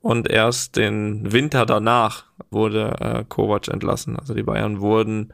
und 0.00 0.28
erst 0.28 0.76
den 0.76 1.32
Winter 1.32 1.66
danach 1.66 2.24
wurde 2.50 2.96
äh, 3.00 3.24
Kovac 3.28 3.68
entlassen. 3.68 4.16
Also 4.18 4.34
die 4.34 4.42
Bayern 4.42 4.80
wurden 4.80 5.32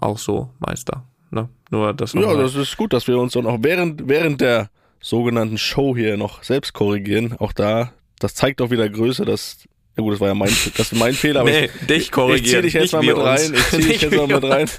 auch 0.00 0.18
so 0.18 0.50
Meister. 0.58 1.04
Ne? 1.30 1.48
Nur 1.70 1.92
das. 1.92 2.14
Ja, 2.14 2.34
das 2.34 2.54
ist 2.54 2.76
gut, 2.76 2.92
dass 2.92 3.06
wir 3.06 3.18
uns 3.18 3.34
dann 3.34 3.46
auch 3.46 3.58
während 3.60 4.08
während 4.08 4.40
der 4.40 4.70
sogenannten 5.00 5.58
Show 5.58 5.94
hier 5.94 6.16
noch 6.16 6.42
selbst 6.42 6.72
korrigieren. 6.72 7.36
Auch 7.38 7.52
da, 7.52 7.92
das 8.18 8.34
zeigt 8.34 8.60
auch 8.62 8.70
wieder 8.70 8.88
Größe, 8.88 9.24
dass 9.24 9.68
ja 9.98 10.04
gut, 10.04 10.12
das 10.12 10.20
war 10.20 10.28
ja 10.28 10.34
mein, 10.34 10.52
das 10.76 10.92
war 10.92 10.98
mein 11.00 11.12
Fehler, 11.12 11.40
aber 11.40 11.50
nee, 11.50 11.64
ich, 11.64 11.86
dich 11.86 12.12
korrigieren. 12.12 12.64
Ich 12.64 12.72
zieh 12.72 12.78
dich 12.78 12.92
jetzt 12.92 12.92
mal 12.92 13.02
mit 13.02 13.18
rein. 13.18 13.52
Ich 13.52 13.66
zieh 13.66 13.82
dich 13.82 14.02
jetzt 14.02 14.14
mal 14.14 14.28
mit 14.28 14.44
rein. 14.44 14.70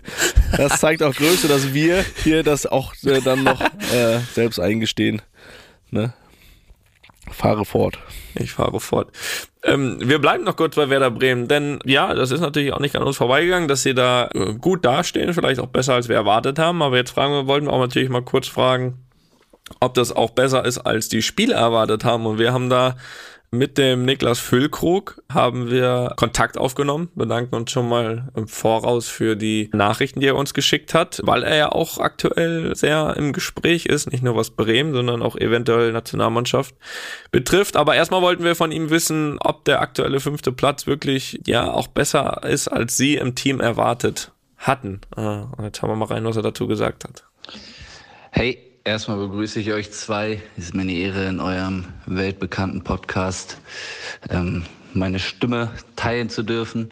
Das 0.55 0.79
zeigt 0.79 1.03
auch 1.03 1.13
Größe, 1.13 1.49
dass 1.49 1.73
wir 1.73 2.05
hier 2.23 2.41
das 2.41 2.65
auch 2.65 2.93
äh, 3.05 3.19
dann 3.19 3.43
noch 3.43 3.59
äh, 3.93 4.19
selbst 4.33 4.61
eingestehen. 4.61 5.21
Ne? 5.91 6.13
Fahre 7.29 7.65
fort. 7.65 7.99
Ich 8.35 8.53
fahre 8.53 8.79
fort. 8.79 9.11
Ähm, 9.63 9.97
wir 9.99 10.19
bleiben 10.19 10.45
noch 10.45 10.55
kurz 10.55 10.77
bei 10.77 10.89
Werder 10.89 11.11
Bremen, 11.11 11.49
denn 11.49 11.79
ja, 11.83 12.13
das 12.13 12.31
ist 12.31 12.39
natürlich 12.39 12.71
auch 12.71 12.79
nicht 12.79 12.95
an 12.95 13.03
uns 13.03 13.17
vorbeigegangen, 13.17 13.67
dass 13.67 13.83
sie 13.83 13.93
da 13.93 14.29
äh, 14.33 14.53
gut 14.53 14.85
dastehen, 14.85 15.33
vielleicht 15.33 15.59
auch 15.59 15.67
besser 15.67 15.95
als 15.95 16.07
wir 16.07 16.15
erwartet 16.15 16.59
haben. 16.59 16.81
Aber 16.81 16.95
jetzt 16.95 17.11
fragen 17.11 17.33
wir, 17.33 17.45
wollten 17.45 17.67
wir 17.67 17.73
auch 17.73 17.81
natürlich 17.81 18.07
mal 18.07 18.23
kurz 18.23 18.47
fragen, 18.47 18.99
ob 19.81 19.95
das 19.95 20.13
auch 20.13 20.29
besser 20.29 20.63
ist, 20.63 20.77
als 20.77 21.09
die 21.09 21.21
Spieler 21.21 21.57
erwartet 21.57 22.05
haben. 22.05 22.25
Und 22.25 22.39
wir 22.39 22.53
haben 22.53 22.69
da 22.69 22.95
mit 23.51 23.77
dem 23.77 24.05
Niklas 24.05 24.39
Füllkrug 24.39 25.21
haben 25.31 25.71
wir 25.71 26.13
Kontakt 26.17 26.57
aufgenommen, 26.57 27.09
bedanken 27.15 27.55
uns 27.55 27.71
schon 27.71 27.89
mal 27.89 28.29
im 28.35 28.47
Voraus 28.47 29.07
für 29.07 29.35
die 29.35 29.69
Nachrichten, 29.73 30.19
die 30.19 30.27
er 30.27 30.35
uns 30.35 30.53
geschickt 30.53 30.93
hat, 30.93 31.19
weil 31.23 31.43
er 31.43 31.55
ja 31.55 31.71
auch 31.71 31.97
aktuell 31.97 32.75
sehr 32.75 33.15
im 33.17 33.33
Gespräch 33.33 33.85
ist, 33.85 34.11
nicht 34.11 34.23
nur 34.23 34.35
was 34.35 34.51
Bremen, 34.51 34.93
sondern 34.93 35.21
auch 35.21 35.35
eventuell 35.35 35.91
Nationalmannschaft 35.91 36.75
betrifft. 37.31 37.75
Aber 37.75 37.95
erstmal 37.95 38.21
wollten 38.21 38.43
wir 38.43 38.55
von 38.55 38.71
ihm 38.71 38.89
wissen, 38.89 39.37
ob 39.39 39.65
der 39.65 39.81
aktuelle 39.81 40.19
fünfte 40.19 40.51
Platz 40.51 40.85
wirklich 40.85 41.41
ja 41.45 41.71
auch 41.71 41.87
besser 41.87 42.43
ist, 42.43 42.67
als 42.67 42.97
sie 42.97 43.15
im 43.15 43.35
Team 43.35 43.59
erwartet 43.59 44.31
hatten. 44.57 45.01
Ah, 45.15 45.47
jetzt 45.63 45.81
haben 45.81 45.89
wir 45.89 45.95
mal 45.95 46.05
rein, 46.05 46.25
was 46.25 46.35
er 46.35 46.43
dazu 46.43 46.67
gesagt 46.67 47.05
hat. 47.05 47.23
Hey, 48.31 48.68
Erstmal 48.89 49.19
begrüße 49.19 49.59
ich 49.59 49.71
euch 49.71 49.91
zwei. 49.91 50.41
Es 50.57 50.63
ist 50.63 50.73
mir 50.73 50.81
eine 50.81 50.93
Ehre, 50.93 51.27
in 51.27 51.39
eurem 51.39 51.85
weltbekannten 52.07 52.83
Podcast 52.83 53.59
ähm, 54.31 54.65
meine 54.95 55.19
Stimme 55.19 55.69
teilen 55.95 56.27
zu 56.29 56.41
dürfen. 56.41 56.89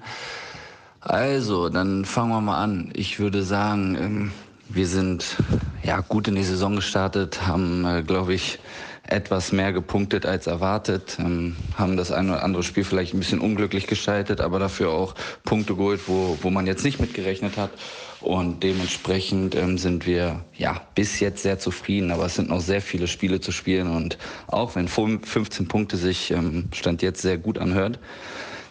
Also, 1.01 1.69
dann 1.69 2.05
fangen 2.05 2.29
wir 2.29 2.39
mal 2.39 2.62
an. 2.62 2.91
Ich 2.93 3.19
würde 3.19 3.41
sagen, 3.41 3.97
ähm, 3.99 4.31
wir 4.69 4.86
sind 4.86 5.38
ja 5.81 6.01
gut 6.01 6.27
in 6.27 6.36
die 6.36 6.43
Saison 6.43 6.75
gestartet, 6.75 7.47
haben, 7.47 7.83
äh, 7.83 8.03
glaube 8.03 8.36
ich, 8.36 8.60
etwas 9.08 9.52
mehr 9.52 9.74
gepunktet 9.74 10.26
als 10.26 10.48
erwartet, 10.48 11.17
ähm, 11.20 11.56
haben 11.76 11.98
das 11.98 12.12
eine 12.12 12.34
oder 12.34 12.43
andere 12.43 12.63
Spiel 12.63 12.84
vielleicht 12.84 13.13
ein 13.13 13.20
bisschen 13.20 13.39
unglücklich 13.39 13.88
gestaltet, 13.88 14.41
aber 14.41 14.60
dafür 14.60 14.91
auch 14.91 15.15
Punkte 15.43 15.76
geholt, 15.76 16.02
wo, 16.08 16.38
wo 16.41 16.50
man 16.50 16.67
jetzt 16.67 16.84
nicht 16.84 17.00
mitgerechnet 17.00 17.58
hat. 17.58 17.72
Und 18.20 18.63
dementsprechend 18.63 19.56
ähm, 19.56 19.78
sind 19.78 20.06
wir 20.08 20.43
ja 20.56 20.82
bis 20.96 21.20
jetzt 21.20 21.43
sehr 21.43 21.60
zufrieden, 21.60 22.12
aber 22.12 22.26
es 22.26 22.36
sind 22.36 22.50
noch 22.50 22.62
sehr 22.62 22.82
viele 22.82 23.08
Spiele 23.08 23.39
zu 23.39 23.52
spielen. 23.52 23.96
Und 23.96 24.17
auch 24.48 24.76
wenn 24.76 24.88
15 24.88 25.67
Punkte 25.67 25.98
sich 25.98 26.32
ähm, 26.32 26.70
Stand 26.74 27.02
jetzt 27.02 27.22
sehr 27.22 27.38
gut 27.38 27.60
anhört, 27.60 28.00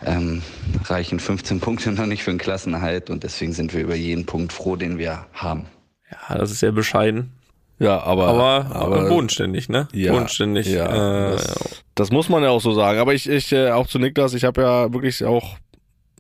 ähm, 0.05 0.43
reichen 0.85 1.21
15 1.21 1.61
Punkte 1.61 1.93
noch 1.93 2.07
nicht 2.07 2.25
für 2.25 2.31
einen 2.31 2.39
Klassenerhalt. 2.39 3.09
Und 3.09 3.23
deswegen 3.23 3.53
sind 3.53 3.73
wir 3.73 3.83
über 3.83 3.95
jeden 3.95 4.27
Punkt 4.27 4.53
froh, 4.53 4.77
den 4.77 4.99
wir 4.99 5.27
haben. 5.33 5.67
Ja, 6.11 6.39
das 6.39 6.51
ist 6.51 6.61
sehr 6.61 6.73
bescheiden. 6.73 7.36
Ja, 7.79 8.03
aber, 8.03 8.29
aber, 8.29 8.75
aber 8.75 9.09
bodenständig, 9.09 9.69
ne? 9.69 9.89
Ja, 9.93 10.13
bodenständig. 10.13 10.67
Ja, 10.67 11.29
äh, 11.29 11.31
das, 11.33 11.85
das, 11.95 12.11
muss 12.11 12.29
man 12.29 12.43
ja 12.43 12.51
auch 12.51 12.61
so 12.63 12.73
sagen. 12.73 12.99
Aber 12.99 13.13
ich, 13.13 13.29
ich 13.29 13.53
äh, 13.53 13.71
auch 13.71 13.87
zu 13.87 13.99
Niklas, 13.99 14.33
ich 14.33 14.45
habe 14.45 14.63
ja 14.63 14.93
wirklich 14.93 15.25
auch 15.25 15.57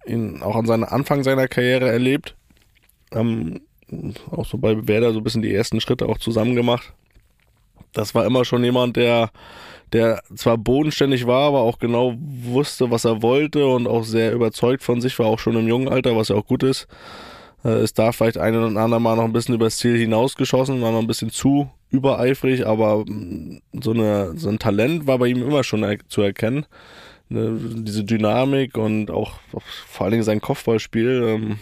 ihn 0.07 0.43
auch 0.43 0.55
an 0.55 0.67
seinem 0.67 0.85
Anfang 0.85 1.25
seiner 1.25 1.49
Karriere 1.49 1.89
erlebt 1.89 2.37
haben 3.15 3.61
auch 4.31 4.47
so 4.47 4.59
bei 4.59 4.87
Werder 4.89 5.13
so 5.13 5.19
ein 5.19 5.25
bisschen 5.25 5.43
die 5.43 5.55
ersten 5.55 5.81
Schritte 5.81 6.07
auch 6.07 6.19
zusammen 6.19 6.57
gemacht. 6.57 6.93
Das 7.93 8.15
war 8.15 8.27
immer 8.27 8.45
schon 8.45 8.65
jemand, 8.65 8.97
der, 8.97 9.31
der 9.93 10.23
zwar 10.35 10.59
bodenständig 10.59 11.27
war, 11.27 11.49
aber 11.49 11.61
auch 11.61 11.79
genau 11.79 12.15
wusste, 12.19 12.91
was 12.91 13.05
er 13.05 13.23
wollte 13.23 13.67
und 13.67 13.87
auch 13.87 14.05
sehr 14.05 14.33
überzeugt 14.33 14.83
von 14.83 15.01
sich 15.01 15.19
war, 15.19 15.27
auch 15.27 15.39
schon 15.39 15.57
im 15.57 15.69
jungen 15.69 15.89
Alter, 15.89 16.17
was 16.17 16.29
ja 16.29 16.37
auch 16.37 16.47
gut 16.47 16.63
ist. 16.63 16.89
Äh, 17.65 17.83
ist 17.83 17.99
da 17.99 18.13
vielleicht 18.13 18.39
ein 18.39 18.57
oder 18.57 18.81
andere 18.81 19.01
Mal 19.01 19.17
noch 19.17 19.25
ein 19.25 19.33
bisschen 19.33 19.55
übers 19.55 19.79
Ziel 19.79 19.99
hinausgeschossen, 19.99 20.83
war 20.83 20.93
noch 20.93 21.01
ein 21.01 21.07
bisschen 21.07 21.31
zu 21.31 21.71
übereifrig, 21.91 22.67
aber 22.67 23.05
mm, 23.07 23.61
so, 23.81 23.93
eine, 23.93 24.37
so 24.37 24.49
ein 24.49 24.59
Talent 24.59 25.07
war 25.07 25.19
bei 25.19 25.29
ihm 25.29 25.43
immer 25.43 25.65
schon 25.65 25.85
zu 26.09 26.23
erkennen. 26.23 26.67
Ne, 27.29 27.59
diese 27.61 28.05
Dynamik 28.05 28.77
und 28.77 29.11
auch 29.11 29.41
vor 29.89 30.05
allen 30.05 30.13
Dingen 30.13 30.23
sein 30.23 30.41
Kopfballspiel. 30.41 31.23
Ähm, 31.27 31.59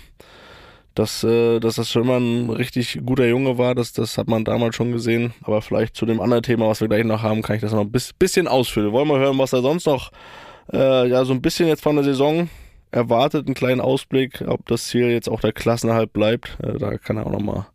dass, 0.94 1.24
äh, 1.24 1.58
dass 1.58 1.74
das 1.76 1.90
schon 1.90 2.04
immer 2.04 2.18
ein 2.18 2.50
richtig 2.50 3.00
guter 3.04 3.26
Junge 3.26 3.58
war, 3.58 3.74
das, 3.74 3.92
das 3.92 4.16
hat 4.16 4.28
man 4.28 4.44
damals 4.44 4.76
schon 4.76 4.92
gesehen. 4.92 5.34
Aber 5.42 5.60
vielleicht 5.60 5.96
zu 5.96 6.06
dem 6.06 6.20
anderen 6.20 6.42
Thema, 6.42 6.68
was 6.68 6.80
wir 6.80 6.88
gleich 6.88 7.04
noch 7.04 7.22
haben, 7.22 7.42
kann 7.42 7.56
ich 7.56 7.62
das 7.62 7.72
noch 7.72 7.80
ein 7.80 7.90
bisschen 7.90 8.46
ausfüllen. 8.46 8.92
Wollen 8.92 9.08
wir 9.08 9.18
hören, 9.18 9.38
was 9.38 9.52
er 9.52 9.62
sonst 9.62 9.86
noch 9.86 10.12
äh, 10.72 11.08
ja, 11.08 11.24
so 11.24 11.32
ein 11.32 11.42
bisschen 11.42 11.68
jetzt 11.68 11.82
von 11.82 11.96
der 11.96 12.04
Saison 12.04 12.48
erwartet 12.94 13.46
einen 13.46 13.54
kleinen 13.54 13.80
Ausblick, 13.80 14.42
ob 14.46 14.66
das 14.66 14.86
Ziel 14.86 15.10
jetzt 15.10 15.28
auch 15.28 15.40
der 15.40 15.52
Klassenerhalt 15.52 16.12
bleibt. 16.12 16.56
Äh, 16.62 16.78
da 16.78 16.96
kann 16.96 17.16
er 17.16 17.26
auch 17.26 17.32
nochmal 17.32 17.66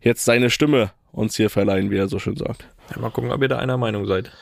jetzt 0.00 0.24
seine 0.24 0.50
Stimme 0.50 0.90
uns 1.12 1.36
hier 1.36 1.50
verleihen, 1.50 1.90
wie 1.90 1.96
er 1.96 2.08
so 2.08 2.18
schön 2.18 2.36
sagt. 2.36 2.66
Ja, 2.90 3.00
mal 3.00 3.10
gucken, 3.10 3.30
ob 3.30 3.40
ihr 3.42 3.48
da 3.48 3.58
einer 3.58 3.76
Meinung 3.76 4.06
seid. 4.06 4.32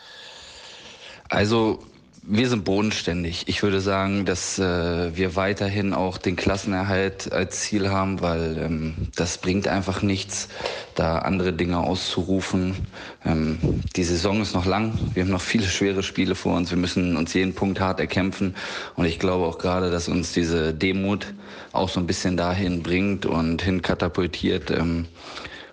Also 1.29 1.81
wir 2.25 2.49
sind 2.49 2.65
bodenständig. 2.65 3.49
Ich 3.49 3.65
würde 3.65 3.81
sagen, 3.81 4.25
dass 4.25 4.57
äh, 4.59 5.17
wir 5.17 5.35
weiterhin 5.35 5.93
auch 5.93 6.19
den 6.19 6.37
Klassenerhalt 6.37 7.33
als 7.33 7.63
Ziel 7.63 7.91
haben, 7.91 8.21
weil 8.21 8.59
ähm, 8.59 8.95
das 9.17 9.39
bringt 9.39 9.67
einfach 9.67 10.03
nichts, 10.03 10.49
da 10.95 11.19
andere 11.19 11.53
Dinge 11.53 11.79
auszurufen. 11.79 12.77
Ähm, 13.25 13.59
die 13.97 14.05
Saison 14.05 14.41
ist 14.41 14.55
noch 14.55 14.67
lang. 14.67 14.97
Wir 15.15 15.25
haben 15.25 15.31
noch 15.31 15.41
viele 15.41 15.67
schwere 15.67 16.05
Spiele 16.05 16.37
vor 16.37 16.57
uns. 16.57 16.71
Wir 16.71 16.79
müssen 16.79 17.17
uns 17.17 17.35
jeden 17.35 17.55
Punkt 17.55 17.81
hart 17.81 17.99
erkämpfen. 17.99 18.55
Und 18.95 19.07
ich 19.07 19.19
glaube 19.19 19.45
auch 19.45 19.59
gerade, 19.59 19.91
dass 19.91 20.07
uns 20.07 20.33
diese 20.33 20.73
Demut 20.73 21.35
auch 21.73 21.89
so 21.89 21.99
ein 21.99 22.07
bisschen 22.07 22.37
dahin 22.37 22.85
bringt 22.85 23.27
und 23.27 23.63
hin 23.63 23.83
katapultiert. 23.83 24.71
Ähm, 24.71 25.07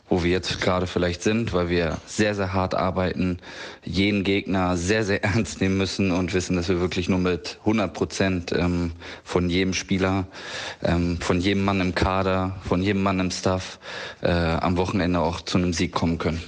wo 0.09 0.23
wir 0.23 0.31
jetzt 0.31 0.59
gerade 0.59 0.87
vielleicht 0.87 1.21
sind, 1.21 1.53
weil 1.53 1.69
wir 1.69 1.97
sehr, 2.05 2.35
sehr 2.35 2.53
hart 2.53 2.75
arbeiten, 2.75 3.37
jeden 3.85 4.23
Gegner 4.23 4.75
sehr, 4.75 5.03
sehr 5.03 5.23
ernst 5.23 5.61
nehmen 5.61 5.77
müssen 5.77 6.11
und 6.11 6.33
wissen, 6.33 6.55
dass 6.55 6.69
wir 6.69 6.81
wirklich 6.81 7.09
nur 7.09 7.19
mit 7.19 7.57
100 7.61 7.93
Prozent 7.93 8.51
ähm, 8.51 8.91
von 9.23 9.49
jedem 9.49 9.73
Spieler, 9.73 10.27
ähm, 10.83 11.17
von 11.21 11.39
jedem 11.39 11.63
Mann 11.63 11.79
im 11.81 11.95
Kader, 11.95 12.55
von 12.67 12.81
jedem 12.81 13.03
Mann 13.03 13.19
im 13.19 13.31
Staff 13.31 13.79
äh, 14.21 14.29
am 14.29 14.77
Wochenende 14.77 15.19
auch 15.19 15.41
zu 15.41 15.57
einem 15.57 15.73
Sieg 15.73 15.93
kommen 15.93 16.17
können. 16.17 16.41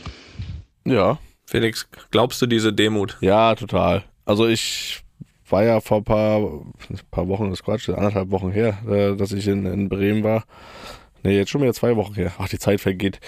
Ja. 0.85 1.19
Felix, 1.45 1.87
glaubst 2.11 2.41
du 2.41 2.45
diese 2.45 2.71
Demut? 2.71 3.17
Ja, 3.19 3.55
total. 3.55 4.03
Also 4.25 4.47
ich 4.47 5.03
war 5.49 5.63
ja 5.63 5.81
vor 5.81 5.97
ein 5.97 6.03
paar, 6.05 6.63
paar 7.11 7.27
Wochen, 7.27 7.49
das 7.49 7.61
Quatsch, 7.61 7.89
anderthalb 7.89 8.31
Wochen 8.31 8.51
her, 8.51 8.77
äh, 8.89 9.17
dass 9.17 9.33
ich 9.33 9.47
in, 9.47 9.65
in 9.65 9.89
Bremen 9.89 10.23
war 10.23 10.45
Nee, 11.23 11.37
jetzt 11.37 11.51
schon 11.51 11.61
wieder 11.61 11.73
zwei 11.73 11.95
Wochen 11.95 12.15
her. 12.15 12.31
Ach, 12.39 12.49
die 12.49 12.57
Zeit 12.57 12.81
vergeht. 12.81 13.19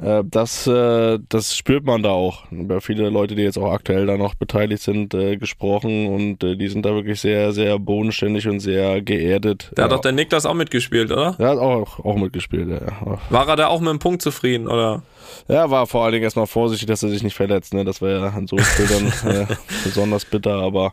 Äh, 0.00 0.22
das, 0.24 0.66
äh, 0.66 1.18
das 1.28 1.54
spürt 1.54 1.84
man 1.84 2.02
da 2.02 2.10
auch. 2.10 2.50
Über 2.50 2.80
viele 2.80 3.10
Leute, 3.10 3.34
die 3.34 3.42
jetzt 3.42 3.58
auch 3.58 3.72
aktuell 3.72 4.06
da 4.06 4.16
noch 4.16 4.34
beteiligt 4.34 4.82
sind, 4.82 5.12
äh, 5.14 5.36
gesprochen 5.36 6.08
und 6.08 6.42
äh, 6.42 6.56
die 6.56 6.68
sind 6.68 6.86
da 6.86 6.94
wirklich 6.94 7.20
sehr, 7.20 7.52
sehr 7.52 7.78
bodenständig 7.78 8.48
und 8.48 8.60
sehr 8.60 9.02
geerdet. 9.02 9.70
Da 9.74 9.84
hat 9.84 9.92
doch 9.92 10.00
der 10.00 10.12
Nick 10.12 10.30
das 10.30 10.46
auch 10.46 10.54
mitgespielt, 10.54 11.10
oder? 11.10 11.36
Er 11.38 11.48
hat 11.50 11.58
auch, 11.58 11.98
auch 12.04 12.16
mitgespielt, 12.16 12.68
ja. 12.68 13.18
War 13.30 13.48
er 13.48 13.56
da 13.56 13.66
auch 13.68 13.80
mit 13.80 13.90
dem 13.90 13.98
Punkt 13.98 14.22
zufrieden, 14.22 14.66
oder? 14.68 15.02
Ja, 15.48 15.70
war 15.70 15.86
vor 15.86 16.04
allen 16.04 16.12
Dingen 16.12 16.24
erstmal 16.24 16.46
vorsichtig, 16.46 16.86
dass 16.86 17.02
er 17.02 17.10
sich 17.10 17.22
nicht 17.22 17.36
verletzt. 17.36 17.74
Ne? 17.74 17.84
Das 17.84 18.00
wäre 18.00 18.20
ja 18.20 18.28
an 18.28 18.46
so 18.46 18.56
Bildern 18.56 19.12
äh, 19.26 19.46
besonders 19.84 20.24
bitter, 20.24 20.54
aber 20.54 20.92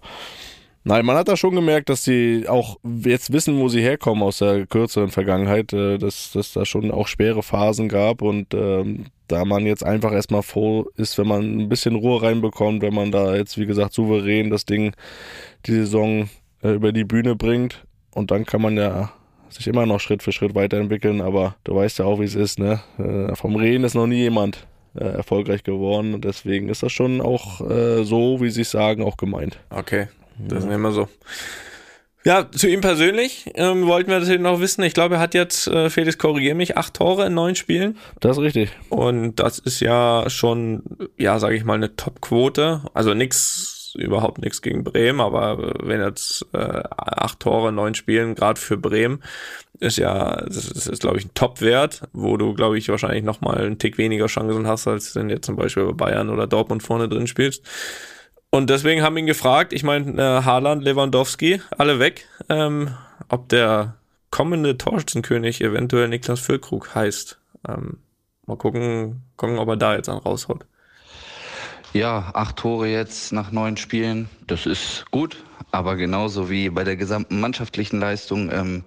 Nein, 0.83 1.05
man 1.05 1.17
hat 1.17 1.27
da 1.27 1.35
schon 1.35 1.55
gemerkt, 1.55 1.89
dass 1.89 2.03
sie 2.03 2.45
auch 2.47 2.77
jetzt 3.03 3.33
wissen, 3.33 3.59
wo 3.59 3.67
sie 3.67 3.81
herkommen 3.81 4.23
aus 4.23 4.37
der 4.37 4.65
kürzeren 4.65 5.09
Vergangenheit, 5.09 5.73
äh, 5.73 5.97
dass, 5.97 6.31
dass 6.31 6.53
da 6.53 6.65
schon 6.65 6.91
auch 6.91 7.07
schwere 7.07 7.43
Phasen 7.43 7.89
gab 7.89 8.21
und 8.21 8.53
ähm, 8.53 9.05
da 9.27 9.45
man 9.45 9.65
jetzt 9.65 9.85
einfach 9.85 10.11
erstmal 10.11 10.41
froh 10.41 10.87
ist, 10.95 11.17
wenn 11.17 11.27
man 11.27 11.59
ein 11.59 11.69
bisschen 11.69 11.95
Ruhe 11.95 12.21
reinbekommt, 12.21 12.81
wenn 12.81 12.93
man 12.93 13.11
da 13.11 13.35
jetzt, 13.35 13.57
wie 13.57 13.65
gesagt, 13.65 13.93
souverän 13.93 14.49
das 14.49 14.65
Ding, 14.65 14.93
die 15.65 15.73
Saison 15.73 16.29
äh, 16.63 16.71
über 16.71 16.91
die 16.91 17.03
Bühne 17.03 17.35
bringt 17.35 17.85
und 18.11 18.31
dann 18.31 18.45
kann 18.45 18.61
man 18.61 18.77
ja 18.77 19.11
sich 19.49 19.67
immer 19.67 19.85
noch 19.85 19.99
Schritt 19.99 20.23
für 20.23 20.31
Schritt 20.31 20.55
weiterentwickeln, 20.55 21.21
aber 21.21 21.55
du 21.63 21.75
weißt 21.75 21.99
ja 21.99 22.05
auch, 22.05 22.19
wie 22.19 22.25
es 22.25 22.35
ist, 22.35 22.59
ne? 22.59 22.79
Äh, 22.97 23.35
vom 23.35 23.55
Reden 23.55 23.83
ist 23.83 23.95
noch 23.95 24.07
nie 24.07 24.19
jemand 24.19 24.67
äh, 24.95 25.03
erfolgreich 25.03 25.63
geworden 25.63 26.13
und 26.13 26.25
deswegen 26.25 26.69
ist 26.69 26.83
das 26.83 26.91
schon 26.91 27.21
auch 27.21 27.61
äh, 27.61 28.03
so, 28.03 28.41
wie 28.41 28.49
sie 28.49 28.61
es 28.61 28.71
sagen, 28.71 29.03
auch 29.03 29.17
gemeint. 29.17 29.59
Okay, 29.69 30.07
das 30.47 30.63
ist 30.63 30.71
immer 30.71 30.91
so. 30.91 31.07
Ja, 32.25 32.51
zu 32.51 32.67
ihm 32.67 32.81
persönlich 32.81 33.49
ähm, 33.55 33.87
wollten 33.87 34.11
wir 34.11 34.19
natürlich 34.19 34.41
noch 34.41 34.59
wissen. 34.59 34.83
Ich 34.83 34.93
glaube, 34.93 35.15
er 35.15 35.21
hat 35.21 35.33
jetzt, 35.33 35.67
äh, 35.67 35.89
Felix, 35.89 36.17
korrigiere 36.17 36.53
mich, 36.53 36.77
acht 36.77 36.95
Tore 36.95 37.25
in 37.25 37.33
neun 37.33 37.55
Spielen. 37.55 37.97
Das 38.19 38.37
ist 38.37 38.43
richtig. 38.43 38.71
Und 38.89 39.37
das 39.37 39.57
ist 39.57 39.79
ja 39.79 40.29
schon, 40.29 40.83
ja, 41.17 41.39
sage 41.39 41.55
ich 41.55 41.63
mal, 41.63 41.75
eine 41.75 41.95
Top-Quote. 41.95 42.81
Also 42.93 43.13
nix, 43.13 43.93
überhaupt 43.97 44.39
nichts 44.39 44.61
gegen 44.61 44.83
Bremen, 44.83 45.21
aber 45.21 45.73
wenn 45.81 46.01
jetzt 46.01 46.45
äh, 46.53 46.83
acht 46.97 47.39
Tore 47.39 47.69
in 47.69 47.75
neun 47.75 47.95
Spielen, 47.95 48.35
gerade 48.35 48.59
für 48.59 48.75
Bremen, 48.75 49.23
ist 49.79 49.97
ja, 49.97 50.41
das 50.45 50.69
ist, 50.69 50.87
ist 50.87 51.01
glaube 51.01 51.19
ich, 51.19 51.25
ein 51.25 51.33
Top-Wert, 51.33 52.01
wo 52.11 52.35
du, 52.35 52.53
glaube 52.53 52.77
ich, 52.77 52.89
wahrscheinlich 52.89 53.23
nochmal 53.23 53.59
einen 53.59 53.79
Tick 53.79 53.97
weniger 53.97 54.27
Chancen 54.27 54.67
hast, 54.67 54.87
als 54.87 55.15
wenn 55.15 55.29
jetzt 55.29 55.45
zum 55.45 55.55
Beispiel 55.55 55.85
bei 55.85 55.93
Bayern 55.93 56.29
oder 56.29 56.47
Dortmund 56.47 56.83
vorne 56.83 57.07
drin 57.07 57.27
spielst. 57.27 57.63
Und 58.51 58.69
deswegen 58.69 59.03
haben 59.03 59.17
ihn 59.17 59.27
gefragt, 59.27 59.73
ich 59.73 59.83
meine, 59.83 60.11
äh, 60.21 60.43
Haaland, 60.43 60.83
Lewandowski, 60.83 61.61
alle 61.77 61.99
weg, 61.99 62.25
ähm, 62.49 62.95
ob 63.27 63.47
der 63.49 63.95
kommende 64.31 64.77
Torschützenkönig 64.77 65.61
eventuell 65.61 66.07
Niklas 66.07 66.39
Füllkrug 66.39 66.95
heißt. 66.95 67.39
Ähm, 67.67 67.97
mal 68.47 68.57
gucken, 68.57 69.21
gucken, 69.37 69.59
ob 69.59 69.69
er 69.69 69.77
da 69.77 69.95
jetzt 69.95 70.07
dann 70.07 70.17
raushaut. 70.17 70.65
Ja, 71.93 72.31
acht 72.33 72.57
Tore 72.57 72.87
jetzt 72.87 73.31
nach 73.33 73.51
neun 73.51 73.77
Spielen, 73.77 74.29
das 74.45 74.65
ist 74.65 75.05
gut, 75.09 75.37
aber 75.71 75.95
genauso 75.95 76.49
wie 76.49 76.69
bei 76.69 76.83
der 76.83 76.95
gesamten 76.95 77.39
mannschaftlichen 77.39 77.99
Leistung 77.99 78.51
ähm, 78.51 78.83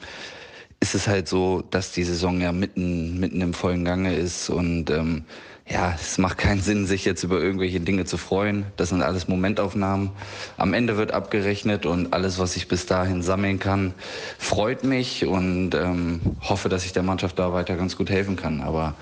ist 0.79 0.95
es 0.95 1.09
halt 1.09 1.29
so, 1.29 1.63
dass 1.71 1.93
die 1.93 2.05
Saison 2.05 2.41
ja 2.41 2.53
mitten, 2.53 3.19
mitten 3.19 3.41
im 3.41 3.55
vollen 3.55 3.85
Gange 3.85 4.15
ist 4.15 4.51
und 4.51 4.91
ähm, 4.91 5.25
ja, 5.73 5.97
es 5.99 6.19
macht 6.19 6.37
keinen 6.37 6.61
Sinn, 6.61 6.87
sich 6.87 7.05
jetzt 7.05 7.23
über 7.23 7.41
irgendwelche 7.41 7.81
Dinge 7.81 8.05
zu 8.05 8.19
freuen. 8.19 8.67
Das 8.77 8.91
sind 8.91 9.03
alles 9.03 9.27
Momentaufnahmen. 9.27 10.11
Am 10.59 10.75
Ende 10.75 10.99
wird 10.99 11.13
abgerechnet 11.13 11.87
und 11.87 12.13
alles, 12.13 12.39
was 12.39 12.57
ich 12.57 12.69
bis 12.69 12.85
dahin 12.85 13.23
sammeln 13.23 13.59
kann, 13.59 13.95
freut 14.39 14.85
mich 14.85 15.25
und 15.25 15.75
ähm, 15.75 16.21
hoffe, 16.43 16.69
dass 16.69 16.85
ich 16.85 16.93
der 16.93 17.03
Mannschaft 17.03 17.39
da 17.39 17.55
weiter 17.55 17.77
ganz 17.77 17.97
gut 17.97 18.11
helfen 18.11 18.37
kann. 18.37 18.61
Aber 18.61 18.95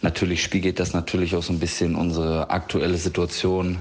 natürlich 0.00 0.44
spiegelt 0.44 0.78
das 0.78 0.92
natürlich 0.92 1.34
auch 1.34 1.42
so 1.42 1.52
ein 1.52 1.58
bisschen 1.58 1.96
unsere 1.96 2.50
aktuelle 2.50 2.98
Situation 2.98 3.78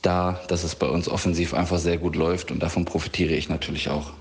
da, 0.00 0.40
dass 0.48 0.64
es 0.64 0.74
bei 0.74 0.86
uns 0.86 1.08
offensiv 1.08 1.52
einfach 1.52 1.78
sehr 1.78 1.98
gut 1.98 2.16
läuft 2.16 2.50
und 2.50 2.62
davon 2.62 2.86
profitiere 2.86 3.34
ich 3.34 3.50
natürlich 3.50 3.90
auch. 3.90 4.12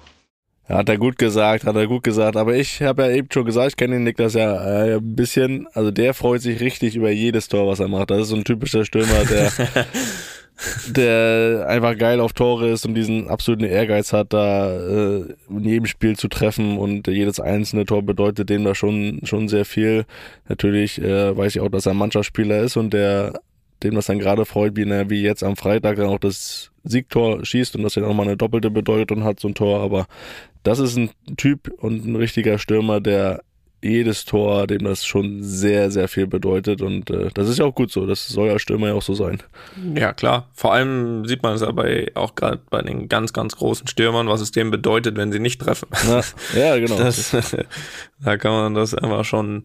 Hat 0.66 0.88
er 0.88 0.98
gut 0.98 1.18
gesagt, 1.18 1.66
hat 1.66 1.76
er 1.76 1.88
gut 1.88 2.04
gesagt. 2.04 2.38
Aber 2.38 2.56
ich 2.56 2.82
habe 2.82 3.04
ja 3.04 3.12
eben 3.12 3.28
schon 3.32 3.46
gesagt, 3.46 3.72
ich 3.72 3.76
kenne 3.76 3.96
den 3.96 4.04
Niklas 4.04 4.34
ja 4.34 4.86
äh, 4.86 4.96
ein 4.96 5.16
bisschen. 5.16 5.68
Also 5.74 5.92
der 5.92 6.14
freut 6.14 6.42
sich 6.42 6.62
richtig 6.62 6.96
über 6.96 7.12
jedes 7.12 7.50
Tor, 7.50 7.68
was 7.68 7.80
er 7.80 7.90
macht. 7.90 8.12
Das 8.12 8.22
ist 8.22 8.30
so 8.30 8.36
ein 8.36 8.46
typischer 8.46 8.86
Stürmer, 8.86 9.26
der, 9.30 9.52
der 10.88 11.68
einfach 11.68 11.98
geil 11.98 12.22
auf 12.22 12.32
Tore 12.32 12.70
ist 12.70 12.86
und 12.86 12.96
diesen 12.96 13.28
absoluten 13.28 13.66
Ehrgeiz 13.66 14.14
hat, 14.14 14.32
da 14.32 14.72
äh, 14.72 15.26
in 15.50 15.66
jedem 15.66 15.86
Spiel 15.86 16.16
zu 16.16 16.30
treffen. 16.30 16.78
Und 16.78 17.08
jedes 17.08 17.42
einzelne 17.42 17.86
Tor 17.86 18.02
bedeutet 18.02 18.50
dem 18.50 18.64
da 18.64 18.74
schon, 18.74 19.20
schon 19.24 19.50
sehr 19.50 19.66
viel. 19.66 20.06
Natürlich 20.48 21.02
äh, 21.02 21.36
weiß 21.36 21.56
ich 21.56 21.62
auch, 21.62 21.70
dass 21.70 21.88
er 21.88 21.92
ein 21.92 21.98
Mannschaftsspieler 21.98 22.62
ist 22.62 22.78
und 22.78 22.94
der 22.94 23.34
dem 23.84 23.96
das 23.96 24.06
dann 24.06 24.20
gerade 24.20 24.46
freut, 24.46 24.76
wie, 24.76 24.86
wie 24.86 25.22
jetzt 25.22 25.44
am 25.44 25.56
Freitag 25.58 25.98
dann 25.98 26.08
auch 26.08 26.20
das 26.20 26.72
Siegtor 26.84 27.46
schießt 27.46 27.76
und 27.76 27.84
das 27.84 27.96
ja 27.96 28.02
nochmal 28.02 28.28
eine 28.28 28.38
doppelte 28.38 28.70
Bedeutung 28.70 29.24
hat, 29.24 29.40
so 29.40 29.48
ein 29.48 29.56
Tor. 29.56 29.82
Aber 29.82 30.08
das 30.64 30.80
ist 30.80 30.98
ein 30.98 31.12
Typ 31.38 31.72
und 31.78 32.06
ein 32.06 32.16
richtiger 32.16 32.60
Stürmer, 32.60 33.02
der 33.02 33.42
jedes 33.84 34.24
Tor, 34.26 34.66
dem 34.66 34.84
das 34.86 35.06
schon 35.06 35.44
sehr, 35.44 35.92
sehr 35.92 36.08
viel 36.08 36.26
bedeutet. 36.26 36.82
Und 36.82 37.10
äh, 37.10 37.30
das 37.34 37.50
ist 37.50 37.60
ja 37.60 37.66
auch 37.66 37.76
gut 37.76 37.92
so. 37.92 38.06
Das 38.06 38.28
soll 38.28 38.48
ja 38.48 38.58
Stürmer 38.58 38.88
ja 38.88 38.94
auch 38.94 39.02
so 39.02 39.14
sein. 39.14 39.44
Ja, 39.94 40.14
klar. 40.14 40.50
Vor 40.54 40.74
allem 40.74 41.26
sieht 41.28 41.44
man 41.44 41.54
es 41.54 41.62
aber 41.62 41.86
auch 42.16 42.36
gerade 42.36 42.62
bei 42.70 42.82
den 42.82 43.10
ganz, 43.10 43.34
ganz 43.34 43.56
großen 43.58 43.88
Stürmern, 43.88 44.28
was 44.28 44.42
es 44.42 44.52
dem 44.52 44.72
bedeutet, 44.72 45.18
wenn 45.18 45.32
sie 45.32 45.40
nicht 45.40 45.60
treffen. 45.60 45.90
Na, 46.08 46.22
ja, 46.58 46.78
genau. 46.78 46.98
Das, 46.98 47.36
da 48.24 48.38
kann 48.38 48.52
man 48.54 48.74
das 48.74 48.96
einfach 48.96 49.26
schon, 49.26 49.64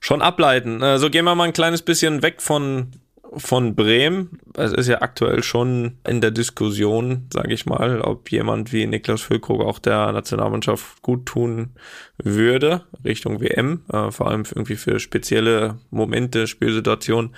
schon 0.00 0.22
ableiten. 0.22 0.80
Äh, 0.80 0.98
so 0.98 1.10
gehen 1.10 1.24
wir 1.24 1.34
mal 1.34 1.44
ein 1.44 1.52
kleines 1.52 1.82
bisschen 1.82 2.22
weg 2.22 2.40
von 2.40 2.92
von 3.36 3.74
Bremen. 3.74 4.40
Es 4.54 4.72
ist 4.72 4.88
ja 4.88 5.02
aktuell 5.02 5.42
schon 5.42 5.98
in 6.06 6.20
der 6.20 6.30
Diskussion, 6.30 7.26
sage 7.32 7.52
ich 7.52 7.66
mal, 7.66 8.00
ob 8.00 8.30
jemand 8.30 8.72
wie 8.72 8.86
Niklas 8.86 9.22
Füllkrug 9.22 9.62
auch 9.62 9.78
der 9.78 10.12
Nationalmannschaft 10.12 11.02
gut 11.02 11.26
tun 11.26 11.70
würde, 12.16 12.82
Richtung 13.04 13.40
WM, 13.40 13.82
äh, 13.92 14.10
vor 14.10 14.28
allem 14.28 14.44
irgendwie 14.48 14.76
für 14.76 14.98
spezielle 14.98 15.78
Momente, 15.90 16.46
Spielsituationen. 16.46 17.34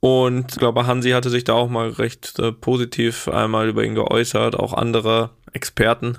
Und 0.00 0.52
ich 0.52 0.58
glaube, 0.58 0.86
Hansi 0.86 1.10
hatte 1.10 1.28
sich 1.28 1.44
da 1.44 1.52
auch 1.52 1.68
mal 1.68 1.90
recht 1.90 2.38
äh, 2.38 2.52
positiv 2.52 3.28
einmal 3.28 3.68
über 3.68 3.84
ihn 3.84 3.94
geäußert, 3.94 4.56
auch 4.56 4.72
andere 4.72 5.30
Experten 5.52 6.16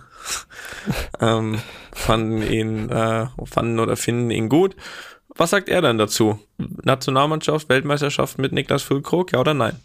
ähm, 1.20 1.60
fanden 1.92 2.42
ihn, 2.44 2.90
äh, 2.90 3.28
fanden 3.46 3.80
oder 3.80 3.96
finden 3.96 4.30
ihn 4.30 4.50
gut. 4.50 4.76
Was 5.42 5.50
sagt 5.50 5.70
er 5.70 5.82
dann 5.82 5.98
dazu? 5.98 6.38
Nationalmannschaft, 6.84 7.68
Weltmeisterschaft 7.68 8.38
mit 8.38 8.52
Niklas 8.52 8.84
Füllkrug, 8.84 9.34
ja 9.34 9.40
oder 9.40 9.56
nein? 9.56 9.76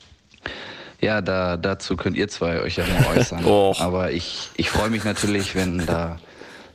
Ja, 1.00 1.22
da, 1.22 1.56
dazu 1.56 1.96
könnt 1.96 2.14
ihr 2.18 2.28
zwei 2.28 2.60
euch 2.60 2.76
ja 2.76 2.84
mal 2.86 3.16
äußern. 3.16 3.42
Aber 3.78 4.12
ich, 4.12 4.50
ich 4.56 4.68
freue 4.68 4.90
mich 4.90 5.04
natürlich, 5.04 5.54
wenn 5.54 5.86
da 5.86 6.18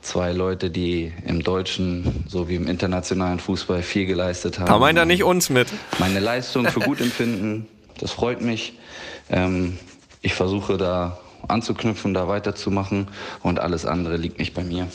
zwei 0.01 0.31
Leute, 0.31 0.71
die 0.71 1.13
im 1.27 1.43
deutschen 1.43 2.25
sowie 2.27 2.55
im 2.55 2.65
internationalen 2.65 3.37
Fußball 3.37 3.83
viel 3.83 4.07
geleistet 4.07 4.57
haben. 4.57 4.65
Da 4.65 4.79
meint 4.79 4.97
er 4.97 5.05
nicht 5.05 5.23
uns 5.23 5.51
mit. 5.51 5.67
Meine 5.99 6.19
Leistung 6.19 6.65
für 6.65 6.79
gut 6.79 7.01
empfinden, 7.01 7.67
das 7.99 8.09
freut 8.09 8.41
mich. 8.41 8.79
Ähm, 9.29 9.77
ich 10.23 10.33
versuche 10.33 10.77
da 10.77 11.19
anzuknüpfen, 11.47 12.15
da 12.15 12.27
weiterzumachen 12.27 13.09
und 13.43 13.59
alles 13.59 13.85
andere 13.85 14.17
liegt 14.17 14.39
nicht 14.39 14.55
bei 14.55 14.63
mir. 14.63 14.87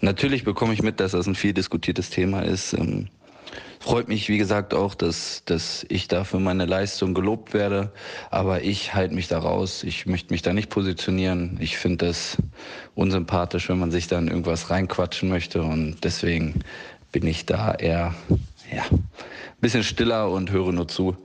Natürlich 0.00 0.44
bekomme 0.44 0.72
ich 0.72 0.82
mit, 0.82 1.00
dass 1.00 1.12
das 1.12 1.26
ein 1.26 1.34
viel 1.34 1.52
diskutiertes 1.52 2.10
Thema 2.10 2.42
ist. 2.42 2.72
Ähm, 2.72 3.08
freut 3.80 4.08
mich, 4.08 4.28
wie 4.28 4.38
gesagt, 4.38 4.74
auch, 4.74 4.94
dass, 4.94 5.42
dass 5.44 5.84
ich 5.88 6.08
da 6.08 6.24
für 6.24 6.38
meine 6.38 6.66
Leistung 6.66 7.14
gelobt 7.14 7.52
werde. 7.52 7.92
Aber 8.30 8.62
ich 8.62 8.94
halte 8.94 9.14
mich 9.14 9.28
da 9.28 9.38
raus. 9.38 9.82
Ich 9.82 10.06
möchte 10.06 10.32
mich 10.32 10.42
da 10.42 10.52
nicht 10.52 10.70
positionieren. 10.70 11.58
Ich 11.60 11.78
finde 11.78 12.06
das 12.06 12.36
unsympathisch, 12.94 13.68
wenn 13.68 13.78
man 13.78 13.90
sich 13.90 14.06
da 14.06 14.18
in 14.18 14.28
irgendwas 14.28 14.70
reinquatschen 14.70 15.28
möchte. 15.28 15.62
Und 15.62 15.96
deswegen 16.04 16.60
bin 17.10 17.26
ich 17.26 17.46
da 17.46 17.74
eher, 17.74 18.14
ja, 18.72 18.84
ein 18.90 19.08
bisschen 19.60 19.82
stiller 19.82 20.30
und 20.30 20.50
höre 20.50 20.72
nur 20.72 20.88
zu. 20.88 21.16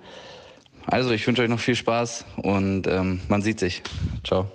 Also, 0.85 1.11
ich 1.11 1.25
wünsche 1.27 1.41
euch 1.41 1.49
noch 1.49 1.59
viel 1.59 1.75
Spaß 1.75 2.25
und 2.37 2.87
ähm, 2.87 3.21
man 3.29 3.41
sieht 3.41 3.59
sich. 3.59 3.83
Ciao. 4.23 4.51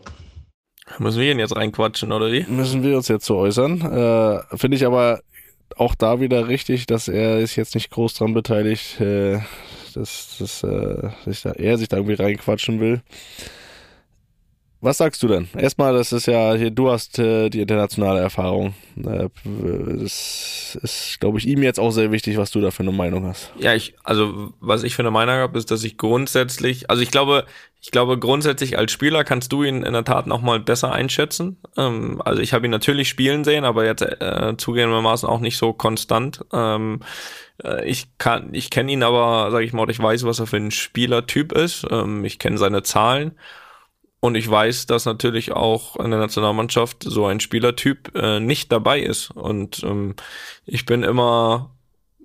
Müssen 0.98 1.20
wir 1.20 1.32
ihn 1.32 1.38
jetzt 1.38 1.56
reinquatschen, 1.56 2.12
oder 2.12 2.32
wie? 2.32 2.44
Müssen 2.48 2.82
wir 2.82 2.96
uns 2.96 3.08
jetzt 3.08 3.26
so 3.26 3.36
äußern. 3.36 3.80
Äh, 3.80 4.56
Finde 4.56 4.76
ich 4.76 4.86
aber 4.86 5.20
auch 5.76 5.94
da 5.94 6.20
wieder 6.20 6.48
richtig, 6.48 6.86
dass 6.86 7.08
er 7.08 7.38
ist 7.38 7.56
jetzt 7.56 7.74
nicht 7.74 7.90
groß 7.90 8.14
dran 8.14 8.34
beteiligt, 8.34 9.00
äh, 9.00 9.40
dass, 9.94 10.36
dass 10.38 10.62
äh, 10.62 11.10
sich 11.24 11.42
da, 11.42 11.52
er 11.52 11.78
sich 11.78 11.88
da 11.88 11.96
irgendwie 11.96 12.14
reinquatschen 12.14 12.80
will. 12.80 13.02
Was 14.80 14.98
sagst 14.98 15.20
du 15.24 15.28
denn? 15.28 15.48
Erstmal, 15.56 15.92
das 15.92 16.12
ist 16.12 16.26
ja 16.26 16.54
hier, 16.54 16.70
du 16.70 16.88
hast 16.88 17.18
äh, 17.18 17.50
die 17.50 17.60
internationale 17.60 18.20
Erfahrung. 18.20 18.74
Äh, 18.96 19.28
das 20.00 20.78
ist, 20.80 21.16
glaube 21.18 21.38
ich, 21.38 21.48
ihm 21.48 21.64
jetzt 21.64 21.80
auch 21.80 21.90
sehr 21.90 22.12
wichtig, 22.12 22.36
was 22.36 22.52
du 22.52 22.60
da 22.60 22.70
für 22.70 22.84
eine 22.84 22.92
Meinung 22.92 23.26
hast. 23.26 23.52
Ja, 23.58 23.74
ich, 23.74 23.94
also 24.04 24.52
was 24.60 24.84
ich 24.84 24.94
für 24.94 25.02
eine 25.02 25.10
Meinung 25.10 25.34
habe, 25.34 25.58
ist, 25.58 25.72
dass 25.72 25.82
ich 25.82 25.96
grundsätzlich, 25.96 26.90
also 26.90 27.02
ich 27.02 27.10
glaube, 27.10 27.44
ich 27.80 27.90
glaube 27.90 28.18
grundsätzlich 28.18 28.76
als 28.76 28.90
Spieler 28.92 29.24
kannst 29.24 29.52
du 29.52 29.62
ihn 29.62 29.82
in 29.82 29.92
der 29.92 30.04
Tat 30.04 30.26
noch 30.26 30.42
mal 30.42 30.58
besser 30.58 30.92
einschätzen. 30.92 31.58
Ähm, 31.76 32.20
also 32.24 32.42
ich 32.42 32.52
habe 32.52 32.66
ihn 32.66 32.72
natürlich 32.72 33.08
spielen 33.08 33.44
sehen, 33.44 33.64
aber 33.64 33.84
jetzt 33.84 34.02
äh, 34.02 34.54
zugegebenermaßen 34.56 35.28
auch 35.28 35.40
nicht 35.40 35.58
so 35.58 35.72
konstant. 35.72 36.44
Ähm, 36.52 37.00
äh, 37.62 37.88
ich 37.88 38.18
kann, 38.18 38.52
ich 38.52 38.70
kenne 38.70 38.92
ihn 38.92 39.02
aber, 39.02 39.50
sage 39.50 39.64
ich 39.64 39.72
mal, 39.72 39.88
ich 39.90 40.00
weiß, 40.00 40.24
was 40.24 40.40
er 40.40 40.46
für 40.46 40.56
ein 40.56 40.72
Spielertyp 40.72 41.52
ist. 41.52 41.86
Ähm, 41.90 42.24
ich 42.24 42.38
kenne 42.38 42.58
seine 42.58 42.82
Zahlen. 42.82 43.38
Und 44.20 44.34
ich 44.34 44.50
weiß, 44.50 44.86
dass 44.86 45.04
natürlich 45.04 45.52
auch 45.52 45.94
in 45.96 46.10
der 46.10 46.18
Nationalmannschaft 46.18 47.04
so 47.04 47.26
ein 47.26 47.38
Spielertyp 47.38 48.16
äh, 48.16 48.40
nicht 48.40 48.72
dabei 48.72 49.00
ist. 49.00 49.30
Und 49.30 49.84
ähm, 49.84 50.16
ich 50.66 50.86
bin 50.86 51.04
immer 51.04 51.70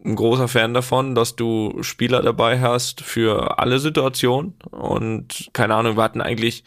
ein 0.03 0.15
großer 0.15 0.47
Fan 0.47 0.73
davon, 0.73 1.15
dass 1.15 1.35
du 1.35 1.81
Spieler 1.81 2.21
dabei 2.21 2.59
hast 2.59 3.01
für 3.01 3.59
alle 3.59 3.79
Situationen. 3.79 4.55
Und 4.71 5.49
keine 5.53 5.75
Ahnung, 5.75 5.97
wir 5.97 6.03
hatten 6.03 6.21
eigentlich, 6.21 6.63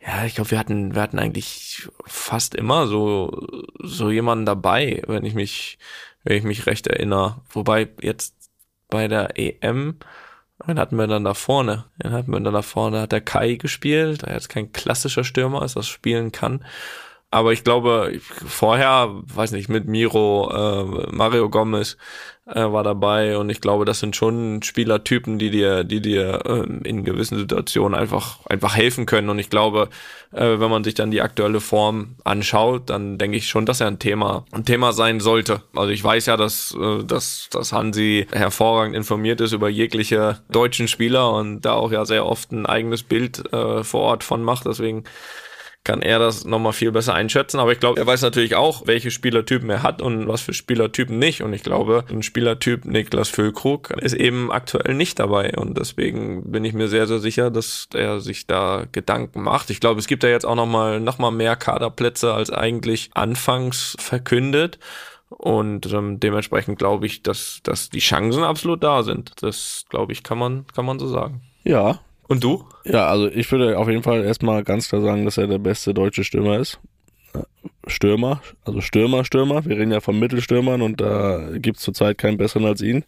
ja, 0.00 0.24
ich 0.24 0.34
glaube, 0.34 0.52
wir 0.52 0.58
hatten, 0.58 0.94
wir 0.94 1.02
hatten 1.02 1.18
eigentlich 1.18 1.88
fast 2.06 2.54
immer 2.54 2.86
so, 2.86 3.46
so 3.82 4.10
jemanden 4.10 4.46
dabei, 4.46 5.02
wenn 5.06 5.24
ich 5.24 5.34
mich, 5.34 5.78
wenn 6.24 6.36
ich 6.36 6.44
mich 6.44 6.66
recht 6.66 6.86
erinnere. 6.86 7.40
Wobei 7.50 7.88
jetzt 8.00 8.34
bei 8.88 9.08
der 9.08 9.38
EM 9.38 9.98
Wen 10.66 10.78
hatten 10.78 10.96
wir 10.96 11.06
dann 11.06 11.24
da 11.24 11.34
vorne? 11.34 11.84
Wen 11.98 12.12
hatten 12.12 12.30
wir 12.30 12.40
dann 12.40 12.54
da 12.54 12.62
vorne? 12.62 13.00
Hat 13.00 13.12
der 13.12 13.20
Kai 13.20 13.54
gespielt, 13.54 14.22
der 14.22 14.34
jetzt 14.34 14.48
kein 14.48 14.72
klassischer 14.72 15.24
Stürmer 15.24 15.64
ist, 15.64 15.76
das 15.76 15.88
spielen 15.88 16.30
kann. 16.30 16.64
Aber 17.32 17.54
ich 17.54 17.64
glaube, 17.64 18.20
vorher, 18.46 19.08
weiß 19.10 19.52
nicht, 19.52 19.70
mit 19.70 19.88
Miro, 19.88 20.52
äh, 20.52 21.06
Mario 21.12 21.48
Gomez 21.48 21.96
äh, 22.44 22.60
war 22.60 22.84
dabei 22.84 23.38
und 23.38 23.48
ich 23.48 23.62
glaube, 23.62 23.86
das 23.86 24.00
sind 24.00 24.14
schon 24.14 24.60
Spielertypen, 24.62 25.38
die 25.38 25.50
dir, 25.50 25.82
die 25.82 26.02
dir 26.02 26.40
äh, 26.44 26.86
in 26.86 27.04
gewissen 27.04 27.38
Situationen 27.38 27.98
einfach, 27.98 28.44
einfach 28.50 28.76
helfen 28.76 29.06
können. 29.06 29.30
Und 29.30 29.38
ich 29.38 29.48
glaube, 29.48 29.88
äh, 30.32 30.60
wenn 30.60 30.70
man 30.70 30.84
sich 30.84 30.92
dann 30.92 31.10
die 31.10 31.22
aktuelle 31.22 31.60
Form 31.60 32.16
anschaut, 32.22 32.90
dann 32.90 33.16
denke 33.16 33.38
ich 33.38 33.48
schon, 33.48 33.64
dass 33.64 33.80
er 33.80 33.86
ein 33.86 33.98
Thema, 33.98 34.44
ein 34.52 34.66
Thema 34.66 34.92
sein 34.92 35.20
sollte. 35.20 35.62
Also 35.74 35.88
ich 35.88 36.04
weiß 36.04 36.26
ja, 36.26 36.36
dass, 36.36 36.76
äh, 36.78 37.02
dass, 37.02 37.48
dass 37.50 37.72
Hansi 37.72 38.26
hervorragend 38.30 38.94
informiert 38.94 39.40
ist 39.40 39.52
über 39.52 39.70
jegliche 39.70 40.40
deutschen 40.50 40.86
Spieler 40.86 41.32
und 41.32 41.62
da 41.62 41.72
auch 41.72 41.92
ja 41.92 42.04
sehr 42.04 42.26
oft 42.26 42.52
ein 42.52 42.66
eigenes 42.66 43.02
Bild 43.02 43.50
äh, 43.54 43.84
vor 43.84 44.02
Ort 44.02 44.22
von 44.22 44.42
macht. 44.42 44.66
Deswegen 44.66 45.04
kann 45.84 46.00
er 46.00 46.18
das 46.20 46.44
nochmal 46.44 46.72
viel 46.72 46.92
besser 46.92 47.14
einschätzen. 47.14 47.58
Aber 47.58 47.72
ich 47.72 47.80
glaube, 47.80 48.00
er 48.00 48.06
weiß 48.06 48.22
natürlich 48.22 48.54
auch, 48.54 48.86
welche 48.86 49.10
Spielertypen 49.10 49.68
er 49.68 49.82
hat 49.82 50.00
und 50.00 50.28
was 50.28 50.40
für 50.40 50.52
Spielertypen 50.52 51.18
nicht. 51.18 51.42
Und 51.42 51.52
ich 51.52 51.62
glaube, 51.62 52.04
ein 52.08 52.22
Spielertyp 52.22 52.84
Niklas 52.84 53.28
Füllkrug 53.28 53.90
ist 53.90 54.14
eben 54.14 54.52
aktuell 54.52 54.94
nicht 54.94 55.18
dabei. 55.18 55.52
Und 55.56 55.76
deswegen 55.78 56.50
bin 56.52 56.64
ich 56.64 56.72
mir 56.72 56.88
sehr, 56.88 57.06
sehr 57.06 57.18
sicher, 57.18 57.50
dass 57.50 57.88
er 57.94 58.20
sich 58.20 58.46
da 58.46 58.84
Gedanken 58.92 59.42
macht. 59.42 59.70
Ich 59.70 59.80
glaube, 59.80 59.98
es 59.98 60.06
gibt 60.06 60.22
ja 60.22 60.30
jetzt 60.30 60.46
auch 60.46 60.54
nochmal 60.54 61.00
noch 61.00 61.18
mal 61.18 61.32
mehr 61.32 61.56
Kaderplätze 61.56 62.32
als 62.32 62.50
eigentlich 62.50 63.10
anfangs 63.14 63.96
verkündet. 63.98 64.78
Und 65.30 65.92
ähm, 65.92 66.20
dementsprechend 66.20 66.78
glaube 66.78 67.06
ich, 67.06 67.22
dass, 67.22 67.60
dass 67.64 67.90
die 67.90 67.98
Chancen 67.98 68.44
absolut 68.44 68.84
da 68.84 69.02
sind. 69.02 69.32
Das, 69.40 69.84
glaube 69.88 70.12
ich, 70.12 70.22
kann 70.22 70.38
man, 70.38 70.66
kann 70.74 70.84
man 70.84 70.98
so 71.00 71.08
sagen. 71.08 71.42
Ja, 71.64 72.00
und 72.32 72.42
du? 72.42 72.64
Ja, 72.84 73.06
also 73.06 73.28
ich 73.28 73.50
würde 73.52 73.78
auf 73.78 73.88
jeden 73.88 74.02
Fall 74.02 74.24
erstmal 74.24 74.64
ganz 74.64 74.88
klar 74.88 75.02
sagen, 75.02 75.24
dass 75.24 75.38
er 75.38 75.46
der 75.46 75.58
beste 75.58 75.94
deutsche 75.94 76.24
Stürmer 76.24 76.58
ist. 76.58 76.80
Stürmer, 77.86 78.42
also 78.64 78.80
Stürmer, 78.80 79.24
Stürmer. 79.24 79.64
Wir 79.64 79.76
reden 79.76 79.92
ja 79.92 80.00
von 80.00 80.18
Mittelstürmern 80.18 80.82
und 80.82 81.00
da 81.00 81.48
gibt 81.54 81.78
es 81.78 81.82
zurzeit 81.82 82.18
keinen 82.18 82.36
besseren 82.36 82.66
als 82.66 82.80
ihn. 82.80 83.04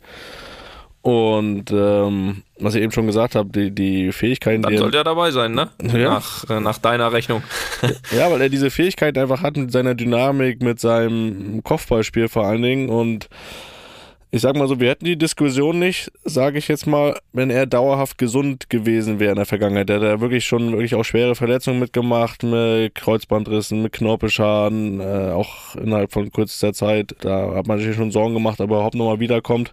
Und 1.02 1.70
ähm, 1.70 2.44
was 2.58 2.74
ich 2.74 2.82
eben 2.82 2.92
schon 2.92 3.06
gesagt 3.06 3.34
habe, 3.34 3.50
die, 3.50 3.70
die 3.70 4.10
Fähigkeiten. 4.10 4.62
Dann 4.62 4.78
sollte 4.78 4.96
er 4.96 5.04
dabei 5.04 5.30
sein, 5.32 5.52
ne? 5.52 5.68
Ja. 5.82 6.14
Nach, 6.14 6.48
äh, 6.48 6.60
nach 6.60 6.78
deiner 6.78 7.12
Rechnung. 7.12 7.42
ja, 8.16 8.30
weil 8.30 8.40
er 8.40 8.48
diese 8.48 8.70
Fähigkeit 8.70 9.18
einfach 9.18 9.42
hat 9.42 9.56
mit 9.56 9.70
seiner 9.70 9.94
Dynamik, 9.94 10.62
mit 10.62 10.80
seinem 10.80 11.62
Kopfballspiel 11.62 12.28
vor 12.28 12.46
allen 12.46 12.62
Dingen 12.62 12.88
und 12.88 13.28
ich 14.34 14.40
sag 14.40 14.56
mal 14.56 14.66
so, 14.66 14.80
wir 14.80 14.90
hätten 14.90 15.04
die 15.04 15.16
Diskussion 15.16 15.78
nicht, 15.78 16.10
sage 16.24 16.58
ich 16.58 16.66
jetzt 16.66 16.88
mal, 16.88 17.16
wenn 17.32 17.50
er 17.50 17.66
dauerhaft 17.66 18.18
gesund 18.18 18.68
gewesen 18.68 19.20
wäre 19.20 19.30
in 19.30 19.36
der 19.36 19.46
Vergangenheit. 19.46 19.88
Der 19.88 20.00
hat 20.00 20.02
ja 20.02 20.20
wirklich 20.20 20.44
schon 20.44 20.72
wirklich 20.72 20.96
auch 20.96 21.04
schwere 21.04 21.36
Verletzungen 21.36 21.78
mitgemacht, 21.78 22.42
mit 22.42 22.96
Kreuzbandrissen, 22.96 23.80
mit 23.80 23.92
Knorpelschaden, 23.92 24.98
äh, 24.98 25.30
auch 25.30 25.76
innerhalb 25.76 26.10
von 26.10 26.32
kürzester 26.32 26.72
Zeit. 26.72 27.14
Da 27.20 27.54
hat 27.54 27.68
man 27.68 27.78
sich 27.78 27.94
schon 27.94 28.10
Sorgen 28.10 28.34
gemacht, 28.34 28.60
ob 28.60 28.70
er 28.70 28.76
überhaupt 28.78 28.96
nochmal 28.96 29.20
wiederkommt. 29.20 29.72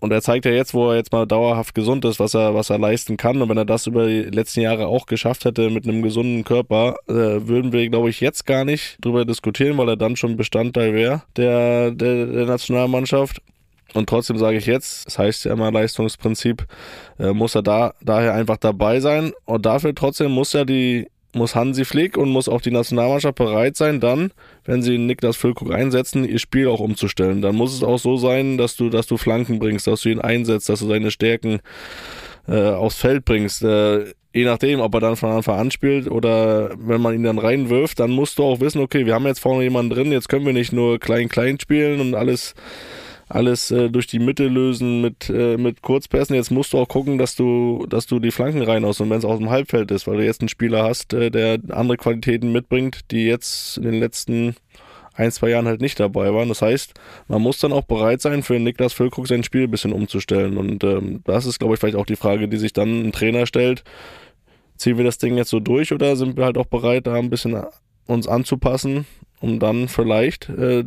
Und 0.00 0.12
er 0.12 0.22
zeigt 0.22 0.46
ja 0.46 0.52
jetzt, 0.52 0.72
wo 0.72 0.88
er 0.88 0.96
jetzt 0.96 1.12
mal 1.12 1.26
dauerhaft 1.26 1.74
gesund 1.74 2.06
ist, 2.06 2.18
was 2.18 2.32
er, 2.32 2.54
was 2.54 2.70
er 2.70 2.78
leisten 2.78 3.18
kann. 3.18 3.42
Und 3.42 3.50
wenn 3.50 3.58
er 3.58 3.66
das 3.66 3.86
über 3.86 4.06
die 4.06 4.22
letzten 4.22 4.62
Jahre 4.62 4.86
auch 4.86 5.04
geschafft 5.04 5.44
hätte 5.44 5.68
mit 5.68 5.86
einem 5.86 6.00
gesunden 6.00 6.42
Körper, 6.44 6.96
äh, 7.06 7.12
würden 7.12 7.74
wir, 7.74 7.86
glaube 7.90 8.08
ich, 8.08 8.22
jetzt 8.22 8.46
gar 8.46 8.64
nicht 8.64 8.96
drüber 9.02 9.26
diskutieren, 9.26 9.76
weil 9.76 9.90
er 9.90 9.96
dann 9.96 10.16
schon 10.16 10.38
Bestandteil 10.38 10.94
wäre 10.94 11.22
der, 11.36 11.90
der, 11.90 12.24
der 12.24 12.46
Nationalmannschaft. 12.46 13.42
Und 13.92 14.08
trotzdem 14.08 14.38
sage 14.38 14.56
ich 14.56 14.66
jetzt, 14.66 15.06
das 15.06 15.18
heißt 15.18 15.44
ja 15.44 15.52
immer 15.52 15.70
Leistungsprinzip, 15.70 16.66
äh, 17.18 17.32
muss 17.32 17.54
er 17.54 17.62
da 17.62 17.94
daher 18.02 18.34
einfach 18.34 18.56
dabei 18.56 19.00
sein. 19.00 19.32
Und 19.44 19.66
dafür 19.66 19.94
trotzdem 19.94 20.32
muss 20.32 20.52
ja 20.52 20.64
die, 20.64 21.08
muss 21.34 21.54
Hansi 21.54 21.84
Flick 21.84 22.16
und 22.16 22.30
muss 22.30 22.48
auch 22.48 22.60
die 22.60 22.70
Nationalmannschaft 22.70 23.36
bereit 23.36 23.76
sein, 23.76 24.00
dann, 24.00 24.32
wenn 24.64 24.82
sie 24.82 24.98
Niklas 24.98 25.36
Füllkrug 25.36 25.72
einsetzen, 25.72 26.24
ihr 26.24 26.38
Spiel 26.38 26.68
auch 26.68 26.80
umzustellen. 26.80 27.42
Dann 27.42 27.54
muss 27.54 27.74
es 27.74 27.82
auch 27.82 27.98
so 27.98 28.16
sein, 28.16 28.58
dass 28.58 28.76
du, 28.76 28.88
dass 28.88 29.06
du 29.06 29.16
Flanken 29.16 29.58
bringst, 29.58 29.86
dass 29.86 30.02
du 30.02 30.08
ihn 30.08 30.20
einsetzt, 30.20 30.68
dass 30.68 30.80
du 30.80 30.88
seine 30.88 31.10
Stärken 31.10 31.60
äh, 32.48 32.70
aufs 32.70 32.96
Feld 32.96 33.24
bringst. 33.24 33.62
Äh, 33.62 34.12
je 34.32 34.44
nachdem, 34.44 34.80
ob 34.80 34.92
er 34.94 35.00
dann 35.00 35.16
von 35.16 35.30
Anfang 35.30 35.58
an 35.58 35.70
spielt 35.70 36.10
oder 36.10 36.70
wenn 36.76 37.00
man 37.00 37.14
ihn 37.14 37.22
dann 37.22 37.38
reinwirft, 37.38 38.00
dann 38.00 38.10
musst 38.10 38.38
du 38.38 38.44
auch 38.44 38.60
wissen, 38.60 38.80
okay, 38.80 39.06
wir 39.06 39.14
haben 39.14 39.26
jetzt 39.26 39.40
vorne 39.40 39.62
jemanden 39.62 39.90
drin, 39.90 40.12
jetzt 40.12 40.28
können 40.28 40.44
wir 40.44 40.52
nicht 40.52 40.72
nur 40.72 40.98
klein-klein 40.98 41.60
spielen 41.60 42.00
und 42.00 42.14
alles 42.14 42.54
alles 43.28 43.70
äh, 43.70 43.90
durch 43.90 44.06
die 44.06 44.18
Mitte 44.18 44.48
lösen 44.48 45.00
mit, 45.00 45.30
äh, 45.30 45.56
mit 45.56 45.82
Kurzpässen. 45.82 46.34
Jetzt 46.34 46.50
musst 46.50 46.72
du 46.72 46.78
auch 46.78 46.88
gucken, 46.88 47.18
dass 47.18 47.36
du, 47.36 47.86
dass 47.88 48.06
du 48.06 48.18
die 48.18 48.30
Flanken 48.30 48.62
reinhaust 48.62 49.00
und 49.00 49.10
wenn 49.10 49.18
es 49.18 49.24
aus 49.24 49.38
dem 49.38 49.50
Halbfeld 49.50 49.90
ist, 49.90 50.06
weil 50.06 50.18
du 50.18 50.24
jetzt 50.24 50.40
einen 50.40 50.48
Spieler 50.48 50.84
hast, 50.84 51.12
äh, 51.14 51.30
der 51.30 51.58
andere 51.70 51.96
Qualitäten 51.96 52.52
mitbringt, 52.52 53.10
die 53.10 53.24
jetzt 53.24 53.78
in 53.78 53.84
den 53.84 54.00
letzten 54.00 54.56
ein, 55.14 55.30
zwei 55.30 55.50
Jahren 55.50 55.66
halt 55.66 55.80
nicht 55.80 55.98
dabei 56.00 56.34
waren. 56.34 56.48
Das 56.48 56.60
heißt, 56.60 56.94
man 57.28 57.40
muss 57.40 57.58
dann 57.58 57.72
auch 57.72 57.84
bereit 57.84 58.20
sein, 58.20 58.42
für 58.42 58.58
Niklas 58.58 58.92
Füllkrug 58.92 59.28
sein 59.28 59.44
Spiel 59.44 59.64
ein 59.64 59.70
bisschen 59.70 59.92
umzustellen. 59.92 60.56
Und 60.56 60.82
ähm, 60.84 61.20
das 61.24 61.46
ist, 61.46 61.60
glaube 61.60 61.74
ich, 61.74 61.80
vielleicht 61.80 61.96
auch 61.96 62.06
die 62.06 62.16
Frage, 62.16 62.48
die 62.48 62.56
sich 62.56 62.72
dann 62.72 63.06
ein 63.06 63.12
Trainer 63.12 63.46
stellt. 63.46 63.84
Ziehen 64.76 64.96
wir 64.96 65.04
das 65.04 65.18
Ding 65.18 65.36
jetzt 65.36 65.50
so 65.50 65.60
durch 65.60 65.92
oder 65.92 66.16
sind 66.16 66.36
wir 66.36 66.44
halt 66.44 66.58
auch 66.58 66.66
bereit, 66.66 67.06
da 67.06 67.14
ein 67.14 67.30
bisschen 67.30 67.62
uns 68.06 68.26
anzupassen, 68.26 69.06
um 69.40 69.60
dann 69.60 69.86
vielleicht 69.88 70.48
äh, 70.48 70.84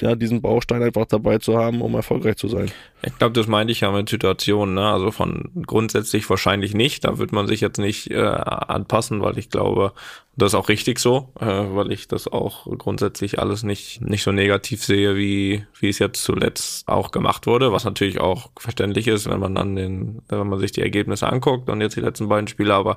ja, 0.00 0.14
diesen 0.14 0.40
Baustein 0.40 0.82
einfach 0.82 1.06
dabei 1.06 1.38
zu 1.38 1.56
haben, 1.56 1.82
um 1.82 1.94
erfolgreich 1.94 2.36
zu 2.36 2.48
sein. 2.48 2.70
Ich 3.02 3.16
glaube, 3.18 3.32
das 3.32 3.46
meinte 3.46 3.72
ich 3.72 3.80
ja 3.80 3.90
mit 3.90 4.08
Situationen, 4.08 4.74
ne? 4.74 4.86
Also 4.86 5.10
von 5.10 5.50
grundsätzlich 5.66 6.28
wahrscheinlich 6.30 6.74
nicht. 6.74 7.04
Da 7.04 7.18
wird 7.18 7.32
man 7.32 7.46
sich 7.46 7.60
jetzt 7.60 7.78
nicht 7.78 8.10
äh, 8.10 8.20
anpassen, 8.20 9.22
weil 9.22 9.38
ich 9.38 9.50
glaube, 9.50 9.92
das 10.38 10.52
ist 10.52 10.54
auch 10.54 10.68
richtig 10.68 10.98
so, 10.98 11.32
äh, 11.40 11.46
weil 11.46 11.92
ich 11.92 12.08
das 12.08 12.28
auch 12.28 12.66
grundsätzlich 12.78 13.38
alles 13.38 13.62
nicht, 13.62 14.00
nicht 14.00 14.22
so 14.22 14.32
negativ 14.32 14.84
sehe, 14.84 15.16
wie, 15.16 15.66
wie 15.78 15.88
es 15.88 15.98
jetzt 15.98 16.22
zuletzt 16.22 16.88
auch 16.88 17.10
gemacht 17.10 17.46
wurde, 17.46 17.72
was 17.72 17.84
natürlich 17.84 18.20
auch 18.20 18.50
verständlich 18.58 19.08
ist, 19.08 19.28
wenn 19.28 19.40
man 19.40 19.54
dann 19.54 19.76
den, 19.76 20.22
wenn 20.28 20.48
man 20.48 20.58
sich 20.58 20.72
die 20.72 20.82
Ergebnisse 20.82 21.30
anguckt 21.30 21.68
und 21.68 21.80
jetzt 21.80 21.96
die 21.96 22.00
letzten 22.00 22.28
beiden 22.28 22.48
Spiele, 22.48 22.74
aber, 22.74 22.96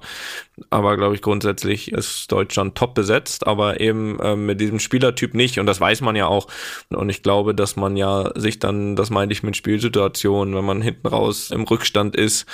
aber 0.69 0.97
glaube 0.97 1.15
ich, 1.15 1.21
grundsätzlich 1.21 1.91
ist 1.91 2.31
Deutschland 2.31 2.75
top 2.75 2.95
besetzt, 2.95 3.47
aber 3.47 3.79
eben 3.79 4.19
äh, 4.19 4.35
mit 4.35 4.61
diesem 4.61 4.79
Spielertyp 4.79 5.33
nicht 5.33 5.59
und 5.59 5.65
das 5.65 5.81
weiß 5.81 6.01
man 6.01 6.15
ja 6.15 6.27
auch. 6.27 6.47
Und 6.89 7.09
ich 7.09 7.23
glaube, 7.23 7.53
dass 7.53 7.75
man 7.75 7.97
ja 7.97 8.31
sich 8.35 8.59
dann, 8.59 8.95
das 8.95 9.09
meinte 9.09 9.33
ich 9.33 9.43
mit 9.43 9.57
Spielsituationen, 9.57 10.21
Situation, 10.21 10.55
wenn 10.55 10.65
man 10.65 10.81
hinten 10.81 11.07
raus 11.07 11.51
im 11.51 11.63
Rückstand 11.63 12.15
ist, 12.15 12.45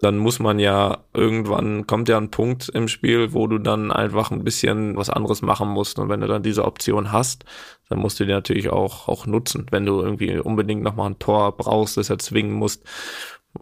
dann 0.00 0.18
muss 0.18 0.38
man 0.38 0.58
ja 0.58 0.98
irgendwann 1.14 1.86
kommt 1.86 2.08
ja 2.08 2.18
ein 2.18 2.30
Punkt 2.30 2.68
im 2.68 2.88
Spiel, 2.88 3.32
wo 3.32 3.46
du 3.46 3.58
dann 3.58 3.92
einfach 3.92 4.30
ein 4.36 4.44
bisschen 4.44 4.96
was 4.96 5.10
anderes 5.10 5.42
machen 5.42 5.68
musst. 5.68 5.98
Und 5.98 6.08
wenn 6.08 6.20
du 6.20 6.26
dann 6.26 6.42
diese 6.42 6.64
Option 6.64 7.12
hast, 7.12 7.44
dann 7.88 7.98
musst 7.98 8.18
du 8.20 8.24
die 8.24 8.32
natürlich 8.32 8.70
auch, 8.70 9.08
auch 9.08 9.26
nutzen. 9.26 9.66
Wenn 9.70 9.86
du 9.86 10.00
irgendwie 10.00 10.38
unbedingt 10.38 10.82
nochmal 10.82 11.10
ein 11.10 11.18
Tor 11.18 11.56
brauchst, 11.56 11.96
das 11.96 12.10
erzwingen 12.10 12.52
musst. 12.52 12.84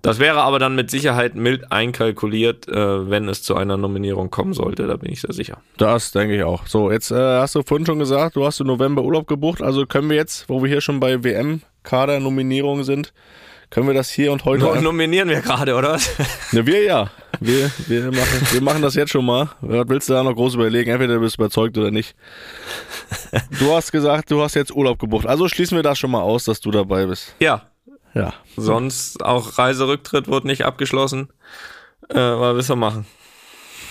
Das 0.03 0.18
wäre 0.18 0.43
aber 0.43 0.59
dann 0.59 0.75
mit 0.75 0.91
Sicherheit 0.91 1.35
mild 1.35 1.70
einkalkuliert, 1.70 2.68
äh, 2.68 3.11
wenn 3.11 3.29
es 3.29 3.43
zu 3.43 3.55
einer 3.55 3.77
Nominierung 3.77 4.31
kommen 4.31 4.53
sollte, 4.53 4.87
da 4.87 4.97
bin 4.97 5.12
ich 5.12 5.20
sehr 5.20 5.33
sicher. 5.33 5.59
Das 5.77 6.11
denke 6.11 6.37
ich 6.37 6.43
auch. 6.43 6.66
So, 6.66 6.91
jetzt 6.91 7.11
äh, 7.11 7.39
hast 7.39 7.55
du 7.55 7.62
vorhin 7.62 7.87
schon 7.87 7.99
gesagt, 7.99 8.37
du 8.37 8.45
hast 8.45 8.61
im 8.61 8.66
November 8.66 9.03
Urlaub 9.03 9.27
gebucht, 9.27 9.62
also 9.62 9.87
können 9.87 10.09
wir 10.11 10.16
jetzt, 10.16 10.49
wo 10.49 10.62
wir 10.62 10.68
hier 10.68 10.81
schon 10.81 11.01
bei 11.01 11.22
WM-Kader-Nominierungen 11.22 12.85
sind, 12.85 13.12
können 13.71 13.87
wir 13.87 13.95
das 13.95 14.11
hier 14.11 14.33
und 14.33 14.45
heute. 14.45 14.65
No, 14.65 14.75
nominieren 14.75 15.29
wir 15.29 15.41
gerade, 15.41 15.75
oder 15.75 15.93
was? 15.93 16.11
Ja, 16.53 16.67
wir 16.67 16.83
ja. 16.83 17.11
Wir, 17.41 17.69
wir, 17.89 18.12
machen, 18.12 18.47
wir 18.53 18.62
machen 18.62 18.81
das 18.81 18.95
jetzt 18.95 19.11
schon 19.11 19.27
mal. 19.27 19.49
Was 19.61 19.89
willst 19.89 20.09
du 20.09 20.12
da 20.12 20.23
noch 20.23 20.35
groß 20.35 20.55
überlegen? 20.55 20.89
Entweder 20.89 21.15
du 21.15 21.21
bist 21.21 21.37
überzeugt 21.37 21.77
oder 21.77 21.91
nicht. 21.91 22.15
Du 23.59 23.75
hast 23.75 23.91
gesagt, 23.91 24.31
du 24.31 24.41
hast 24.41 24.55
jetzt 24.55 24.71
Urlaub 24.71 25.01
gebucht. 25.01 25.27
Also 25.27 25.49
schließen 25.49 25.77
wir 25.77 25.83
das 25.83 25.99
schon 25.99 26.12
mal 26.12 26.23
aus, 26.23 26.45
dass 26.45 26.61
du 26.61 26.71
dabei 26.71 27.07
bist. 27.07 27.35
Ja. 27.41 27.62
Ja. 28.15 28.35
Sonst 28.57 29.25
auch 29.25 29.59
Reiserücktritt 29.59 30.29
wurde 30.29 30.47
nicht 30.47 30.65
abgeschlossen. 30.65 31.29
Äh, 32.09 32.15
was 32.15 32.55
willst 32.55 32.71
du 32.71 32.77
machen? 32.77 33.05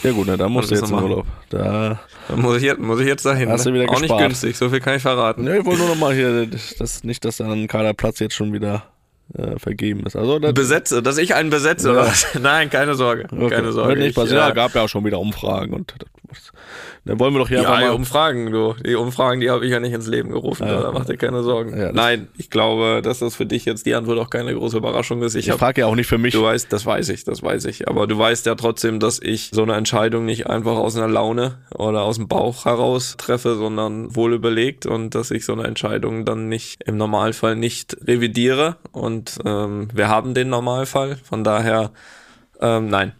Ja 0.04 0.12
gut, 0.12 0.28
ne, 0.28 0.38
da 0.38 0.50
musst 0.50 0.72
du 0.72 0.76
jetzt 0.76 0.90
in 0.90 0.98
du 0.98 1.04
Urlaub. 1.04 1.26
Da 1.50 2.00
Da 2.28 2.36
muss 2.36 2.58
ich 2.58 2.64
jetzt, 2.64 2.80
muss 2.80 3.00
ich 3.00 3.08
jetzt 3.08 3.26
dahin. 3.26 3.50
Hast 3.50 3.66
ne? 3.66 3.72
du 3.72 3.80
wieder 3.80 3.90
auch 3.90 3.94
nicht 3.96 4.04
gespart. 4.04 4.22
günstig, 4.22 4.58
so 4.58 4.70
viel 4.70 4.80
kann 4.80 4.96
ich 4.96 5.02
verraten. 5.02 5.44
Ne, 5.44 5.60
ich 5.60 5.66
wollte 5.66 5.80
nur 5.80 5.90
noch 5.90 5.98
mal 5.98 6.14
hier, 6.14 6.48
das, 6.48 7.04
nicht, 7.04 7.24
dass 7.26 7.38
dann 7.38 7.68
Kaderplatz 7.68 8.20
jetzt 8.20 8.36
schon 8.36 8.54
wieder 8.54 8.84
äh, 9.38 9.58
vergeben 9.58 10.06
ist. 10.06 10.16
Also, 10.16 10.40
das, 10.40 10.54
Besetze, 10.54 11.02
dass 11.02 11.18
ich 11.18 11.36
einen 11.36 11.50
besetze, 11.50 11.88
Ja. 11.88 11.94
oder 11.94 12.02
was? 12.08 12.28
Nein, 12.42 12.70
keine 12.70 12.96
Sorge. 12.96 13.26
okay, 13.32 13.50
Keine 13.50 13.72
Sorge. 13.72 13.96
Nicht 13.96 14.18
Ich. 14.18 14.32
Ja, 14.32 14.52
gab 14.52 14.76
ja 14.76 14.84
auch 14.84 14.90
schon 14.90 15.06
wieder 15.06 15.20
Umfragen 15.20 15.74
und 15.74 15.94
das, 15.98 16.10
dann 17.06 17.20
wollen 17.20 17.34
wir 17.34 17.40
doch 17.40 17.48
hier 17.50 17.62
Ja, 17.62 17.70
einfach 17.70 17.80
die 17.80 17.86
mal. 17.88 17.96
Umfragen, 17.96 18.52
du. 18.52 18.76
Die 18.86 18.96
Umfragen, 18.96 19.40
die 19.42 19.50
habe 19.50 19.66
ich 19.66 19.72
ja 19.72 19.80
nicht 19.80 19.94
ins 19.94 20.08
Leben 20.08 20.30
gerufen. 20.32 20.68
Ja. 20.68 20.82
Da 20.82 20.92
mach 20.92 21.06
dir 21.06 21.18
keine 21.18 21.44
Sorgen. 21.44 21.80
Ja, 21.80 21.92
Nein, 21.92 22.28
ich 22.38 22.50
glaube, 22.50 23.02
dass 23.04 23.20
das 23.20 23.36
für 23.36 23.46
dich 23.46 23.66
jetzt 23.66 23.86
die 23.86 23.96
Antwort 23.96 24.20
auch 24.20 24.30
keine 24.30 24.54
große 24.54 24.78
Überraschung 24.78 25.22
ist. 25.24 25.36
Ich 25.36 25.48
Ich 25.48 25.54
frage 25.54 25.82
ja 25.82 25.88
auch 25.88 25.96
nicht 25.96 26.08
für 26.08 26.18
mich. 26.18 26.34
du 26.34 26.44
weißt, 26.44 26.72
das 26.72 26.86
weiß 26.86 27.10
ich, 27.10 27.24
das 27.24 27.44
weiß 27.44 27.66
ich. 27.66 27.88
Aber 27.88 28.08
du 28.08 28.18
weißt 28.18 28.46
ja 28.46 28.56
trotzdem, 28.56 29.00
dass 29.00 29.20
ich 29.22 29.50
so 29.54 29.64
eine 29.64 29.76
Entscheidung 29.76 30.26
nicht 30.26 30.48
einfach 30.48 30.76
aus 30.78 30.96
einer 30.98 31.08
Laune 31.08 31.60
oder 31.76 32.02
aus 32.04 32.18
dem 32.18 32.28
Bauch 32.28 32.66
heraus 32.66 33.16
treffe, 33.18 33.56
sondern 33.56 34.16
wohl 34.16 34.34
überlegt 34.34 34.86
und 34.86 35.16
dass 35.16 35.32
ich 35.32 35.46
so 35.46 35.54
eine 35.54 35.64
Entscheidung 35.64 36.26
dann 36.26 36.48
nicht 36.50 36.84
im 36.84 36.98
Normalfall 36.98 37.56
nicht 37.56 37.98
revidiere. 38.08 38.78
Und 38.92 39.40
ähm, 39.46 39.88
wir 39.94 40.08
haben 40.08 40.34
den 40.34 40.50
Normalfall. 40.50 41.18
Von 41.24 41.44
daher, 41.44 41.92
ähm, 42.62 42.90
nein. 42.90 43.14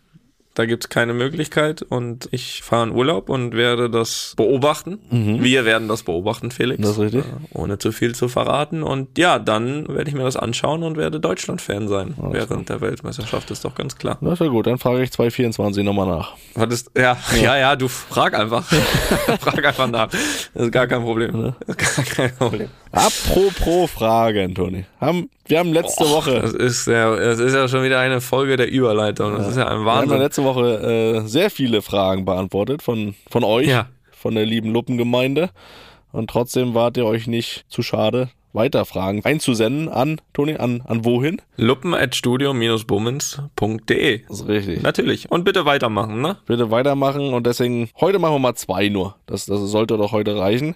Da 0.56 0.66
gibt's 0.66 0.88
keine 0.90 1.14
Möglichkeit 1.14 1.82
und 1.82 2.30
ich 2.32 2.62
fahre 2.62 2.88
in 2.88 2.92
Urlaub 2.92 3.30
und 3.30 3.56
werde 3.56 3.90
das 3.90 4.34
beobachten. 4.38 5.00
Wir 5.10 5.66
werden 5.66 5.88
das 5.88 6.04
beobachten, 6.04 6.52
Felix. 6.52 6.80
Mhm. 6.80 6.84
Das 6.84 6.92
ist 6.92 7.00
richtig. 7.00 7.22
Äh, 7.22 7.58
ohne 7.58 7.80
zu 7.80 7.92
viel 7.92 8.14
zu 8.14 8.28
verraten. 8.28 8.84
Und 8.84 9.18
ja, 9.18 9.40
dann 9.40 9.88
werde 9.88 10.10
ich 10.10 10.16
mir 10.16 10.24
das 10.24 10.38
anschauen 10.38 10.84
und 10.84 10.96
werde 10.96 11.20
Deutschland-Fan 11.20 11.88
sein 11.88 12.14
während 12.18 12.70
der 12.70 12.82
Weltmeisterschaft, 12.82 13.50
ist 13.50 13.66
doch 13.66 13.74
ganz 13.74 13.98
klar. 13.98 14.18
Das 14.22 14.34
ist 14.34 14.40
ja 14.42 14.48
gut, 14.48 14.68
dann 14.68 14.78
frage 14.78 15.02
ich 15.02 15.12
224 15.12 15.84
nochmal 15.84 16.08
nach. 16.08 16.36
Was 16.54 16.74
ist, 16.74 16.92
ja, 16.96 17.18
ja, 17.42 17.58
ja, 17.58 17.76
du 17.76 17.88
frag 17.88 18.38
einfach. 18.38 18.64
frag 19.40 19.66
einfach 19.66 19.88
nach. 19.88 20.10
Das 20.10 20.66
ist 20.66 20.72
gar 20.72 20.86
kein 20.86 21.02
Problem. 21.02 21.54
Das 21.66 21.78
ist 21.78 21.96
gar 21.96 22.28
kein 22.28 22.36
Problem. 22.36 22.70
Apropos 22.92 23.90
Fragen, 23.90 24.54
Toni. 24.54 24.86
Haben, 25.02 25.30
wir 25.46 25.60
haben 25.60 25.74
letzte 25.74 26.06
Woche, 26.10 26.40
Das 26.42 26.54
ist 26.54 26.88
ja, 26.88 27.16
das 27.16 27.40
ist 27.40 27.54
ja 27.54 27.68
schon 27.68 27.84
wieder 27.84 28.00
eine 28.00 28.22
Folge 28.22 28.56
der 28.58 28.70
Überleitung. 28.72 29.36
Das 29.38 29.48
ist 29.50 29.58
ja 29.58 29.68
ein 29.68 29.84
wir 29.84 29.92
haben 29.92 29.96
ja 29.96 30.02
Wahnsinn. 30.02 30.20
letzte 30.20 30.44
Woche 30.44 31.22
äh, 31.24 31.28
sehr 31.28 31.50
viele 31.50 31.82
Fragen 31.82 32.26
beantwortet 32.26 32.82
von, 32.82 33.16
von 33.30 33.44
euch, 33.44 33.68
Ja. 33.68 33.88
von 34.12 34.36
der 34.36 34.46
lieben 34.46 34.72
Luppengemeinde. 34.72 35.50
Und 36.12 36.30
trotzdem 36.30 36.74
wart 36.76 36.96
ihr 36.98 37.06
euch 37.06 37.28
nicht 37.28 37.66
zu 37.70 37.82
schade, 37.82 38.30
weiter 38.54 38.86
Fragen 38.86 39.26
einzusenden 39.26 39.90
an, 39.90 40.22
Toni, 40.32 40.56
an, 40.56 40.82
an 40.86 41.04
wohin? 41.04 41.42
Luppen 41.58 41.94
at 41.94 42.16
studio-bummens.de. 42.16 44.22
Das 44.28 44.42
ist 44.42 44.48
richtig. 44.48 44.82
Natürlich. 44.82 45.32
Und 45.32 45.44
bitte 45.44 45.66
weitermachen, 45.66 46.22
ne? 46.22 46.38
bitte 46.46 46.72
weitermachen 46.72 47.34
und 47.34 47.46
deswegen, 47.46 47.90
heute 48.00 48.20
machen 48.20 48.36
wir 48.36 48.40
mal 48.40 48.56
zwei 48.56 48.90
nur. 48.90 49.16
Das, 49.26 49.46
das 49.46 49.60
sollte 49.60 49.98
doch 49.98 50.12
heute 50.12 50.38
reichen. 50.38 50.76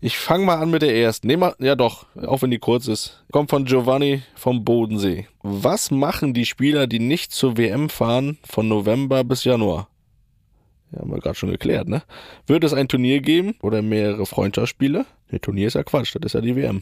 Ich 0.00 0.16
fange 0.16 0.46
mal 0.46 0.58
an 0.58 0.70
mit 0.70 0.82
der 0.82 0.94
ersten. 0.94 1.26
Nehmen 1.26 1.42
wir, 1.42 1.56
ja 1.58 1.74
doch, 1.74 2.06
auch 2.24 2.42
wenn 2.42 2.52
die 2.52 2.60
kurz 2.60 2.86
ist. 2.86 3.24
Kommt 3.32 3.50
von 3.50 3.64
Giovanni 3.64 4.22
vom 4.36 4.64
Bodensee. 4.64 5.26
Was 5.42 5.90
machen 5.90 6.34
die 6.34 6.46
Spieler, 6.46 6.86
die 6.86 7.00
nicht 7.00 7.32
zur 7.32 7.56
WM 7.56 7.88
fahren, 7.88 8.38
von 8.44 8.68
November 8.68 9.24
bis 9.24 9.42
Januar? 9.42 9.88
Ja, 10.92 11.00
haben 11.00 11.10
wir 11.10 11.18
gerade 11.18 11.34
schon 11.34 11.50
geklärt, 11.50 11.88
ne? 11.88 12.02
Wird 12.46 12.64
es 12.64 12.72
ein 12.72 12.88
Turnier 12.88 13.20
geben 13.20 13.56
oder 13.60 13.82
mehrere 13.82 14.24
Freundschaftsspiele? 14.24 15.04
Ne, 15.30 15.40
Turnier 15.40 15.66
ist 15.66 15.74
ja 15.74 15.82
Quatsch, 15.82 16.14
das 16.14 16.26
ist 16.26 16.32
ja 16.34 16.40
die 16.40 16.56
WM. 16.56 16.80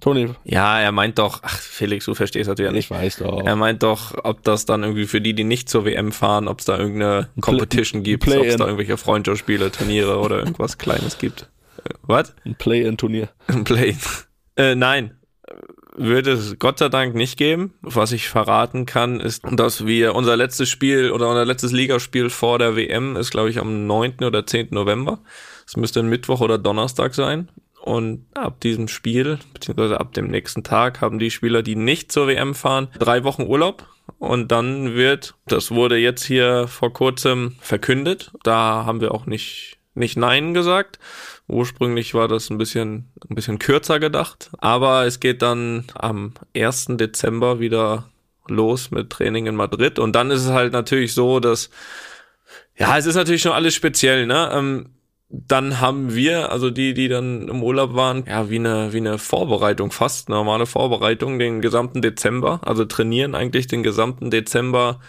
Toni, 0.00 0.28
Ja, 0.44 0.78
er 0.80 0.92
meint 0.92 1.18
doch, 1.18 1.40
ach 1.42 1.58
Felix, 1.58 2.04
du 2.04 2.14
verstehst 2.14 2.48
das 2.48 2.58
ja 2.58 2.70
nicht. 2.70 2.84
ich 2.84 2.90
weiß 2.90 3.16
doch. 3.16 3.44
Er 3.44 3.56
meint 3.56 3.82
doch, 3.82 4.14
ob 4.22 4.42
das 4.44 4.64
dann 4.64 4.82
irgendwie 4.84 5.06
für 5.06 5.20
die, 5.20 5.34
die 5.34 5.44
nicht 5.44 5.68
zur 5.68 5.84
WM 5.84 6.12
fahren, 6.12 6.46
ob 6.46 6.60
es 6.60 6.66
da 6.66 6.78
irgendeine 6.78 7.28
Competition 7.40 8.02
gibt, 8.04 8.26
ob 8.28 8.44
es 8.44 8.56
da 8.56 8.64
irgendwelche 8.64 8.96
Freundschaftsspiele, 8.96 9.72
Turniere 9.72 10.18
oder 10.18 10.38
irgendwas 10.38 10.78
Kleines 10.78 11.18
gibt. 11.18 11.48
Was? 12.02 12.34
Ein 12.44 12.54
Play-in-Turnier. 12.54 13.28
Ein 13.48 13.64
Play. 13.64 13.96
Äh, 14.56 14.74
nein. 14.74 15.14
Würde 15.96 16.30
es 16.32 16.60
Gott 16.60 16.78
sei 16.78 16.88
Dank 16.90 17.16
nicht 17.16 17.36
geben. 17.36 17.74
Was 17.80 18.12
ich 18.12 18.28
verraten 18.28 18.86
kann, 18.86 19.18
ist, 19.18 19.42
dass 19.50 19.84
wir 19.84 20.14
unser 20.14 20.36
letztes 20.36 20.68
Spiel 20.68 21.10
oder 21.10 21.28
unser 21.28 21.44
letztes 21.44 21.72
Ligaspiel 21.72 22.30
vor 22.30 22.60
der 22.60 22.76
WM 22.76 23.16
ist, 23.16 23.30
glaube 23.32 23.50
ich, 23.50 23.58
am 23.58 23.88
9. 23.88 24.18
oder 24.22 24.46
10. 24.46 24.68
November. 24.70 25.18
Es 25.66 25.76
müsste 25.76 25.98
ein 26.00 26.08
Mittwoch 26.08 26.40
oder 26.40 26.56
Donnerstag 26.56 27.14
sein. 27.14 27.48
Und 27.82 28.26
ab 28.34 28.60
diesem 28.60 28.88
Spiel, 28.88 29.38
beziehungsweise 29.54 30.00
ab 30.00 30.12
dem 30.12 30.28
nächsten 30.28 30.62
Tag, 30.62 31.00
haben 31.00 31.18
die 31.18 31.30
Spieler, 31.30 31.62
die 31.62 31.76
nicht 31.76 32.12
zur 32.12 32.26
WM 32.26 32.54
fahren, 32.54 32.88
drei 32.98 33.24
Wochen 33.24 33.42
Urlaub. 33.42 33.86
Und 34.18 34.50
dann 34.50 34.94
wird, 34.94 35.34
das 35.46 35.70
wurde 35.70 35.96
jetzt 35.96 36.24
hier 36.24 36.66
vor 36.66 36.92
kurzem 36.92 37.56
verkündet, 37.60 38.32
da 38.42 38.84
haben 38.84 39.00
wir 39.00 39.12
auch 39.12 39.26
nicht, 39.26 39.78
nicht 39.94 40.16
Nein 40.16 40.54
gesagt. 40.54 40.98
Ursprünglich 41.46 42.14
war 42.14 42.28
das 42.28 42.50
ein 42.50 42.58
bisschen, 42.58 43.10
ein 43.28 43.34
bisschen 43.34 43.58
kürzer 43.58 44.00
gedacht. 44.00 44.50
Aber 44.58 45.06
es 45.06 45.20
geht 45.20 45.40
dann 45.40 45.84
am 45.94 46.34
1. 46.54 46.88
Dezember 46.98 47.60
wieder 47.60 48.10
los 48.48 48.90
mit 48.90 49.10
Training 49.10 49.46
in 49.46 49.56
Madrid. 49.56 49.98
Und 49.98 50.14
dann 50.14 50.30
ist 50.30 50.44
es 50.44 50.50
halt 50.50 50.72
natürlich 50.72 51.14
so, 51.14 51.40
dass, 51.40 51.70
ja, 52.76 52.98
es 52.98 53.06
ist 53.06 53.14
natürlich 53.14 53.42
schon 53.42 53.52
alles 53.52 53.74
speziell, 53.74 54.26
ne? 54.26 54.50
Ähm, 54.52 54.90
dann 55.30 55.80
haben 55.80 56.14
wir, 56.14 56.50
also 56.52 56.70
die, 56.70 56.94
die 56.94 57.08
dann 57.08 57.48
im 57.48 57.62
Urlaub 57.62 57.94
waren, 57.94 58.24
ja, 58.26 58.48
wie 58.48 58.56
eine, 58.56 58.92
wie 58.92 58.98
eine 58.98 59.18
Vorbereitung 59.18 59.90
fast, 59.90 60.28
normale 60.30 60.64
Vorbereitung 60.64 61.38
den 61.38 61.60
gesamten 61.60 62.00
Dezember, 62.00 62.60
also 62.64 62.86
trainieren 62.86 63.34
eigentlich 63.34 63.66
den 63.66 63.82
gesamten 63.82 64.30
Dezember 64.30 65.00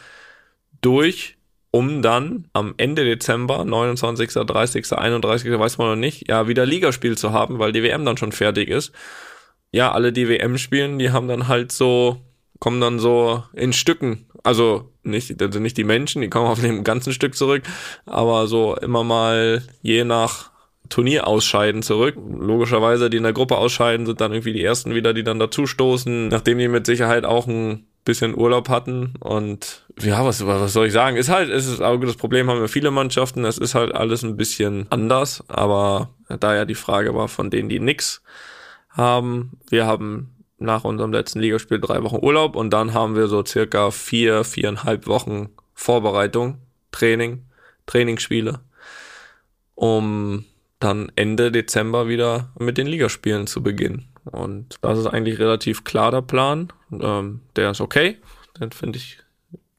durch, 0.82 1.38
um 1.72 2.02
dann 2.02 2.50
am 2.52 2.74
Ende 2.78 3.06
Dezember, 3.06 3.64
29., 3.64 4.32
30., 4.34 4.92
31., 4.92 5.58
weiß 5.58 5.78
man 5.78 5.88
noch 5.90 5.96
nicht, 5.96 6.28
ja, 6.28 6.48
wieder 6.48 6.66
Ligaspiel 6.66 7.18
zu 7.18 7.32
haben, 7.32 7.60
weil 7.60 7.72
die 7.72 7.84
WM 7.84 8.04
dann 8.04 8.18
schon 8.18 8.34
fertig 8.34 8.70
ist. 8.70 8.92
Ja, 9.72 9.92
alle, 9.92 10.12
die 10.12 10.28
WM 10.28 10.58
spielen, 10.58 11.00
die 11.00 11.12
haben 11.12 11.28
dann 11.28 11.48
halt 11.48 11.72
so, 11.72 12.18
kommen 12.60 12.82
dann 12.82 13.00
so 13.00 13.44
in 13.54 13.72
Stücken. 13.72 14.26
Also 14.44 14.92
nicht, 15.10 15.42
also 15.42 15.60
nicht 15.60 15.78
die 15.78 15.84
Menschen, 15.84 16.22
die 16.22 16.30
kommen 16.30 16.48
auf 16.48 16.62
dem 16.62 16.84
ganzen 16.84 17.14
Stück 17.14 17.36
zurück, 17.36 17.64
aber 18.06 18.48
so 18.48 18.76
immer 18.76 19.04
mal 19.04 19.64
je 19.82 20.04
nach 20.04 20.52
Turnier 20.90 21.28
ausscheiden 21.28 21.84
zurück. 21.84 22.16
Logischerweise, 22.18 23.10
die 23.10 23.18
in 23.18 23.24
der 23.24 23.34
Gruppe 23.34 23.58
ausscheiden, 23.58 24.06
sind 24.06 24.22
dann 24.22 24.32
irgendwie 24.32 24.54
die 24.54 24.64
ersten 24.64 24.96
wieder, 24.96 25.14
die 25.14 25.24
dann 25.24 25.40
dazustoßen, 25.40 26.28
nachdem 26.30 26.58
die 26.58 26.68
mit 26.68 26.86
Sicherheit 26.86 27.26
auch 27.26 27.48
ein 27.48 27.86
bisschen 28.06 28.36
Urlaub 28.36 28.70
hatten. 28.70 29.14
Und 29.20 29.86
ja, 30.02 30.26
was, 30.26 30.46
was 30.46 30.74
soll 30.74 30.88
ich 30.88 30.94
sagen? 30.94 31.18
Ist 31.18 31.30
halt, 31.30 31.50
ist 31.50 31.68
es 31.68 31.82
auch 31.82 31.98
das 31.98 32.16
Problem 32.16 32.50
haben 32.50 32.60
wir 32.60 32.68
viele 32.68 32.92
Mannschaften, 32.92 33.46
es 33.46 33.58
ist 33.58 33.76
halt 33.76 33.94
alles 33.94 34.24
ein 34.24 34.36
bisschen 34.36 34.88
anders, 34.90 35.44
aber 35.48 36.10
da 36.40 36.56
ja 36.56 36.66
die 36.66 36.76
Frage 36.76 37.14
war 37.14 37.28
von 37.28 37.50
denen, 37.50 37.70
die 37.70 37.80
nix 37.80 38.24
haben. 38.90 39.60
Wir 39.70 39.86
haben 39.86 40.39
nach 40.60 40.84
unserem 40.84 41.12
letzten 41.12 41.40
Ligaspiel 41.40 41.80
drei 41.80 42.04
Wochen 42.04 42.24
Urlaub 42.24 42.56
und 42.56 42.72
dann 42.72 42.94
haben 42.94 43.16
wir 43.16 43.28
so 43.28 43.44
circa 43.46 43.92
vier, 43.92 44.44
viereinhalb 44.44 45.08
Wochen 45.08 45.50
Vorbereitung, 45.74 46.58
Training, 46.92 47.46
Trainingsspiele, 47.86 48.60
um 49.76 50.46
dann 50.80 51.12
Ende 51.16 51.52
Dezember 51.52 52.08
wieder 52.08 52.50
mit 52.58 52.78
den 52.78 52.88
Ligaspielen 52.88 53.48
zu 53.48 53.64
beginnen. 53.64 54.10
Und 54.26 54.76
das 54.82 55.00
ist 55.00 55.08
eigentlich 55.08 55.40
relativ 55.40 55.84
klar 55.84 56.12
der 56.12 56.22
Plan. 56.22 56.72
Ähm, 56.92 57.42
der 57.56 57.72
ist 57.72 57.82
okay. 57.82 58.18
Den 58.60 58.72
finde 58.72 58.98
ich, 58.98 59.20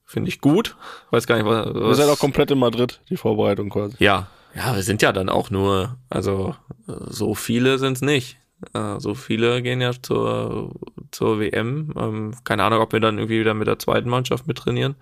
finde 0.05 0.29
ich 0.29 0.41
gut. 0.41 0.77
Weiß 1.11 1.27
gar 1.27 1.37
nicht, 1.37 1.47
was. 1.47 1.75
Wir 1.75 1.95
sind 1.95 2.09
auch 2.09 2.19
komplett 2.19 2.51
in 2.51 2.59
Madrid, 2.59 3.01
die 3.09 3.17
Vorbereitung 3.17 3.71
quasi. 3.71 3.97
Ja, 3.99 4.29
ja, 4.55 4.75
wir 4.75 4.83
sind 4.83 5.03
ja 5.03 5.13
dann 5.13 5.29
auch 5.29 5.51
nur, 5.51 5.97
also 6.09 6.57
so 6.87 7.35
viele 7.35 7.79
sind's 7.79 8.01
nicht. 8.01 8.40
Äh, 8.75 8.99
so 9.01 9.15
viele 9.15 9.63
gehen 9.63 9.81
ja 9.81 9.93
zur, 10.01 10.73
zur 11.11 11.41
WM. 11.41 11.93
Ähm, 11.97 12.35
keine 12.45 12.65
Ahnung, 12.65 12.81
ob 12.81 12.93
wir 12.93 13.01
dann 13.01 13.19
irgendwie 13.19 13.41
wieder 13.41 13.55
mit 13.55 13.67
der 13.69 13.79
zweiten 13.79 14.09
Mannschaft 14.09 14.47
mit 14.47 14.59
trainieren 14.59 14.97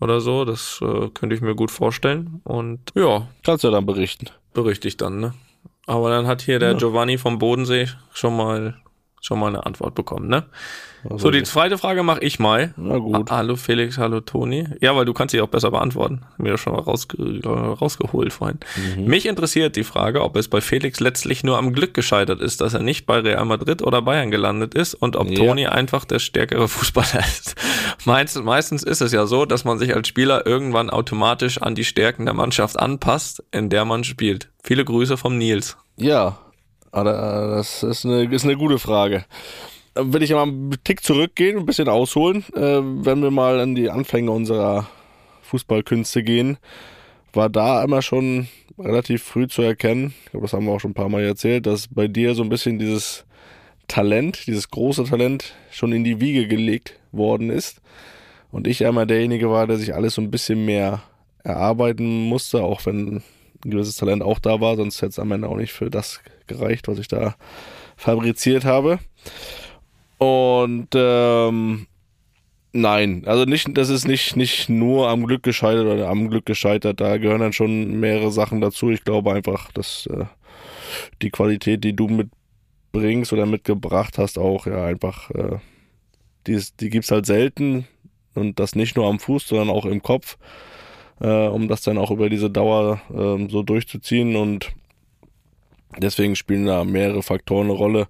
oder 0.00 0.20
so. 0.20 0.44
Das 0.44 0.80
äh, 0.82 1.08
könnte 1.10 1.34
ich 1.34 1.40
mir 1.42 1.54
gut 1.54 1.70
vorstellen. 1.70 2.40
Und 2.44 2.80
ja, 2.94 3.28
Kannst 3.44 3.64
du 3.64 3.68
ja 3.68 3.72
dann 3.72 3.86
berichten. 3.86 4.26
berichte 4.52 4.88
ich 4.88 4.96
dann, 4.96 5.20
ne? 5.20 5.34
Aber 5.86 6.10
dann 6.10 6.26
hat 6.26 6.42
hier 6.42 6.58
der 6.58 6.72
Ja. 6.72 6.78
Giovanni 6.78 7.18
vom 7.18 7.38
Bodensee 7.38 7.88
schon 8.12 8.36
mal 8.36 8.76
schon 9.20 9.38
mal 9.38 9.48
eine 9.48 9.64
Antwort 9.64 9.94
bekommen, 9.94 10.28
ne? 10.28 10.44
Also, 11.04 11.18
So, 11.18 11.30
die 11.30 11.42
zweite 11.42 11.76
Frage 11.78 12.02
mache 12.02 12.20
ich 12.20 12.38
mal. 12.38 12.72
Na 12.76 12.98
gut. 12.98 13.30
Ah, 13.30 13.36
Hallo 13.36 13.56
Felix, 13.56 13.98
hallo 13.98 14.20
Toni. 14.20 14.66
Ja, 14.80 14.96
weil 14.96 15.04
du 15.04 15.12
kannst 15.12 15.32
sie 15.32 15.40
auch 15.40 15.48
besser 15.48 15.70
beantworten. 15.70 16.22
Haben 16.32 16.44
wir 16.44 16.52
ja 16.52 16.58
schon 16.58 16.72
mal 16.72 16.80
rausge 16.82 17.16
äh, 17.44 17.46
rausgeholt 17.48 18.32
vorhin. 18.32 18.58
Mhm. 18.96 19.04
Mich 19.06 19.26
interessiert 19.26 19.76
die 19.76 19.84
Frage, 19.84 20.22
ob 20.22 20.36
es 20.36 20.48
bei 20.48 20.60
Felix 20.60 21.00
letztlich 21.00 21.44
nur 21.44 21.58
am 21.58 21.72
Glück 21.72 21.94
gescheitert 21.94 22.40
ist, 22.40 22.60
dass 22.60 22.74
er 22.74 22.80
nicht 22.82 23.06
bei 23.06 23.18
Real 23.18 23.44
Madrid 23.44 23.82
oder 23.82 24.02
Bayern 24.02 24.30
gelandet 24.30 24.74
ist 24.74 24.94
und 24.94 25.16
ob 25.16 25.28
Ja. 25.28 25.36
Toni 25.36 25.66
einfach 25.66 26.04
der 26.04 26.18
stärkere 26.18 26.68
Fußballer 26.68 27.20
ist. 27.20 27.54
Meistens, 28.04 28.44
meistens 28.44 28.82
ist 28.82 29.00
es 29.02 29.12
ja 29.12 29.26
so, 29.26 29.44
dass 29.44 29.64
man 29.64 29.78
sich 29.78 29.94
als 29.94 30.08
Spieler 30.08 30.46
irgendwann 30.46 30.90
automatisch 30.90 31.60
an 31.60 31.74
die 31.74 31.84
Stärken 31.84 32.24
der 32.24 32.34
Mannschaft 32.34 32.78
anpasst, 32.78 33.42
in 33.52 33.68
der 33.70 33.84
man 33.84 34.04
spielt. 34.04 34.50
Viele 34.62 34.84
Grüße 34.84 35.16
vom 35.16 35.36
Nils. 35.38 35.76
Ja, 35.96 36.38
aber 36.92 37.52
das 37.56 37.82
ist 37.82 38.04
eine, 38.04 38.24
ist 38.32 38.44
eine 38.44 38.56
gute 38.56 38.78
Frage. 38.78 39.24
Will 39.96 40.22
ich 40.22 40.32
mal 40.32 40.42
einen 40.42 40.74
Tick 40.82 41.02
zurückgehen, 41.02 41.58
ein 41.58 41.66
bisschen 41.66 41.88
ausholen. 41.88 42.44
Äh, 42.54 42.80
wenn 42.82 43.22
wir 43.22 43.30
mal 43.30 43.60
an 43.60 43.74
die 43.74 43.90
Anfänge 43.90 44.30
unserer 44.30 44.88
Fußballkünste 45.42 46.22
gehen, 46.22 46.58
war 47.32 47.48
da 47.48 47.82
immer 47.82 48.02
schon 48.02 48.48
relativ 48.78 49.22
früh 49.22 49.46
zu 49.46 49.62
erkennen, 49.62 50.14
ich 50.24 50.30
glaube, 50.32 50.46
das 50.46 50.52
haben 50.52 50.66
wir 50.66 50.72
auch 50.72 50.80
schon 50.80 50.92
ein 50.92 50.94
paar 50.94 51.08
Mal 51.08 51.22
erzählt, 51.22 51.66
dass 51.66 51.88
bei 51.88 52.08
dir 52.08 52.34
so 52.34 52.42
ein 52.42 52.48
bisschen 52.48 52.78
dieses 52.78 53.24
Talent, 53.86 54.46
dieses 54.46 54.68
große 54.70 55.04
Talent 55.04 55.54
schon 55.70 55.92
in 55.92 56.04
die 56.04 56.20
Wiege 56.20 56.48
gelegt 56.48 56.98
worden 57.12 57.50
ist. 57.50 57.80
Und 58.50 58.66
ich 58.66 58.86
einmal 58.86 59.06
derjenige 59.06 59.50
war, 59.50 59.66
der 59.66 59.76
sich 59.76 59.94
alles 59.94 60.14
so 60.14 60.22
ein 60.22 60.30
bisschen 60.30 60.64
mehr 60.64 61.02
erarbeiten 61.42 62.28
musste, 62.28 62.62
auch 62.62 62.86
wenn 62.86 63.16
ein 63.16 63.70
gewisses 63.70 63.96
Talent 63.96 64.22
auch 64.22 64.38
da 64.38 64.60
war, 64.60 64.76
sonst 64.76 65.02
hätte 65.02 65.10
es 65.10 65.18
am 65.18 65.32
Ende 65.32 65.48
auch 65.48 65.56
nicht 65.56 65.72
für 65.72 65.90
das 65.90 66.20
gereicht, 66.46 66.88
was 66.88 66.98
ich 66.98 67.08
da 67.08 67.34
fabriziert 67.96 68.64
habe. 68.64 68.98
Und 70.18 70.88
ähm, 70.94 71.86
nein, 72.72 73.24
also 73.26 73.44
nicht, 73.44 73.76
das 73.76 73.88
ist 73.88 74.06
nicht, 74.06 74.36
nicht 74.36 74.68
nur 74.68 75.08
am 75.08 75.26
Glück 75.26 75.42
gescheitert 75.42 75.86
oder 75.86 76.08
am 76.08 76.30
Glück 76.30 76.46
gescheitert, 76.46 77.00
da 77.00 77.18
gehören 77.18 77.40
dann 77.40 77.52
schon 77.52 78.00
mehrere 78.00 78.32
Sachen 78.32 78.60
dazu. 78.60 78.90
Ich 78.90 79.04
glaube 79.04 79.32
einfach, 79.32 79.72
dass 79.72 80.06
äh, 80.06 80.24
die 81.22 81.30
Qualität, 81.30 81.84
die 81.84 81.94
du 81.94 82.08
mitbringst 82.08 83.32
oder 83.32 83.46
mitgebracht 83.46 84.18
hast, 84.18 84.38
auch 84.38 84.66
ja 84.66 84.84
einfach, 84.84 85.30
äh, 85.30 85.58
die, 86.46 86.62
die 86.80 86.90
gibt's 86.90 87.10
halt 87.10 87.26
selten 87.26 87.86
und 88.34 88.60
das 88.60 88.74
nicht 88.74 88.96
nur 88.96 89.06
am 89.06 89.18
Fuß, 89.18 89.48
sondern 89.48 89.70
auch 89.70 89.84
im 89.84 90.02
Kopf 90.02 90.36
äh, 91.20 91.46
um 91.46 91.68
das 91.68 91.82
dann 91.82 91.98
auch 91.98 92.10
über 92.10 92.28
diese 92.28 92.50
Dauer 92.50 93.00
ähm, 93.12 93.48
so 93.48 93.62
durchzuziehen. 93.62 94.36
Und 94.36 94.72
deswegen 95.98 96.36
spielen 96.36 96.66
da 96.66 96.84
mehrere 96.84 97.22
Faktoren 97.22 97.66
eine 97.66 97.74
Rolle. 97.74 98.08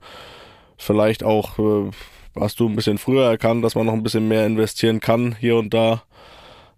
Vielleicht 0.84 1.24
auch 1.24 1.58
äh, 1.58 1.90
hast 2.38 2.60
du 2.60 2.68
ein 2.68 2.76
bisschen 2.76 2.98
früher 2.98 3.24
erkannt, 3.24 3.64
dass 3.64 3.74
man 3.74 3.86
noch 3.86 3.94
ein 3.94 4.02
bisschen 4.02 4.28
mehr 4.28 4.44
investieren 4.44 5.00
kann 5.00 5.34
hier 5.34 5.56
und 5.56 5.72
da, 5.72 6.02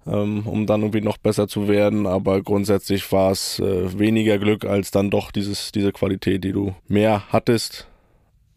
ähm, 0.07 0.47
um 0.47 0.65
dann 0.65 0.83
irgendwie 0.83 1.01
noch 1.01 1.17
besser 1.17 1.49
zu 1.49 1.67
werden. 1.67 2.07
Aber 2.07 2.41
grundsätzlich 2.41 3.11
war 3.11 3.33
es 3.33 3.59
äh, 3.59 3.99
weniger 3.99 4.39
Glück 4.39 4.65
als 4.65 4.93
dann 4.93 5.11
doch 5.11 5.33
dieses, 5.33 5.73
diese 5.73 5.91
Qualität, 5.91 6.45
die 6.45 6.53
du 6.53 6.77
mehr 6.87 7.25
hattest 7.31 7.89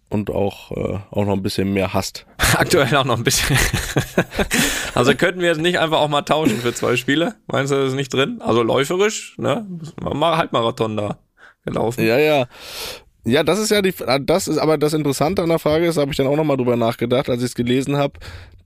und 0.10 0.30
auch, 0.30 0.70
äh, 0.72 1.00
auch 1.10 1.26
noch 1.26 1.34
ein 1.34 1.42
bisschen 1.42 1.74
mehr 1.74 1.96
hast. 1.96 2.28
Aktuell 2.56 2.96
auch 2.96 3.06
noch 3.06 3.18
ein 3.18 3.24
bisschen. 3.24 3.58
also 4.94 5.16
könnten 5.16 5.42
wir 5.42 5.48
jetzt 5.48 5.62
nicht 5.62 5.80
einfach 5.80 5.98
auch 5.98 6.10
mal 6.10 6.22
tauschen 6.22 6.60
für 6.60 6.76
zwei 6.76 6.96
Spiele? 6.96 7.38
Meinst 7.48 7.72
du, 7.72 7.76
das 7.76 7.90
ist 7.90 7.96
nicht 7.96 8.14
drin? 8.14 8.40
Also 8.40 8.62
läuferisch, 8.62 9.36
ne? 9.40 9.66
Mal 10.00 10.38
Halbmarathon 10.38 10.96
da 10.96 11.18
gelaufen. 11.66 12.06
Ja, 12.06 12.20
ja. 12.20 12.46
Ja, 13.30 13.44
das 13.44 13.60
ist 13.60 13.70
ja 13.70 13.82
die, 13.82 13.94
das 14.22 14.48
ist 14.48 14.58
aber 14.58 14.78
das 14.78 14.94
Interessante 14.94 15.42
an 15.42 15.50
der 15.50 15.60
Frage 15.60 15.86
ist, 15.86 15.98
habe 15.98 16.12
ich 16.12 16.18
dann 16.18 16.28
auch 16.28 16.36
nochmal 16.36 16.58
drüber 16.58 16.76
nachgedacht, 16.76 17.30
als 17.30 17.42
ich 17.42 17.50
es 17.50 17.56
gelesen 17.56 17.98
habe. 17.98 18.14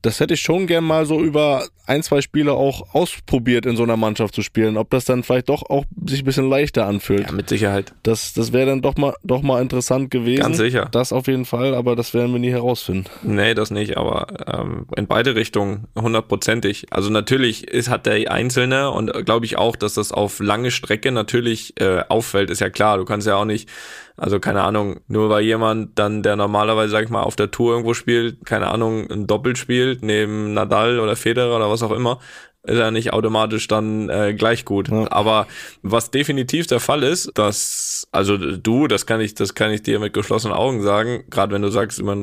Das 0.01 0.19
hätte 0.19 0.33
ich 0.33 0.41
schon 0.41 0.67
gern 0.67 0.83
mal 0.83 1.05
so 1.05 1.21
über 1.21 1.63
ein, 1.85 2.03
zwei 2.03 2.21
Spiele 2.21 2.53
auch 2.53 2.93
ausprobiert, 2.93 3.65
in 3.65 3.77
so 3.77 3.83
einer 3.83 3.95
Mannschaft 3.95 4.35
zu 4.35 4.41
spielen. 4.41 4.75
Ob 4.75 4.89
das 4.89 5.05
dann 5.05 5.23
vielleicht 5.23 5.47
doch 5.47 5.63
auch 5.69 5.85
sich 6.05 6.23
ein 6.23 6.25
bisschen 6.25 6.49
leichter 6.49 6.85
anfühlt. 6.85 7.27
Ja, 7.27 7.31
mit 7.31 7.47
Sicherheit. 7.47 7.93
Das, 8.03 8.33
das 8.33 8.51
wäre 8.51 8.65
dann 8.65 8.81
doch 8.81 8.97
mal, 8.97 9.13
doch 9.23 9.41
mal 9.41 9.61
interessant 9.61 10.11
gewesen. 10.11 10.41
Ganz 10.41 10.57
sicher. 10.57 10.89
Das 10.91 11.13
auf 11.13 11.27
jeden 11.27 11.45
Fall, 11.45 11.73
aber 11.73 11.95
das 11.95 12.13
werden 12.13 12.33
wir 12.33 12.39
nie 12.39 12.51
herausfinden. 12.51 13.09
Nee, 13.23 13.53
das 13.53 13.71
nicht, 13.71 13.95
aber 13.95 14.27
ähm, 14.45 14.87
in 14.95 15.07
beide 15.07 15.35
Richtungen 15.35 15.87
hundertprozentig. 15.97 16.87
Also 16.89 17.09
natürlich 17.09 17.69
ist, 17.69 17.89
hat 17.89 18.05
der 18.05 18.29
Einzelne 18.29 18.91
und 18.91 19.25
glaube 19.25 19.45
ich 19.45 19.57
auch, 19.57 19.77
dass 19.77 19.93
das 19.93 20.11
auf 20.11 20.39
lange 20.39 20.71
Strecke 20.71 21.13
natürlich 21.13 21.79
äh, 21.79 22.03
auffällt, 22.09 22.49
ist 22.49 22.59
ja 22.59 22.69
klar. 22.69 22.97
Du 22.97 23.05
kannst 23.05 23.25
ja 23.25 23.37
auch 23.37 23.45
nicht, 23.45 23.69
also 24.15 24.39
keine 24.39 24.61
Ahnung, 24.61 24.99
nur 25.07 25.29
weil 25.29 25.43
jemand 25.43 25.97
dann, 25.97 26.21
der 26.23 26.35
normalerweise, 26.35 26.91
sag 26.91 27.03
ich 27.03 27.09
mal, 27.09 27.23
auf 27.23 27.35
der 27.35 27.51
Tour 27.51 27.71
irgendwo 27.71 27.93
spielt, 27.93 28.45
keine 28.45 28.67
Ahnung, 28.69 29.09
ein 29.09 29.27
Doppel 29.27 29.55
spielt, 29.55 30.03
neben 30.03 30.53
Nadal 30.53 30.99
oder 30.99 31.15
Federer 31.15 31.55
oder 31.55 31.69
was 31.69 31.81
auch 31.81 31.91
immer, 31.91 32.19
ist 32.65 32.77
er 32.77 32.91
nicht 32.91 33.11
automatisch 33.11 33.67
dann 33.67 34.09
äh, 34.09 34.33
gleich 34.33 34.63
gut. 34.65 34.87
Ja. 34.87 35.11
Aber 35.11 35.47
was 35.81 36.11
definitiv 36.11 36.67
der 36.67 36.79
Fall 36.79 37.03
ist, 37.03 37.31
dass 37.33 38.07
also 38.11 38.37
du, 38.37 38.87
das 38.87 39.05
kann 39.05 39.19
ich, 39.19 39.33
das 39.33 39.53
kann 39.53 39.71
ich 39.71 39.83
dir 39.83 39.99
mit 39.99 40.13
geschlossenen 40.13 40.55
Augen 40.55 40.81
sagen, 40.81 41.25
gerade 41.29 41.53
wenn 41.53 41.61
du 41.61 41.69
sagst, 41.69 41.99
immer 41.99 42.15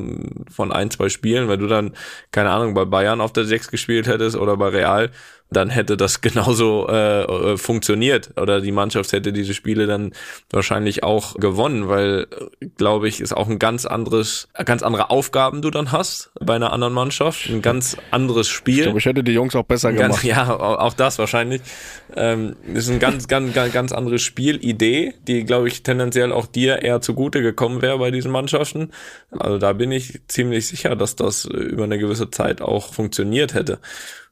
von 0.49 0.71
ein, 0.71 0.89
zwei 0.89 1.09
Spielen, 1.09 1.47
weil 1.47 1.57
du 1.57 1.67
dann 1.67 1.95
keine 2.31 2.49
Ahnung 2.49 2.73
bei 2.73 2.85
Bayern 2.85 3.21
auf 3.21 3.33
der 3.33 3.45
Sechs 3.45 3.69
gespielt 3.69 4.07
hättest 4.07 4.35
oder 4.35 4.57
bei 4.57 4.69
Real, 4.69 5.11
dann 5.51 5.69
hätte 5.69 5.97
das 5.97 6.21
genauso 6.21 6.87
äh, 6.89 7.23
äh, 7.23 7.57
funktioniert 7.57 8.31
oder 8.39 8.61
die 8.61 8.71
Mannschaft 8.71 9.11
hätte 9.11 9.33
diese 9.33 9.53
Spiele 9.53 9.85
dann 9.85 10.13
wahrscheinlich 10.49 11.03
auch 11.03 11.35
gewonnen, 11.35 11.89
weil 11.89 12.27
glaube 12.77 13.07
ich 13.07 13.19
ist 13.21 13.33
auch 13.35 13.47
ein 13.49 13.59
ganz 13.59 13.85
anderes, 13.85 14.47
ganz 14.65 14.81
andere 14.81 15.09
Aufgaben 15.09 15.61
du 15.61 15.69
dann 15.69 15.91
hast 15.91 16.31
bei 16.39 16.55
einer 16.55 16.71
anderen 16.73 16.93
Mannschaft, 16.93 17.49
ein 17.49 17.61
ganz 17.61 17.97
anderes 18.11 18.47
Spiel. 18.47 18.77
Ich 18.77 18.83
glaube, 18.83 18.99
ich 18.99 19.05
hätte 19.05 19.23
die 19.23 19.33
Jungs 19.33 19.55
auch 19.55 19.63
besser 19.63 19.91
Ganz, 19.93 20.21
gemacht. 20.21 20.23
ja, 20.47 20.49
au- 20.49 20.77
auch 20.77 20.93
das 20.93 21.19
wahrscheinlich. 21.19 21.61
Ähm, 22.15 22.55
ist 22.73 22.89
eine 22.89 22.99
ganz, 22.99 23.27
ganz, 23.27 23.53
ganz, 23.53 23.73
ganz 23.73 23.91
andere 23.91 24.19
Spielidee, 24.19 25.13
die, 25.27 25.43
glaube 25.43 25.67
ich, 25.67 25.83
tendenziell 25.83 26.31
auch 26.31 26.45
dir 26.45 26.81
eher 26.81 27.01
zugute 27.01 27.41
gekommen 27.41 27.81
wäre 27.81 27.97
bei 27.99 28.11
diesen 28.11 28.31
Mannschaften. 28.31 28.91
Also 29.31 29.57
da 29.57 29.73
bin 29.73 29.91
ich 29.91 30.19
ziemlich 30.27 30.67
sicher, 30.67 30.95
dass 30.95 31.15
das 31.15 31.45
äh, 31.45 31.49
über 31.57 31.83
eine 31.83 31.97
gewisse 31.99 32.29
Zeit 32.31 32.61
auch 32.61 32.93
funktioniert 32.93 33.53
hätte. 33.53 33.79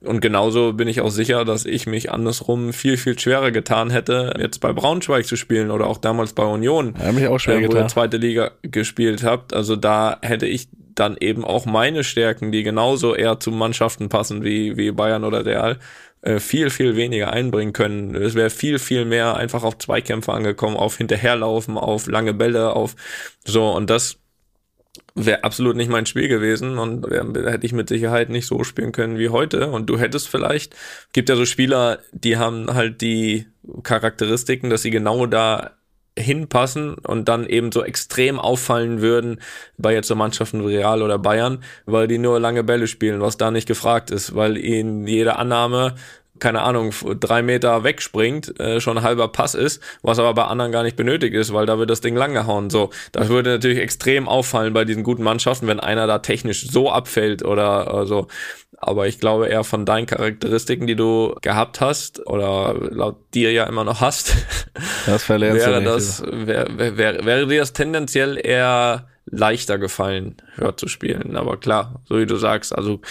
Und 0.02 0.22
genauso 0.22 0.72
bin 0.74 0.88
ich 0.88 1.02
auch 1.02 1.10
sicher, 1.10 1.44
dass 1.44 1.66
ich 1.66 1.86
mich 1.86 2.10
andersrum 2.10 2.72
viel, 2.72 2.96
viel 2.96 3.20
schwerer 3.20 3.52
getan 3.52 3.90
hätte, 3.90 4.34
jetzt 4.40 4.60
bei 4.60 4.72
Braunschweig 4.72 5.26
zu 5.26 5.36
spielen 5.36 5.72
oder 5.72 5.88
auch 5.88 5.98
damals 5.98 6.32
bei 6.32 6.44
Union 6.44 6.94
Ja, 7.04 7.12
mich 7.12 7.28
auch 7.28 7.38
schwer 7.40 7.56
äh, 7.56 7.60
wo 7.60 7.64
ihr 7.64 7.70
getan. 7.70 7.90
zweite 7.90 8.18
Liga 8.18 8.52
gespielt 8.62 9.24
habt. 9.24 9.54
Also 9.54 9.76
da 9.76 10.18
hätte 10.22 10.46
ich 10.46 10.70
dann 10.96 11.18
eben 11.20 11.44
auch 11.44 11.66
meine 11.66 12.06
Stärken, 12.06 12.52
die 12.52 12.64
genauso 12.64 13.14
eher 13.14 13.40
zu 13.42 13.52
Mannschaften 13.52 14.08
passen 14.08 14.44
wie, 14.44 14.78
wie 14.78 14.92
Bayern 14.92 15.26
oder 15.26 15.46
Real, 15.46 15.80
äh, 16.22 16.40
viel, 16.40 16.70
viel 16.70 16.96
weniger 16.96 17.32
einbringen 17.32 17.74
können. 17.74 18.16
Es 18.16 18.36
wäre 18.36 18.50
viel, 18.50 18.80
viel 18.80 19.04
mehr 19.04 19.36
einfach 19.36 19.64
auf 19.64 19.78
Zweikämpfe 19.78 20.32
angekommen, 20.32 20.78
auf 20.78 20.98
Hinterherlaufen, 20.98 21.78
auf 21.78 22.08
lange 22.08 22.34
Bälle, 22.34 22.74
auf 22.74 22.96
so 23.46 23.70
und 23.70 23.90
das 23.90 24.18
wäre 25.26 25.44
absolut 25.44 25.76
nicht 25.76 25.90
mein 25.90 26.06
Spiel 26.06 26.28
gewesen 26.28 26.78
und 26.78 27.10
wär, 27.10 27.26
hätte 27.52 27.66
ich 27.66 27.74
mit 27.74 27.90
Sicherheit 27.90 28.30
nicht 28.30 28.48
so 28.48 28.64
spielen 28.64 28.92
können 28.92 29.18
wie 29.18 29.30
heute. 29.30 29.70
Und 29.70 29.90
du 29.90 29.98
hättest 29.98 30.28
vielleicht, 30.28 30.76
gibt 31.14 31.30
ja 31.30 31.36
so 31.36 31.46
Spieler, 31.46 32.00
die 32.12 32.38
haben 32.38 32.74
halt 32.74 33.02
die 33.02 33.48
Charakteristiken, 33.84 34.70
dass 34.70 34.82
sie 34.82 34.92
genau 34.92 35.26
da 35.26 35.72
hinpassen 36.18 36.96
und 36.96 37.30
dann 37.30 37.46
eben 37.46 37.72
so 37.72 37.84
extrem 37.84 38.40
auffallen 38.40 39.02
würden 39.02 39.40
bei 39.78 39.94
jetzt 39.94 40.08
so 40.08 40.16
Mannschaften 40.16 40.68
wie 40.68 40.76
Real 40.76 41.02
oder 41.02 41.18
Bayern, 41.18 41.64
weil 41.86 42.08
die 42.08 42.18
nur 42.18 42.40
lange 42.40 42.64
Bälle 42.64 42.88
spielen, 42.88 43.22
was 43.22 43.38
da 43.38 43.52
nicht 43.52 43.68
gefragt 43.68 44.12
ist, 44.12 44.36
weil 44.36 44.58
ihnen 44.58 45.08
jede 45.08 45.38
Annahme 45.38 45.96
keine 46.40 46.62
Ahnung, 46.62 46.94
drei 47.20 47.42
Meter 47.42 47.84
wegspringt, 47.84 48.60
äh, 48.60 48.80
schon 48.80 49.02
halber 49.02 49.28
Pass 49.30 49.56
ist, 49.56 49.82
was 50.02 50.20
aber 50.20 50.34
bei 50.34 50.44
anderen 50.46 50.72
gar 50.72 50.84
nicht 50.84 50.96
benötigt 50.96 51.34
ist, 51.34 51.54
weil 51.54 51.66
da 51.66 51.78
wird 51.80 51.90
das 51.90 52.02
Ding 52.02 52.16
langgehauen. 52.16 52.70
So, 52.70 52.90
das 53.12 53.30
würde 53.30 53.52
natürlich 53.52 53.80
extrem 53.80 54.28
auffallen 54.28 54.74
bei 54.74 54.86
diesen 54.86 55.04
guten 55.04 55.24
Mannschaften, 55.24 55.68
wenn 55.68 55.80
einer 55.80 56.08
da 56.08 56.20
technisch 56.20 56.68
so 56.68 56.92
abfällt 56.92 57.44
oder 57.44 58.02
äh, 58.02 58.06
so. 58.06 58.28
Aber 58.82 59.08
ich 59.08 59.20
glaube 59.20 59.48
eher 59.48 59.66
von 59.66 59.86
deinen 59.86 60.06
Charakteristiken, 60.06 60.88
die 60.88 60.96
du 60.96 61.36
gehabt 61.42 61.82
hast 61.82 62.26
oder 62.26 62.76
laut 62.80 63.18
dir 63.34 63.52
ja 63.52 63.66
immer 63.66 63.84
noch 63.84 64.00
hast, 64.00 64.36
Das 65.06 65.24
verlernst 65.24 65.66
wäre 65.66 65.84
das, 65.84 66.24
wäre, 66.24 66.98
wäre, 66.98 67.26
wäre 67.26 67.48
dir 67.48 67.60
das 67.60 67.74
tendenziell 67.74 68.40
eher 68.42 69.08
leichter 69.26 69.78
gefallen, 69.78 70.38
Hört 70.56 70.80
zu 70.80 70.88
spielen. 70.88 71.36
Aber 71.36 71.58
klar, 71.58 72.02
so 72.06 72.18
wie 72.18 72.26
du 72.26 72.36
sagst, 72.38 72.76
also 72.76 73.02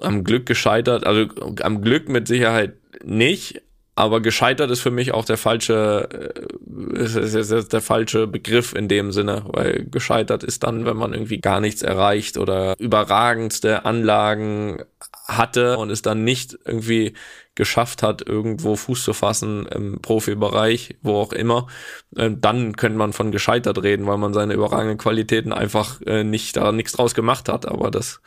am 0.00 0.24
Glück 0.24 0.46
gescheitert, 0.46 1.06
also 1.06 1.26
am 1.62 1.82
Glück 1.82 2.08
mit 2.08 2.28
Sicherheit 2.28 2.74
nicht, 3.04 3.62
aber 3.98 4.20
gescheitert 4.20 4.70
ist 4.70 4.80
für 4.80 4.92
mich 4.92 5.12
auch 5.12 5.24
der 5.24 5.36
falsche, 5.36 6.08
äh, 6.12 7.02
ist, 7.02 7.16
ist, 7.16 7.50
ist, 7.50 7.72
der 7.72 7.80
falsche 7.80 8.28
Begriff 8.28 8.72
in 8.72 8.86
dem 8.86 9.10
Sinne, 9.10 9.42
weil 9.48 9.86
gescheitert 9.90 10.44
ist 10.44 10.62
dann, 10.62 10.84
wenn 10.84 10.96
man 10.96 11.12
irgendwie 11.12 11.40
gar 11.40 11.60
nichts 11.60 11.82
erreicht 11.82 12.38
oder 12.38 12.76
überragendste 12.78 13.84
Anlagen 13.84 14.84
hatte 15.26 15.78
und 15.78 15.90
es 15.90 16.02
dann 16.02 16.22
nicht 16.22 16.56
irgendwie 16.64 17.14
geschafft 17.56 18.04
hat, 18.04 18.22
irgendwo 18.24 18.76
Fuß 18.76 19.02
zu 19.02 19.12
fassen 19.12 19.66
im 19.66 20.00
Profibereich, 20.00 20.96
wo 21.02 21.16
auch 21.16 21.32
immer, 21.32 21.66
äh, 22.14 22.30
dann 22.32 22.76
könnte 22.76 22.98
man 22.98 23.12
von 23.12 23.32
gescheitert 23.32 23.82
reden, 23.82 24.06
weil 24.06 24.18
man 24.18 24.32
seine 24.32 24.54
überragenden 24.54 24.98
Qualitäten 24.98 25.52
einfach 25.52 26.00
äh, 26.02 26.22
nicht 26.22 26.56
da 26.56 26.70
nichts 26.70 26.92
draus 26.92 27.14
gemacht 27.14 27.48
hat. 27.48 27.66
Aber 27.66 27.90
das, 27.90 28.20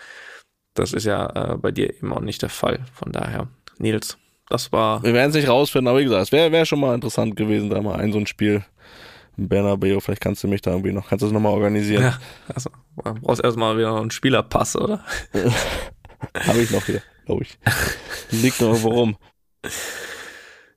das 0.73 0.93
ist 0.93 1.05
ja 1.05 1.53
äh, 1.53 1.57
bei 1.57 1.71
dir 1.71 1.89
eben 1.89 2.13
auch 2.13 2.21
nicht 2.21 2.41
der 2.41 2.49
Fall. 2.49 2.79
Von 2.93 3.11
daher, 3.11 3.47
Nils, 3.77 4.17
das 4.49 4.71
war 4.71 5.03
Wir 5.03 5.13
werden 5.13 5.29
es 5.29 5.35
nicht 5.35 5.49
rausfinden, 5.49 5.87
aber 5.87 5.99
wie 5.99 6.03
gesagt, 6.03 6.23
es 6.23 6.31
wäre 6.31 6.51
wär 6.51 6.65
schon 6.65 6.79
mal 6.79 6.95
interessant 6.95 7.35
gewesen, 7.35 7.69
da 7.69 7.81
mal 7.81 7.99
ein 7.99 8.11
so 8.11 8.19
ein 8.19 8.27
Spiel 8.27 8.63
Bernabeu. 9.37 9.99
Vielleicht 9.99 10.21
kannst 10.21 10.43
du 10.43 10.47
mich 10.47 10.61
da 10.61 10.71
irgendwie 10.71 10.91
noch, 10.91 11.09
kannst 11.09 11.21
du 11.21 11.27
das 11.27 11.33
nochmal 11.33 11.53
organisieren. 11.53 12.03
ja, 12.03 12.19
also, 12.53 12.69
du 13.03 13.21
brauchst 13.21 13.43
erstmal 13.43 13.77
wieder 13.77 13.95
einen 13.95 14.11
Spielerpass, 14.11 14.75
oder? 14.75 15.03
Habe 16.47 16.59
ich 16.59 16.71
noch 16.71 16.85
hier, 16.85 17.01
glaube 17.25 17.43
ich. 17.43 17.57
Liegt 18.31 18.61
noch 18.61 18.69
irgendwo 18.69 18.89
rum. 18.89 19.17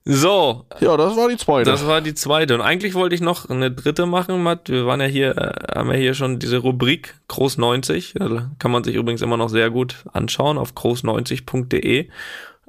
So, 0.06 0.66
Ja, 0.80 0.98
das 0.98 1.16
war 1.16 1.30
die 1.30 1.38
zweite. 1.38 1.70
Das 1.70 1.86
war 1.86 2.02
die 2.02 2.12
zweite. 2.12 2.54
Und 2.54 2.60
eigentlich 2.60 2.94
wollte 2.94 3.14
ich 3.14 3.22
noch 3.22 3.48
eine 3.48 3.70
dritte 3.70 4.04
machen, 4.04 4.42
Matt. 4.42 4.68
Wir 4.68 4.84
waren 4.84 5.00
ja 5.00 5.06
hier, 5.06 5.36
äh, 5.38 5.78
haben 5.78 5.90
ja 5.90 5.96
hier 5.96 6.12
schon 6.12 6.38
diese 6.38 6.58
Rubrik 6.58 7.14
Groß 7.28 7.56
90. 7.56 8.14
Da 8.18 8.50
kann 8.58 8.70
man 8.70 8.84
sich 8.84 8.96
übrigens 8.96 9.22
immer 9.22 9.38
noch 9.38 9.48
sehr 9.48 9.70
gut 9.70 10.04
anschauen 10.12 10.58
auf 10.58 10.74
groß90.de, 10.74 12.08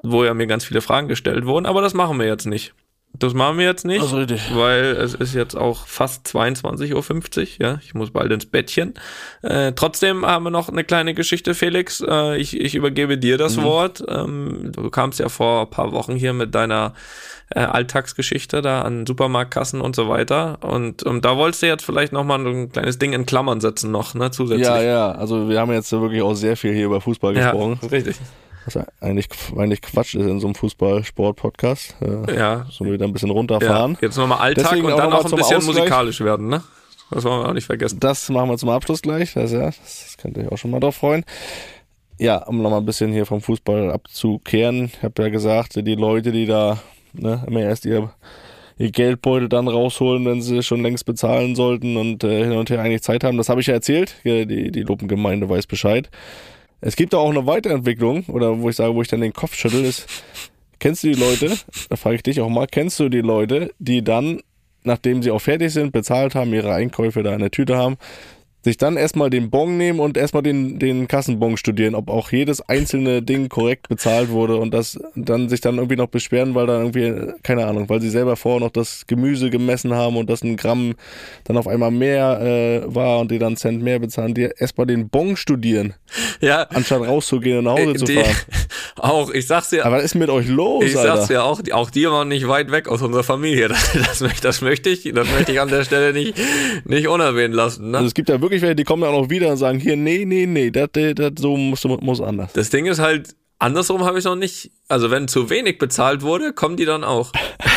wo 0.02 0.24
ja 0.24 0.34
mir 0.34 0.48
ganz 0.48 0.64
viele 0.64 0.80
Fragen 0.80 1.10
gestellt 1.10 1.46
wurden. 1.46 1.66
Aber 1.66 1.82
das 1.82 1.94
machen 1.94 2.18
wir 2.20 2.26
jetzt 2.26 2.46
nicht. 2.46 2.74
Das 3.20 3.34
machen 3.34 3.58
wir 3.58 3.66
jetzt 3.66 3.86
nicht, 3.86 4.12
richtig. 4.14 4.52
weil 4.54 4.86
es 4.86 5.14
ist 5.14 5.34
jetzt 5.34 5.56
auch 5.56 5.88
fast 5.88 6.28
22.50 6.28 7.60
Uhr. 7.60 7.66
Ja, 7.66 7.80
ich 7.84 7.94
muss 7.94 8.12
bald 8.12 8.32
ins 8.32 8.46
Bettchen. 8.46 8.94
Äh, 9.42 9.74
trotzdem 9.74 10.26
haben 10.26 10.44
wir 10.44 10.50
noch 10.50 10.70
eine 10.70 10.84
kleine 10.84 11.14
Geschichte, 11.14 11.54
Felix. 11.54 12.04
Äh, 12.06 12.38
ich, 12.38 12.60
ich 12.60 12.76
übergebe 12.76 13.18
dir 13.18 13.38
das 13.38 13.62
Wort. 13.62 14.04
Ähm, 14.08 14.72
du 14.74 14.90
kamst 14.90 15.20
ja 15.20 15.30
vor 15.30 15.62
ein 15.62 15.70
paar 15.70 15.92
Wochen 15.92 16.16
hier 16.16 16.34
mit 16.34 16.54
deiner 16.56 16.94
äh, 17.50 17.60
Alltagsgeschichte 17.60 18.62
da 18.62 18.82
an 18.82 19.06
Supermarktkassen 19.06 19.82
und 19.82 19.96
so 19.96 20.10
weiter. 20.10 20.58
Und, 20.62 21.04
und 21.04 21.24
da 21.26 21.38
wolltest 21.38 21.62
du 21.64 21.68
jetzt 21.68 21.86
vielleicht 21.86 22.12
noch 22.12 22.24
mal 22.24 22.40
ein 22.40 22.72
kleines 22.72 22.98
Ding 22.98 23.14
in 23.14 23.26
Klammern 23.26 23.62
setzen 23.62 23.92
noch, 23.92 24.16
ne, 24.16 24.32
zusätzlich. 24.32 24.68
ja, 24.68 24.82
ja, 24.82 25.12
also 25.12 25.48
wir 25.48 25.60
haben 25.60 25.72
jetzt 25.72 25.92
wirklich 25.92 26.22
auch 26.22 26.34
sehr 26.34 26.58
viel 26.58 26.74
hier 26.74 26.86
über 26.86 27.02
Fußball 27.02 27.36
Ja, 27.36 27.52
gesprochen, 27.52 27.80
ist 27.82 27.92
richtig. 27.92 28.16
Was 28.66 28.78
eigentlich, 29.02 29.28
eigentlich 29.58 29.82
Quatsch 29.82 30.16
ist 30.16 30.26
in 30.26 30.40
so 30.40 30.48
einem 30.48 30.56
Fußball-Sport-Podcast. 30.56 31.96
Äh, 32.02 32.36
Ja. 32.36 32.66
so 32.70 32.86
wieder 32.86 33.06
ein 33.06 33.14
bisschen 33.14 33.30
ja. 33.30 33.34
runterfahren. 33.36 33.98
Jetzt 34.02 34.18
nochmal 34.18 34.40
Alltag 34.40 34.66
Deswegen 34.70 34.86
und 34.88 34.94
auch 34.94 34.98
dann 34.98 35.10
noch 35.10 35.20
auch 35.20 35.24
ein 35.26 35.30
zum 35.30 35.38
bisschen 35.38 35.58
Ausgleich. 35.58 35.78
musikalisch 35.78 36.22
werden, 36.22 36.48
ne? 36.48 36.64
Das 37.12 37.24
wollen 37.24 37.42
wir 37.44 37.50
auch 37.50 37.54
nicht 37.54 37.66
vergessen. 37.68 38.00
Das 38.00 38.30
machen 38.30 38.50
wir 38.50 38.58
zum 38.58 38.70
Abschluss 38.70 39.02
gleich. 39.02 39.34
Das, 39.34 39.52
ja, 39.52 39.66
das 39.66 40.16
könnt 40.20 40.38
ihr 40.38 40.46
euch 40.46 40.52
auch 40.52 40.58
schon 40.58 40.72
mal 40.72 40.80
drauf 40.80 40.96
freuen. 40.96 41.24
Ja, 42.18 42.38
um 42.48 42.62
nochmal 42.62 42.80
ein 42.80 42.86
bisschen 42.86 43.12
hier 43.12 43.26
vom 43.26 43.42
Fußball 43.42 43.92
abzukehren. 43.92 44.86
Ich 44.86 45.04
habe 45.04 45.22
ja 45.24 45.30
gesagt, 45.30 45.76
die 45.76 45.96
Leute, 45.96 46.32
die 46.32 46.46
da 46.46 46.80
ne, 47.14 47.44
immer 47.46 47.60
erst 47.60 47.86
ihr, 47.86 48.12
ihr 48.78 48.90
Geldbeutel 48.92 49.50
dann 49.50 49.68
rausholen, 49.68 50.26
wenn 50.26 50.42
sie 50.42 50.64
schon 50.64 50.82
längst 50.82 51.06
bezahlen 51.06 51.56
sollten 51.56 51.98
und 51.98 52.24
äh, 52.24 52.44
hin 52.46 52.54
und 52.54 52.70
her 52.70 52.82
eigentlich 52.82 53.04
Zeit 53.04 53.24
haben. 53.24 53.38
Das 53.38 53.50
habe 53.50 53.62
ich 53.62 53.68
ja 53.68 53.74
erzählt. 53.76 54.16
Ja, 54.24 54.46
Die, 54.46 54.72
die 54.72 54.82
Lupengemeinde 54.82 55.48
weiß 55.48 55.68
Bescheid. 55.68 56.10
Es 56.86 56.96
gibt 56.96 57.14
da 57.14 57.18
auch 57.18 57.32
eine 57.32 57.48
Weiterentwicklung, 57.48 58.26
oder 58.28 58.62
wo 58.62 58.70
ich 58.70 58.76
sage, 58.76 58.94
wo 58.94 59.02
ich 59.02 59.08
dann 59.08 59.22
den 59.22 59.34
Kopf 59.34 59.56
schüttel, 59.56 59.84
ist, 59.84 60.06
kennst 60.78 61.04
du 61.04 61.08
die 61.08 61.20
Leute, 61.20 61.58
da 61.90 61.96
frage 61.96 62.18
ich 62.18 62.22
dich 62.22 62.42
auch 62.42 62.50
mal, 62.50 62.68
kennst 62.68 63.00
du 63.00 63.10
die 63.10 63.22
Leute, 63.22 63.74
die 63.80 64.04
dann, 64.04 64.42
nachdem 64.84 65.24
sie 65.24 65.32
auch 65.32 65.40
fertig 65.40 65.74
sind, 65.74 65.92
bezahlt 65.94 66.36
haben, 66.36 66.54
ihre 66.54 66.76
Einkäufe 66.76 67.24
da 67.24 67.34
in 67.34 67.40
der 67.40 67.50
Tüte 67.50 67.76
haben, 67.76 67.98
sich 68.66 68.78
dann 68.78 68.98
erstmal 68.98 69.30
den 69.30 69.50
Bon 69.50 69.78
nehmen 69.78 70.00
und 70.00 70.18
erstmal 70.18 70.44
den, 70.44 70.80
den 70.80 71.08
Kassenbon 71.08 71.56
studieren, 71.56 71.96
ob 71.96 72.10
auch 72.10 72.32
jedes 72.32 72.62
einzelne 72.68 73.22
Ding 73.22 73.48
korrekt 73.48 73.88
bezahlt 73.90 74.30
wurde 74.32 74.58
und 74.58 74.74
das 74.74 75.00
dann 75.16 75.48
sich 75.50 75.62
dann 75.62 75.76
irgendwie 75.78 75.96
noch 75.96 76.08
beschweren, 76.08 76.56
weil 76.56 76.66
dann 76.68 76.92
irgendwie, 76.94 77.32
keine 77.44 77.66
Ahnung, 77.68 77.88
weil 77.90 78.02
sie 78.02 78.10
selber 78.10 78.36
vorher 78.36 78.60
noch 78.62 78.72
das 78.72 79.06
Gemüse 79.08 79.50
gemessen 79.50 79.94
haben 79.94 80.18
und 80.18 80.30
das 80.30 80.44
ein 80.44 80.58
Gramm 80.58 80.96
dann 81.46 81.58
auf 81.58 81.68
einmal 81.68 81.92
mehr 81.92 82.42
äh, 82.42 82.94
war 82.96 83.20
und 83.20 83.32
die 83.32 83.40
dann 83.40 83.56
Cent 83.56 83.82
mehr 83.84 84.00
bezahlen, 84.00 84.34
die 84.34 84.50
erstmal 84.58 84.88
den 84.88 85.10
Bon 85.10 85.38
studieren, 85.38 85.94
Ja, 86.42 86.64
anstatt 86.64 87.02
rauszugehen 87.02 87.60
und 87.60 87.64
nach 87.66 87.74
Hause 87.74 87.94
zu 87.94 88.06
Äh, 88.06 88.08
die, 88.08 88.16
fahren. 88.16 88.36
auch, 88.98 89.30
ich 89.32 89.46
sag's 89.48 89.70
dir, 89.70 89.86
Aber 89.86 89.98
was 89.98 90.06
ist 90.06 90.16
mit 90.16 90.30
euch 90.32 90.48
los, 90.48 90.84
Ich 90.86 90.98
Alter? 90.98 91.18
sag's 91.18 91.30
ja 91.30 91.44
auch, 91.44 91.62
auch 91.72 91.90
die 91.92 92.06
waren 92.10 92.28
nicht 92.30 92.48
weit 92.48 92.72
weg 92.72 92.88
aus 92.90 93.02
unserer 93.02 93.24
Familie. 93.24 93.68
Das, 93.76 93.92
das, 93.94 94.22
möchte- 94.22 94.42
das 94.42 94.62
möchte 94.62 94.90
ich, 94.90 95.12
das 95.14 95.30
möchte 95.32 95.52
ich 95.52 95.62
an 95.62 95.70
der 95.70 95.84
Stelle 95.84 96.14
nicht, 96.14 96.34
nicht 96.86 97.08
unerwähnt 97.08 97.54
lassen. 97.54 97.94
Also 97.94 98.02
Ne? 98.02 98.08
es 98.08 98.14
gibt 98.16 98.28
ja 98.30 98.42
wirklich 98.42 98.55
welche, 98.62 98.76
die 98.76 98.84
kommen 98.84 99.02
dann 99.04 99.14
auch 99.14 99.24
noch 99.24 99.30
wieder 99.30 99.50
und 99.50 99.58
sagen, 99.58 99.80
hier, 99.80 99.96
nee, 99.96 100.26
nee, 100.26 100.46
nee, 100.46 100.72
das, 100.72 100.90
das 100.94 101.32
so 101.38 101.58
muss, 101.58 101.84
muss 101.84 102.22
anders. 102.22 102.54
Das 102.54 102.70
Ding 102.70 102.86
ist 102.86 103.00
halt, 103.00 103.36
andersrum 103.60 104.06
habe 104.06 104.20
ich 104.20 104.26
noch 104.26 104.36
nicht, 104.36 104.72
also 104.88 105.12
wenn 105.12 105.28
zu 105.28 105.50
wenig 105.50 105.78
bezahlt 105.78 106.22
wurde, 106.22 106.54
kommen 106.54 106.78
die 106.78 106.86
dann 106.86 107.04
auch. 107.04 107.32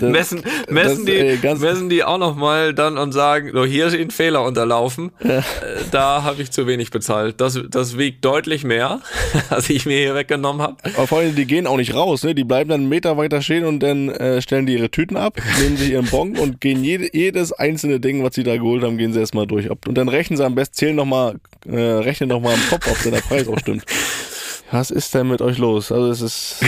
messen 0.00 0.42
messen, 0.70 1.04
das, 1.06 1.14
die, 1.14 1.38
ganz- 1.42 1.60
messen 1.60 1.88
die 1.88 2.04
auch 2.04 2.18
noch 2.18 2.36
mal 2.36 2.74
dann 2.74 2.98
und 2.98 3.12
sagen, 3.12 3.50
so 3.52 3.64
hier 3.64 3.86
ist 3.86 3.94
ein 3.94 4.10
Fehler 4.10 4.42
unterlaufen, 4.44 5.10
äh, 5.20 5.42
da 5.90 6.22
habe 6.22 6.42
ich 6.42 6.50
zu 6.50 6.66
wenig 6.66 6.90
bezahlt. 6.90 7.40
Das, 7.40 7.58
das 7.70 7.98
wiegt 7.98 8.24
deutlich 8.24 8.64
mehr, 8.64 9.00
als 9.50 9.68
ich 9.70 9.86
mir 9.86 9.98
hier 9.98 10.14
weggenommen 10.14 10.62
habe. 10.62 10.76
Aber 10.96 11.06
vor 11.06 11.18
allem, 11.18 11.34
die 11.34 11.46
gehen 11.46 11.66
auch 11.66 11.76
nicht 11.76 11.94
raus, 11.94 12.22
ne? 12.24 12.34
Die 12.34 12.44
bleiben 12.44 12.70
dann 12.70 12.80
einen 12.82 12.88
Meter 12.88 13.16
weiter 13.16 13.42
stehen 13.42 13.64
und 13.64 13.80
dann 13.80 14.08
äh, 14.10 14.40
stellen 14.42 14.66
die 14.66 14.74
ihre 14.74 14.90
Tüten 14.90 15.16
ab, 15.16 15.36
nehmen 15.60 15.76
sich 15.76 15.90
ihren 15.90 16.06
Bon 16.06 16.36
und 16.38 16.60
gehen 16.60 16.82
jede, 16.84 17.08
jedes 17.16 17.52
einzelne 17.52 18.00
Ding, 18.00 18.22
was 18.24 18.34
sie 18.34 18.42
da 18.44 18.56
geholt 18.56 18.82
haben, 18.82 18.98
gehen 18.98 19.12
sie 19.12 19.20
erstmal 19.20 19.46
durch. 19.46 19.70
Ob- 19.70 19.86
Und 19.88 19.96
dann 19.96 20.08
rechnen 20.08 20.36
sie 20.36 20.44
am 20.44 20.54
besten, 20.54 20.74
zählen 20.74 20.96
nochmal, 20.96 21.36
äh, 21.66 21.76
rechnen 21.78 22.28
nochmal 22.28 22.54
im 22.54 22.68
Kopf, 22.70 22.86
ob 22.90 23.02
der 23.10 23.20
Preis 23.20 23.48
auch 23.48 23.58
stimmt. 23.58 23.84
Was 24.72 24.90
ist 24.90 25.14
denn 25.14 25.28
mit 25.28 25.42
euch 25.42 25.58
los? 25.58 25.92
Also 25.92 26.10
es 26.10 26.20
ist. 26.20 26.64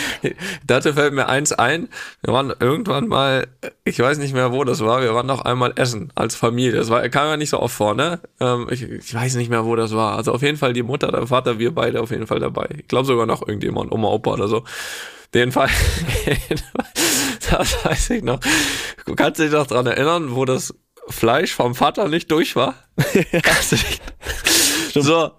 Dazu 0.66 0.92
fällt 0.92 1.14
mir 1.14 1.28
eins 1.28 1.52
ein. 1.52 1.88
Wir 2.22 2.34
waren 2.34 2.52
irgendwann 2.60 3.08
mal, 3.08 3.46
ich 3.84 3.98
weiß 3.98 4.18
nicht 4.18 4.34
mehr, 4.34 4.52
wo 4.52 4.64
das 4.64 4.80
war, 4.80 5.00
wir 5.00 5.14
waren 5.14 5.26
noch 5.26 5.40
einmal 5.42 5.72
essen 5.76 6.12
als 6.14 6.34
Familie. 6.34 6.72
Das 6.72 6.90
war, 6.90 7.08
kam 7.08 7.28
ja 7.28 7.36
nicht 7.36 7.50
so 7.50 7.60
oft 7.60 7.74
vor, 7.74 7.94
ne? 7.94 8.20
Ähm, 8.38 8.66
ich, 8.70 8.82
ich 8.82 9.14
weiß 9.14 9.36
nicht 9.36 9.48
mehr, 9.48 9.64
wo 9.64 9.76
das 9.76 9.94
war. 9.94 10.16
Also 10.16 10.32
auf 10.32 10.42
jeden 10.42 10.58
Fall 10.58 10.74
die 10.74 10.82
Mutter, 10.82 11.10
der 11.10 11.26
Vater, 11.26 11.58
wir 11.58 11.74
beide 11.74 12.02
auf 12.02 12.10
jeden 12.10 12.26
Fall 12.26 12.40
dabei. 12.40 12.68
Ich 12.76 12.88
glaube 12.88 13.06
sogar 13.06 13.24
noch 13.24 13.40
irgendjemand, 13.40 13.92
Oma, 13.92 14.08
Opa 14.08 14.32
oder 14.32 14.48
so. 14.48 14.64
Den 15.32 15.52
Fall, 15.52 15.70
das 17.50 17.84
weiß 17.84 18.10
ich 18.10 18.22
noch. 18.22 18.40
Du 19.06 19.14
kannst 19.14 19.40
dich 19.40 19.50
noch 19.50 19.66
dran 19.66 19.86
erinnern, 19.86 20.34
wo 20.34 20.44
das 20.44 20.74
Fleisch 21.08 21.54
vom 21.54 21.74
Vater 21.74 22.08
nicht 22.08 22.30
durch 22.30 22.54
war? 22.54 22.74
Kannst 23.42 23.72
du 23.72 23.76
dich 23.76 24.00
so, 24.94 25.32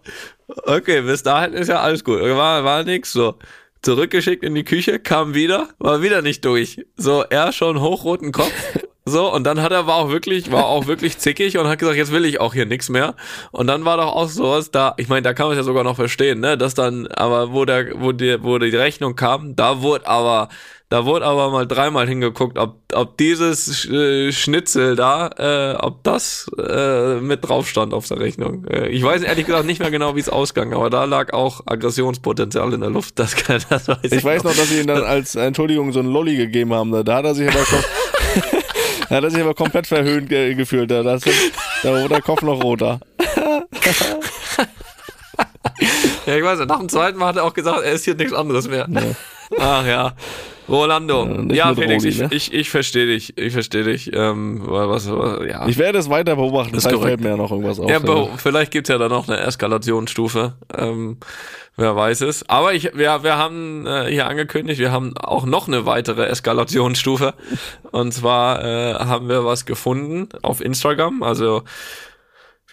okay, 0.47 1.01
bis 1.01 1.23
dahin 1.23 1.53
ist 1.53 1.67
ja 1.67 1.81
alles 1.81 2.03
gut. 2.03 2.21
War, 2.21 2.63
war 2.63 2.83
nix, 2.83 3.13
so. 3.13 3.37
Zurückgeschickt 3.81 4.43
in 4.43 4.55
die 4.55 4.63
Küche, 4.63 4.99
kam 4.99 5.33
wieder, 5.33 5.69
war 5.77 6.01
wieder 6.01 6.21
nicht 6.21 6.45
durch. 6.45 6.85
So, 6.95 7.23
er 7.29 7.51
schon 7.51 7.81
hochroten 7.81 8.31
Kopf. 8.31 8.53
So, 9.05 9.33
und 9.33 9.43
dann 9.43 9.61
hat 9.61 9.73
er 9.73 9.85
war 9.85 9.95
auch 9.95 10.09
wirklich, 10.09 10.49
war 10.49 10.65
auch 10.65 10.87
wirklich 10.87 11.17
zickig 11.17 11.57
und 11.57 11.67
hat 11.67 11.77
gesagt, 11.77 11.97
jetzt 11.97 12.13
will 12.13 12.23
ich 12.23 12.39
auch 12.39 12.53
hier 12.53 12.65
nix 12.65 12.87
mehr. 12.87 13.15
Und 13.51 13.67
dann 13.67 13.83
war 13.83 13.97
doch 13.97 14.15
auch 14.15 14.29
sowas 14.29 14.71
da, 14.71 14.93
ich 14.95 15.09
meine, 15.09 15.23
da 15.23 15.33
kann 15.33 15.47
man 15.47 15.53
es 15.53 15.57
ja 15.57 15.63
sogar 15.63 15.83
noch 15.83 15.97
verstehen, 15.97 16.39
ne, 16.39 16.57
dass 16.57 16.73
dann, 16.73 17.07
aber 17.07 17.51
wo 17.51 17.65
der, 17.65 18.01
wo 18.01 18.13
die, 18.13 18.41
wo 18.41 18.57
die 18.59 18.69
Rechnung 18.69 19.17
kam, 19.17 19.57
da 19.57 19.81
wurde 19.81 20.07
aber, 20.07 20.47
da 20.87 21.05
wurde 21.05 21.25
aber 21.25 21.49
mal 21.49 21.67
dreimal 21.67 22.07
hingeguckt, 22.07 22.57
ob, 22.57 22.77
ob 22.93 23.17
dieses 23.17 23.85
äh, 23.89 24.31
Schnitzel 24.31 24.95
da, 24.95 25.27
äh, 25.37 25.75
ob 25.83 26.01
das 26.05 26.49
äh, 26.57 27.15
mit 27.15 27.45
drauf 27.45 27.67
stand 27.67 27.93
auf 27.93 28.07
der 28.07 28.21
Rechnung. 28.21 28.65
Äh, 28.67 28.87
ich 28.87 29.03
weiß 29.03 29.23
ehrlich 29.23 29.45
gesagt 29.45 29.65
nicht 29.65 29.79
mehr 29.79 29.91
genau, 29.91 30.15
wie 30.15 30.21
es 30.21 30.29
ausgang, 30.29 30.73
aber 30.73 30.89
da 30.89 31.03
lag 31.03 31.33
auch 31.33 31.59
Aggressionspotenzial 31.65 32.71
in 32.71 32.79
der 32.79 32.89
Luft. 32.89 33.19
Das, 33.19 33.35
kann, 33.35 33.61
das 33.69 33.85
weiß 33.85 33.97
ich, 34.03 34.13
Ich 34.13 34.23
weiß 34.23 34.45
noch, 34.45 34.55
dass 34.55 34.69
sie 34.69 34.79
ihm 34.79 34.87
dann 34.87 35.03
als 35.03 35.35
Entschuldigung 35.35 35.91
so 35.91 35.99
einen 35.99 36.09
Lolli 36.09 36.37
gegeben 36.37 36.73
haben. 36.73 37.03
Da 37.03 37.15
hat 37.15 37.25
er 37.25 37.35
sich 37.35 37.49
aber, 37.49 37.65
kom 37.65 37.79
da 39.13 39.17
hat 39.17 39.25
er 39.25 39.29
sich 39.29 39.41
aber 39.41 39.53
komplett 39.53 39.85
verhöhnt 39.85 40.27
ge 40.27 40.55
gefühlt. 40.55 40.89
Da, 40.89 41.03
das, 41.03 41.21
da 41.83 41.91
wurde 41.91 42.09
der 42.09 42.21
Kopf 42.23 42.41
noch 42.41 42.63
roter. 42.63 42.99
Ja, 46.25 46.35
ich 46.35 46.43
weiß, 46.43 46.65
nach 46.65 46.79
dem 46.79 46.89
zweiten 46.89 47.19
Mal 47.19 47.27
hat 47.27 47.35
er 47.35 47.43
auch 47.43 47.53
gesagt, 47.53 47.83
er 47.83 47.91
ist 47.91 48.05
hier 48.05 48.15
nichts 48.15 48.33
anderes 48.33 48.67
mehr. 48.67 48.87
Ach 49.59 49.85
ja. 49.85 50.13
Rolando. 50.69 51.25
nicht 51.25 51.55
Ja, 51.55 51.73
Felix, 51.73 52.03
Roli, 52.03 52.09
ich, 52.09 52.19
ne? 52.19 52.27
ich, 52.31 52.53
ich 52.53 52.69
verstehe 52.69 53.07
dich. 53.07 53.37
Ich 53.37 53.53
verstehe 53.53 53.83
dich. 53.83 54.11
Ähm, 54.13 54.61
was, 54.65 55.09
was, 55.09 55.45
ja. 55.47 55.67
Ich 55.67 55.77
werde 55.77 55.97
es 55.99 56.09
weiter 56.09 56.35
beobachten, 56.35 56.75
Ist 56.75 56.83
vielleicht 56.83 56.95
korrekt. 56.95 57.09
fällt 57.09 57.21
mir 57.21 57.29
ja 57.29 57.37
noch 57.37 57.51
irgendwas 57.51 57.79
auf. 57.79 57.89
Ja, 57.89 57.99
Bo, 57.99 58.29
vielleicht 58.37 58.71
gibt's 58.71 58.89
ja 58.89 58.97
da 58.97 59.09
noch 59.09 59.27
eine 59.27 59.39
Eskalationsstufe. 59.39 60.53
Ähm, 60.77 61.17
wer 61.75 61.95
weiß 61.95 62.21
es. 62.21 62.47
Aber 62.49 62.73
ich, 62.73 62.95
wir, 62.95 63.23
wir 63.23 63.37
haben 63.37 63.85
äh, 63.85 64.05
hier 64.09 64.27
angekündigt, 64.27 64.79
wir 64.79 64.91
haben 64.91 65.17
auch 65.17 65.45
noch 65.45 65.67
eine 65.67 65.85
weitere 65.85 66.25
Eskalationsstufe. 66.25 67.33
Und 67.91 68.13
zwar 68.13 68.63
äh, 68.63 68.93
haben 68.95 69.27
wir 69.29 69.45
was 69.45 69.65
gefunden 69.65 70.29
auf 70.41 70.61
Instagram. 70.61 71.23
Also 71.23 71.63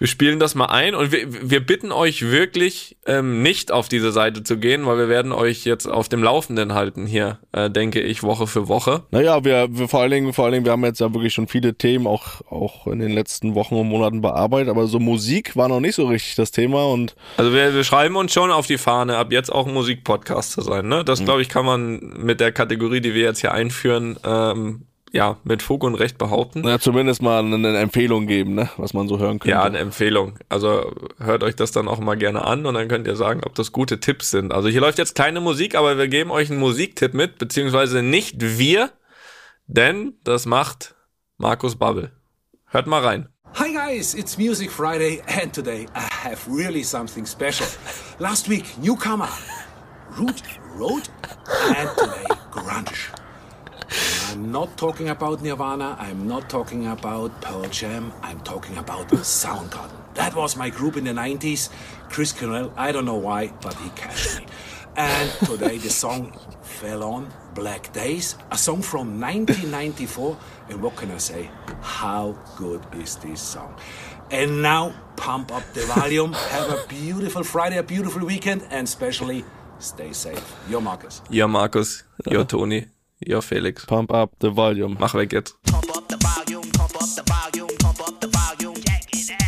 wir 0.01 0.07
spielen 0.07 0.39
das 0.41 0.55
mal 0.55 0.67
ein 0.67 0.95
und 0.95 1.13
wir, 1.13 1.51
wir 1.51 1.61
bitten 1.61 1.93
euch 1.93 2.31
wirklich 2.31 2.97
ähm, 3.05 3.43
nicht 3.43 3.71
auf 3.71 3.91
diese 3.91 4.13
Seite 4.13 4.43
zu 4.43 4.57
gehen, 4.57 4.87
weil 4.87 4.97
wir 4.97 5.11
werden 5.11 5.31
euch 5.31 5.67
jetzt 5.67 5.87
auf 5.87 6.09
dem 6.09 6.23
Laufenden 6.23 6.73
halten 6.73 7.05
hier, 7.05 7.39
äh, 7.53 7.69
denke 7.69 8.01
ich, 8.01 8.23
Woche 8.23 8.47
für 8.47 8.67
Woche. 8.67 9.03
Naja, 9.11 9.45
wir, 9.45 9.69
wir 9.71 9.89
vor 9.89 10.01
allen 10.01 10.11
Dingen, 10.11 10.33
vor 10.33 10.47
allen 10.47 10.55
Dingen, 10.55 10.65
wir 10.65 10.73
haben 10.73 10.85
jetzt 10.87 11.01
ja 11.01 11.13
wirklich 11.13 11.35
schon 11.35 11.49
viele 11.49 11.75
Themen 11.75 12.07
auch, 12.07 12.41
auch 12.51 12.87
in 12.87 12.99
den 12.99 13.13
letzten 13.13 13.55
Wochen 13.55 13.75
und 13.75 13.89
Monaten 13.89 14.23
bearbeitet, 14.23 14.71
aber 14.71 14.87
so 14.87 14.99
Musik 14.99 15.55
war 15.55 15.69
noch 15.69 15.81
nicht 15.81 15.97
so 15.97 16.07
richtig 16.07 16.35
das 16.35 16.51
Thema 16.51 16.87
und 16.87 17.15
Also 17.37 17.53
wir, 17.53 17.75
wir 17.75 17.85
schreiben 17.85 18.17
uns 18.17 18.33
schon 18.33 18.51
auf 18.51 18.67
die 18.67 18.79
Fahne, 18.79 19.19
ab 19.19 19.33
jetzt 19.33 19.53
auch 19.53 19.67
ein 19.67 19.75
Musikpodcast 19.75 20.53
zu 20.53 20.63
sein. 20.63 20.89
Ne? 20.89 21.05
Das, 21.05 21.23
glaube 21.23 21.43
ich, 21.43 21.51
kann 21.51 21.67
man 21.67 21.99
mit 22.17 22.41
der 22.41 22.53
Kategorie, 22.53 23.03
die 23.03 23.13
wir 23.13 23.23
jetzt 23.23 23.43
hier 23.43 23.53
einführen, 23.53 24.19
ähm, 24.25 24.87
ja, 25.13 25.39
mit 25.45 25.63
Fug 25.63 25.85
und 25.85 25.95
Recht 25.95 26.19
behaupten. 26.19 26.63
na, 26.65 26.79
zumindest 26.79 27.23
mal 27.23 27.45
eine 27.45 27.79
Empfehlung 27.79 28.27
geben, 28.27 28.55
ne, 28.55 28.71
was 28.77 28.95
man 28.95 29.09
so 29.09 29.19
hören 29.19 29.39
könnte. 29.39 29.51
Ja, 29.51 29.65
eine 29.65 29.79
Empfehlung. 29.79 30.39
Also 30.49 30.93
hört 31.19 31.43
euch 31.43 31.57
das 31.57 31.73
dann 31.73 31.89
auch 31.89 31.99
mal 31.99 32.17
gerne 32.17 32.45
an 32.45 32.65
und 32.67 32.75
dann 32.75 32.89
könnt 32.89 33.07
ihr 33.07 33.17
sagen, 33.17 33.41
ob 33.45 33.55
das 33.55 33.73
gute 33.73 34.01
Tipps 34.01 34.31
sind. 34.31 34.53
Also 34.53 34.69
hier 34.69 34.81
läuft 34.81 34.99
jetzt 34.99 35.15
keine 35.15 35.41
Musik, 35.41 35.75
aber 35.75 35.99
wir 35.99 36.09
geben 36.09 36.31
euch 36.31 36.51
einen 36.51 36.61
Musiktipp 36.61 37.15
mit, 37.15 37.39
beziehungsweise 37.39 38.03
nicht 38.03 38.37
wir, 38.59 38.91
denn 39.67 40.15
das 40.25 40.47
macht 40.47 40.95
Markus 41.39 41.77
Babbel. 41.77 42.13
Hört 42.67 42.87
mal 42.87 43.03
rein. 43.03 43.29
Hi 43.55 43.73
guys, 43.73 44.15
it's 44.15 44.39
Music 44.39 44.71
Friday, 44.71 45.21
and 45.27 45.53
today 45.53 45.87
I 45.97 46.07
have 46.25 46.39
really 46.49 46.85
something 46.85 47.27
special. 47.27 47.67
Last 48.21 48.49
week, 48.49 48.65
newcomer, 48.81 49.29
Root 50.17 50.43
Road, 50.79 51.03
and 51.77 51.91
today, 51.99 52.27
Grunge. 52.53 53.20
I'm 54.30 54.53
not 54.53 54.76
talking 54.76 55.09
about 55.09 55.43
Nirvana, 55.43 55.97
I'm 55.99 56.28
not 56.28 56.49
talking 56.49 56.86
about 56.86 57.41
Pearl 57.41 57.64
Jam, 57.64 58.12
I'm 58.22 58.41
talking 58.41 58.76
about 58.76 59.09
Soundgarden. 59.09 60.14
That 60.14 60.34
was 60.34 60.57
my 60.57 60.70
group 60.70 60.97
in 60.97 61.05
the 61.05 61.12
90s. 61.12 61.70
Chris 62.09 62.32
Cornell, 62.32 62.72
I 62.76 62.93
don't 62.93 63.05
know 63.05 63.16
why, 63.16 63.53
but 63.61 63.74
he 63.74 63.91
cashed 63.91 64.38
me. 64.38 64.47
And 64.97 65.30
today 65.47 65.78
the 65.78 65.91
song 65.91 66.36
fell 66.62 67.03
on 67.03 67.32
Black 67.55 67.93
Days, 67.93 68.36
a 68.51 68.59
song 68.59 68.82
from 68.82 69.20
1994. 69.20 70.36
And 70.68 70.82
what 70.82 70.97
can 70.97 71.11
I 71.11 71.18
say? 71.18 71.51
How 71.80 72.36
good 72.57 72.84
is 72.95 73.16
this 73.16 73.41
song? 73.41 73.74
And 74.30 74.62
now 74.62 74.93
pump 75.16 75.53
up 75.53 75.62
the 75.74 75.82
volume. 75.86 76.32
Have 76.32 76.70
a 76.70 76.86
beautiful 76.88 77.45
Friday, 77.45 77.78
a 77.78 77.82
beautiful 77.82 78.24
weekend, 78.26 78.62
and 78.70 78.86
especially 78.86 79.45
stay 79.78 80.12
safe. 80.12 80.57
Your 80.68 80.80
Marcus. 80.80 81.22
Your 81.30 81.49
Marcus. 81.49 82.03
Your 82.26 82.45
Toni, 82.51 82.86
ihr 83.25 83.43
Felix. 83.43 83.87
Pump 83.87 84.12
up 84.12 84.33
the 84.41 84.55
volume. 84.55 84.97
Mach 84.99 85.14
weg 85.14 85.33
jetzt. 85.33 85.57
Pump 85.64 85.97
up 85.97 86.05
the 86.09 86.16
volume, 86.21 86.68
pump 86.73 86.95
up 86.95 87.09
the 87.16 87.23
volume, 87.27 87.68
pump 87.79 88.01
up 88.01 88.21
the 88.21 88.29
volume, 88.29 88.75
check 88.83 89.07
it 89.14 89.31
out. 89.31 89.41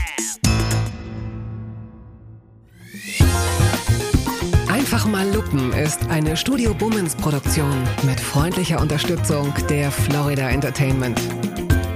Einfach 4.71 5.07
mal 5.07 5.29
lupen 5.35 5.73
ist 5.73 6.01
eine 6.09 6.37
Studio 6.37 6.75
Bummens 6.75 7.15
Produktion 7.15 7.83
mit 8.05 8.21
freundlicher 8.21 8.81
Unterstützung 8.81 9.53
der 9.69 9.91
Florida 9.91 10.51
Entertainment. 10.51 11.21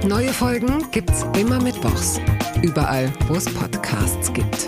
Neue 0.03 0.31
Folgen 0.33 0.89
gibt's 0.91 1.25
immer 1.37 1.61
mittwochs. 1.61 2.19
Überall, 2.61 3.11
wo 3.27 3.35
es 3.35 3.45
Podcasts 3.45 4.31
gibt. 4.31 4.67